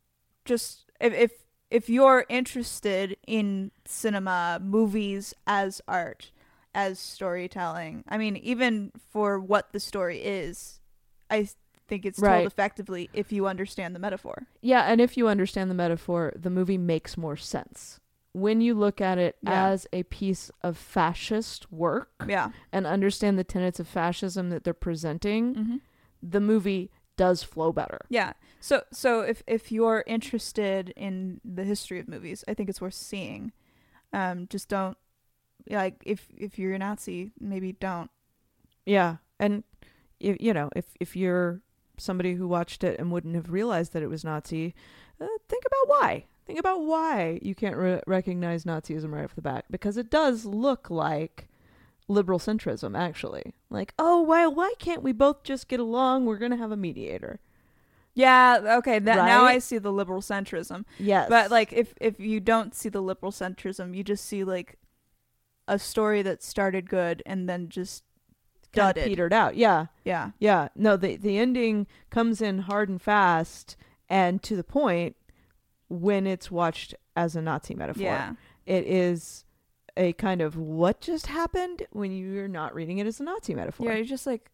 just 0.43 0.91
if 0.99 1.13
if 1.13 1.31
if 1.71 1.89
you're 1.89 2.25
interested 2.29 3.17
in 3.25 3.71
cinema, 3.85 4.59
movies 4.61 5.33
as 5.47 5.81
art, 5.87 6.31
as 6.75 6.99
storytelling, 6.99 8.03
I 8.07 8.17
mean, 8.17 8.35
even 8.37 8.91
for 9.11 9.39
what 9.39 9.71
the 9.71 9.79
story 9.79 10.19
is, 10.19 10.79
I 11.29 11.47
think 11.87 12.05
it's 12.05 12.19
Right. 12.19 12.35
told 12.39 12.47
effectively 12.47 13.09
if 13.13 13.31
you 13.31 13.47
understand 13.47 13.95
the 13.95 13.99
metaphor. 13.99 14.47
Yeah, 14.61 14.81
and 14.83 14.99
if 15.01 15.17
you 15.17 15.27
understand 15.27 15.71
the 15.71 15.75
metaphor, 15.75 16.33
the 16.35 16.49
movie 16.49 16.77
makes 16.77 17.17
more 17.17 17.37
sense. 17.37 17.99
When 18.35 18.59
you 18.59 18.73
look 18.73 18.99
at 18.99 19.17
it 19.17 19.37
Yeah. 19.41 19.67
as 19.69 19.87
a 19.93 20.03
piece 20.03 20.51
of 20.61 20.77
fascist 20.77 21.71
work 21.71 22.09
Yeah. 22.27 22.51
and 22.73 22.85
understand 22.85 23.39
the 23.39 23.43
tenets 23.45 23.79
of 23.79 23.87
fascism 23.87 24.49
that 24.49 24.63
they're 24.65 24.73
presenting, 24.73 25.55
Mm-hmm. 25.55 25.75
the 26.21 26.41
movie 26.41 26.91
does 27.17 27.43
flow 27.43 27.71
better. 27.71 28.01
Yeah. 28.09 28.33
So 28.59 28.83
so 28.91 29.21
if 29.21 29.41
if 29.47 29.71
you're 29.71 30.03
interested 30.05 30.89
in 30.97 31.39
the 31.45 31.63
history 31.63 31.97
of 31.99 32.09
movies, 32.09 32.43
I 32.47 32.53
think 32.53 32.67
it's 32.69 32.81
worth 32.81 32.93
seeing. 32.95 33.53
Um, 34.11 34.47
just 34.49 34.67
don't 34.67 34.97
like 35.69 36.01
if 36.05 36.27
if 36.37 36.59
you're 36.59 36.73
a 36.73 36.79
Nazi, 36.79 37.31
maybe 37.39 37.71
don't. 37.71 38.11
Yeah, 38.85 39.17
and 39.39 39.63
you, 40.19 40.35
you 40.39 40.53
know, 40.53 40.69
if 40.75 40.85
if 40.99 41.15
you're 41.15 41.61
somebody 41.97 42.33
who 42.33 42.47
watched 42.49 42.83
it 42.83 42.99
and 42.99 43.11
wouldn't 43.13 43.35
have 43.35 43.49
realized 43.49 43.93
that 43.93 44.03
it 44.03 44.09
was 44.09 44.25
Nazi, 44.25 44.75
uh, 45.21 45.27
think 45.47 45.63
about 45.65 45.87
why. 46.01 46.25
Think 46.45 46.59
about 46.59 46.81
why 46.81 47.39
you 47.41 47.55
can't 47.55 47.75
re- 47.75 48.01
recognize 48.05 48.65
Nazism 48.65 49.11
right 49.11 49.23
off 49.23 49.35
the 49.35 49.41
bat 49.41 49.65
because 49.71 49.97
it 49.97 50.11
does 50.11 50.45
look 50.45 50.89
like 50.89 51.47
liberal 52.07 52.39
centrism 52.39 52.97
actually. 52.97 53.53
Like, 53.69 53.93
oh, 53.97 54.21
why 54.21 54.45
why 54.47 54.73
can't 54.77 55.01
we 55.03 55.11
both 55.11 55.43
just 55.43 55.67
get 55.67 55.79
along? 55.79 56.25
We're 56.25 56.37
going 56.37 56.51
to 56.51 56.57
have 56.57 56.71
a 56.71 56.77
mediator. 56.77 57.39
Yeah, 58.13 58.77
okay, 58.77 58.99
that 58.99 59.15
now 59.25 59.43
I 59.43 59.59
see 59.59 59.77
the 59.77 59.91
liberal 59.91 60.21
centrism. 60.21 60.85
Yes. 60.97 61.27
But 61.29 61.51
like 61.51 61.73
if 61.73 61.93
if 61.99 62.19
you 62.19 62.39
don't 62.39 62.73
see 62.73 62.89
the 62.89 63.01
liberal 63.01 63.31
centrism, 63.31 63.95
you 63.95 64.03
just 64.03 64.25
see 64.25 64.43
like 64.43 64.77
a 65.67 65.77
story 65.77 66.21
that 66.21 66.43
started 66.43 66.89
good 66.89 67.23
and 67.25 67.49
then 67.49 67.69
just 67.69 68.03
Kinda 68.71 68.93
petered 69.03 69.33
out. 69.33 69.55
Yeah. 69.55 69.87
Yeah. 70.03 70.31
Yeah. 70.39 70.69
No, 70.75 70.95
the 70.95 71.17
the 71.17 71.37
ending 71.37 71.87
comes 72.09 72.41
in 72.41 72.59
hard 72.59 72.89
and 72.89 73.01
fast 73.01 73.75
and 74.09 74.41
to 74.43 74.55
the 74.55 74.63
point 74.63 75.15
when 75.87 76.27
it's 76.27 76.49
watched 76.49 76.95
as 77.15 77.35
a 77.35 77.41
Nazi 77.41 77.75
metaphor. 77.75 78.03
Yeah. 78.03 78.33
it 78.65 78.85
is 78.85 79.45
a 79.97 80.13
kind 80.13 80.41
of 80.41 80.57
what 80.57 81.01
just 81.01 81.27
happened 81.27 81.85
when 81.91 82.11
you're 82.11 82.47
not 82.47 82.75
reading 82.75 82.97
it 82.97 83.07
as 83.07 83.19
a 83.19 83.23
Nazi 83.23 83.53
metaphor. 83.55 83.87
Yeah, 83.87 83.95
you're 83.95 84.05
just 84.05 84.27
like 84.27 84.51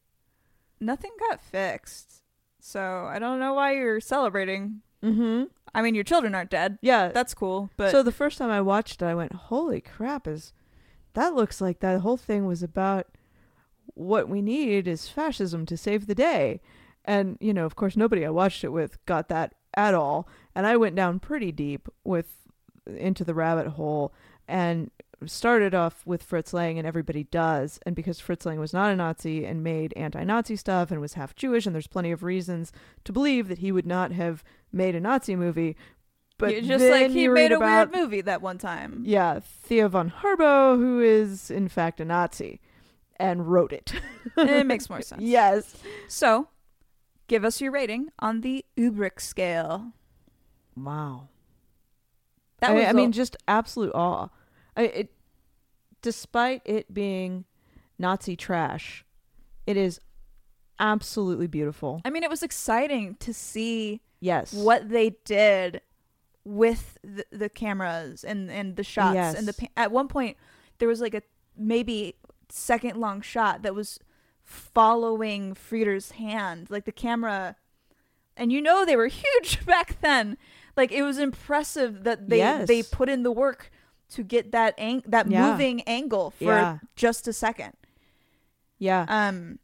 nothing 0.80 1.12
got 1.30 1.42
fixed. 1.42 2.24
So 2.60 3.08
I 3.10 3.20
don't 3.20 3.40
know 3.40 3.54
why 3.54 3.74
you're 3.74 4.00
celebrating. 4.00 4.82
Mm-hmm. 5.04 5.46
I 5.74 5.82
mean, 5.82 5.96
your 5.96 6.04
children 6.04 6.36
aren't 6.36 6.52
dead. 6.52 6.78
Yeah. 6.82 7.08
That's 7.10 7.34
cool, 7.34 7.72
but 7.78 7.92
so 7.92 8.04
the 8.04 8.12
first 8.12 8.38
time 8.38 8.52
I 8.52 8.62
watched 8.62 9.02
it, 9.02 9.06
I 9.06 9.16
went, 9.16 9.34
"Holy 9.34 9.82
crap! 9.82 10.28
Is 10.28 10.54
that 11.14 11.34
looks 11.34 11.60
like 11.60 11.80
that 11.80 12.02
whole 12.02 12.18
thing 12.18 12.46
was 12.46 12.62
about 12.62 13.08
what 13.94 14.30
we 14.30 14.42
need 14.42 14.88
is 14.88 15.10
fascism 15.10 15.66
to 15.68 15.78
save 15.78 16.06
the 16.06 16.16
day." 16.16 16.62
And 17.04 17.38
you 17.40 17.54
know, 17.54 17.66
of 17.66 17.76
course, 17.76 17.98
nobody 17.98 18.26
I 18.26 18.30
watched 18.30 18.64
it 18.64 18.70
with 18.70 19.04
got 19.08 19.28
that 19.30 19.56
at 19.76 19.94
all. 19.94 20.28
And 20.56 20.66
I 20.68 20.76
went 20.78 20.96
down 20.96 21.20
pretty 21.20 21.52
deep 21.52 21.88
with 22.04 22.34
into 22.88 23.24
the 23.24 23.34
rabbit 23.34 23.68
hole 23.68 24.14
and 24.48 24.92
started 25.28 25.76
off 25.76 26.02
with 26.06 26.24
Fritz 26.24 26.52
Lang 26.52 26.80
and 26.80 26.88
everybody 26.88 27.26
does 27.26 27.80
and 27.86 27.96
because 27.96 28.20
Fritz 28.20 28.44
Lang 28.44 28.60
was 28.60 28.74
not 28.74 28.90
a 28.92 28.96
Nazi 28.96 29.46
and 29.46 29.64
made 29.64 29.94
anti-Nazi 29.96 30.56
stuff 30.56 30.90
and 30.90 31.00
was 31.00 31.14
half 31.14 31.36
Jewish 31.36 31.68
and 31.68 31.76
there's 31.76 31.86
plenty 31.86 32.12
of 32.12 32.24
reasons 32.24 32.72
to 33.04 33.12
believe 33.14 33.48
that 33.48 33.60
he 33.60 33.72
would 33.72 33.86
not 33.86 34.12
have 34.14 34.44
made 34.74 34.96
a 34.96 35.00
Nazi 35.00 35.36
movie 35.36 35.78
but 36.40 36.56
You- 36.56 36.62
just 36.64 36.84
like 36.90 37.12
he 37.12 37.28
made 37.28 37.52
a 37.52 37.58
about, 37.58 37.92
weird 37.92 38.04
movie 38.04 38.22
that 38.22 38.42
one 38.42 38.58
time. 38.58 39.04
yeah 39.06 39.40
Thea 39.42 39.88
von 39.90 40.10
Harbou 40.24 40.78
who 40.78 41.00
is 41.02 41.52
in 41.52 41.68
fact 41.68 42.02
a 42.02 42.06
Nazi 42.06 42.60
and 43.18 43.48
wrote 43.48 43.72
it 43.72 43.94
it 44.38 44.66
makes 44.66 44.90
more 44.90 45.04
sense. 45.04 45.22
yes 45.22 45.76
So, 46.08 46.48
give 47.32 47.46
us 47.46 47.62
your 47.62 47.72
rating 47.72 48.10
on 48.20 48.42
the 48.42 48.66
Ubrick 48.78 49.22
scale. 49.22 49.94
wow 50.76 51.30
That 52.60 52.72
I, 52.72 52.74
was 52.74 52.86
I 52.88 52.92
mean, 52.92 53.14
just 53.14 53.38
absolute 53.48 53.94
awe. 53.96 54.28
I, 54.76 54.82
it, 54.84 55.14
despite 56.02 56.62
it 56.66 56.94
being 56.94 57.46
Nazi 57.98 58.36
trash, 58.36 59.06
it 59.66 59.78
is 59.78 60.02
absolutely 60.78 61.48
beautiful. 61.48 62.02
I 62.04 62.10
mean, 62.10 62.24
it 62.24 62.30
was 62.30 62.44
exciting 62.44 63.16
to 63.22 63.34
see 63.34 64.02
Yes. 64.20 64.52
what 64.54 64.90
they 64.90 65.12
did 65.24 65.82
with 66.44 66.98
the, 67.02 67.26
the 67.32 67.50
cameras 67.50 68.24
and 68.26 68.52
and 68.52 68.76
the 68.76 68.84
shots 68.84 69.38
and 69.38 69.48
the 69.48 69.70
at 69.78 69.92
one 69.92 70.08
point 70.08 70.36
there 70.80 70.88
was 70.88 71.00
like 71.00 71.14
a 71.14 71.22
maybe 71.56 72.16
second 72.50 72.98
long 72.98 73.22
shot 73.22 73.62
that 73.62 73.76
was 73.76 74.00
following 74.52 75.54
Freder's 75.54 76.12
hand 76.12 76.68
like 76.70 76.86
the 76.86 76.92
camera 76.92 77.56
and 78.38 78.52
you 78.52 78.62
know 78.62 78.86
they 78.86 78.96
were 78.96 79.08
huge 79.24 79.66
back 79.66 80.00
then 80.02 80.38
like 80.78 80.92
it 80.92 81.04
was 81.04 81.18
impressive 81.18 82.04
that 82.04 82.30
they 82.30 82.38
Yes. 82.38 82.68
they 82.68 82.84
put 82.84 83.10
in 83.10 83.24
the 83.24 83.32
work 83.32 83.72
to 84.10 84.24
get 84.24 84.52
that 84.52 84.74
ang- 84.78 85.04
that 85.08 85.30
Yeah. 85.32 85.52
moving 85.52 85.82
angle 85.84 86.32
for 86.32 86.44
Yeah. 86.46 86.78
just 86.96 87.28
a 87.28 87.34
second 87.34 87.74
Yeah. 88.78 89.06
um 89.08 89.60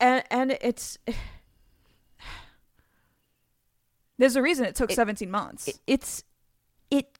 and 0.00 0.24
and 0.30 0.58
it's 0.60 0.98
there's 4.18 4.36
a 4.36 4.42
reason 4.42 4.64
it 4.64 4.74
took 4.74 4.90
It- 4.90 4.94
17 4.96 5.30
months 5.30 5.68
it- 5.68 5.78
it's 5.86 6.24
it 6.90 7.18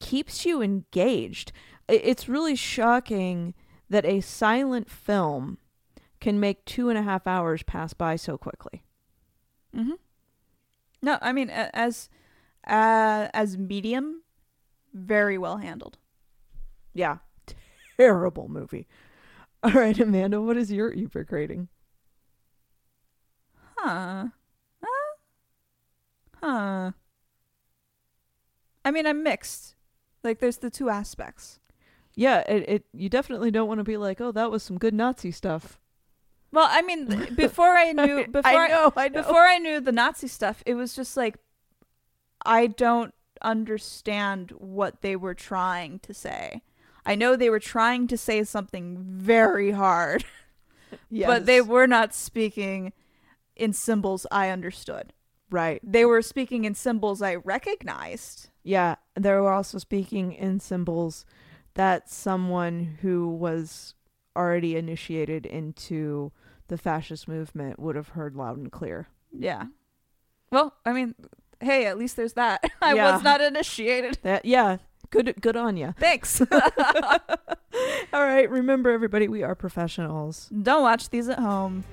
keeps 0.00 0.44
you 0.44 0.60
engaged. 0.62 1.52
It's 1.88 2.28
really 2.28 2.56
shocking 2.56 3.54
that 3.88 4.04
a 4.04 4.20
silent 4.20 4.90
film 4.90 5.58
can 6.22 6.38
make 6.38 6.64
two 6.64 6.88
and 6.88 6.96
a 6.96 7.02
half 7.02 7.26
hours 7.26 7.64
pass 7.64 7.92
by 7.94 8.14
so 8.14 8.38
quickly. 8.38 8.84
Mm-hmm. 9.76 9.94
No, 11.02 11.18
I 11.20 11.32
mean 11.32 11.50
as 11.50 12.08
uh, 12.64 13.26
as 13.34 13.58
medium, 13.58 14.22
very 14.94 15.36
well 15.36 15.56
handled. 15.56 15.98
Yeah, 16.94 17.18
terrible 17.98 18.46
movie. 18.48 18.86
All 19.64 19.72
right, 19.72 19.98
Amanda, 19.98 20.40
what 20.40 20.56
is 20.56 20.70
your 20.70 20.94
Ebert 20.96 21.32
rating? 21.32 21.66
Huh? 23.76 24.26
Huh? 24.80 25.16
Huh? 26.40 26.92
I 28.84 28.90
mean, 28.92 29.06
I'm 29.06 29.24
mixed. 29.24 29.74
Like, 30.22 30.38
there's 30.38 30.58
the 30.58 30.70
two 30.70 30.88
aspects. 30.88 31.58
Yeah, 32.14 32.40
it, 32.40 32.68
it 32.68 32.84
you 32.92 33.08
definitely 33.08 33.50
don't 33.50 33.68
want 33.68 33.78
to 33.78 33.84
be 33.84 33.96
like, 33.96 34.20
oh, 34.20 34.30
that 34.32 34.52
was 34.52 34.62
some 34.62 34.78
good 34.78 34.94
Nazi 34.94 35.32
stuff. 35.32 35.80
Well, 36.52 36.68
I 36.70 36.82
mean, 36.82 37.34
before 37.34 37.76
I 37.76 37.92
knew, 37.92 38.26
before 38.26 38.50
I 38.50 38.68
know, 38.68 38.92
I 38.96 39.08
know. 39.08 39.22
before 39.22 39.42
I 39.42 39.58
knew 39.58 39.80
the 39.80 39.92
Nazi 39.92 40.28
stuff, 40.28 40.62
it 40.66 40.74
was 40.74 40.94
just 40.94 41.16
like 41.16 41.36
I 42.44 42.66
don't 42.66 43.14
understand 43.40 44.50
what 44.52 45.02
they 45.02 45.16
were 45.16 45.34
trying 45.34 45.98
to 46.00 46.14
say. 46.14 46.62
I 47.04 47.14
know 47.14 47.34
they 47.34 47.50
were 47.50 47.58
trying 47.58 48.06
to 48.08 48.16
say 48.16 48.44
something 48.44 48.96
very 49.00 49.72
hard. 49.72 50.24
but 51.10 51.46
they 51.46 51.60
were 51.60 51.86
not 51.86 52.14
speaking 52.14 52.92
in 53.56 53.72
symbols 53.72 54.26
I 54.30 54.50
understood. 54.50 55.12
right. 55.50 55.80
They 55.82 56.04
were 56.04 56.22
speaking 56.22 56.64
in 56.64 56.74
symbols 56.74 57.22
I 57.22 57.36
recognized. 57.36 58.50
Yeah, 58.62 58.96
they 59.18 59.32
were 59.32 59.52
also 59.52 59.78
speaking 59.78 60.32
in 60.32 60.60
symbols 60.60 61.24
that 61.74 62.08
someone 62.08 62.98
who 63.02 63.28
was 63.28 63.94
already 64.36 64.76
initiated 64.76 65.46
into 65.46 66.32
the 66.72 66.78
fascist 66.78 67.28
movement 67.28 67.78
would 67.78 67.96
have 67.96 68.08
heard 68.08 68.34
loud 68.34 68.56
and 68.56 68.72
clear. 68.72 69.06
Yeah. 69.30 69.66
Well, 70.50 70.72
I 70.86 70.94
mean, 70.94 71.14
hey, 71.60 71.84
at 71.84 71.98
least 71.98 72.16
there's 72.16 72.32
that. 72.32 72.64
I 72.80 72.94
Yeah. 72.94 73.12
was 73.12 73.22
not 73.22 73.42
initiated. 73.42 74.16
That 74.22 74.46
yeah, 74.46 74.78
good 75.10 75.34
good 75.42 75.54
on 75.54 75.76
you. 75.76 75.94
Thanks. 75.98 76.40
All 76.50 78.24
right, 78.24 78.48
remember 78.48 78.90
everybody, 78.90 79.28
we 79.28 79.42
are 79.42 79.54
professionals. 79.54 80.48
Don't 80.62 80.82
watch 80.82 81.10
these 81.10 81.28
at 81.28 81.38
home. 81.38 81.84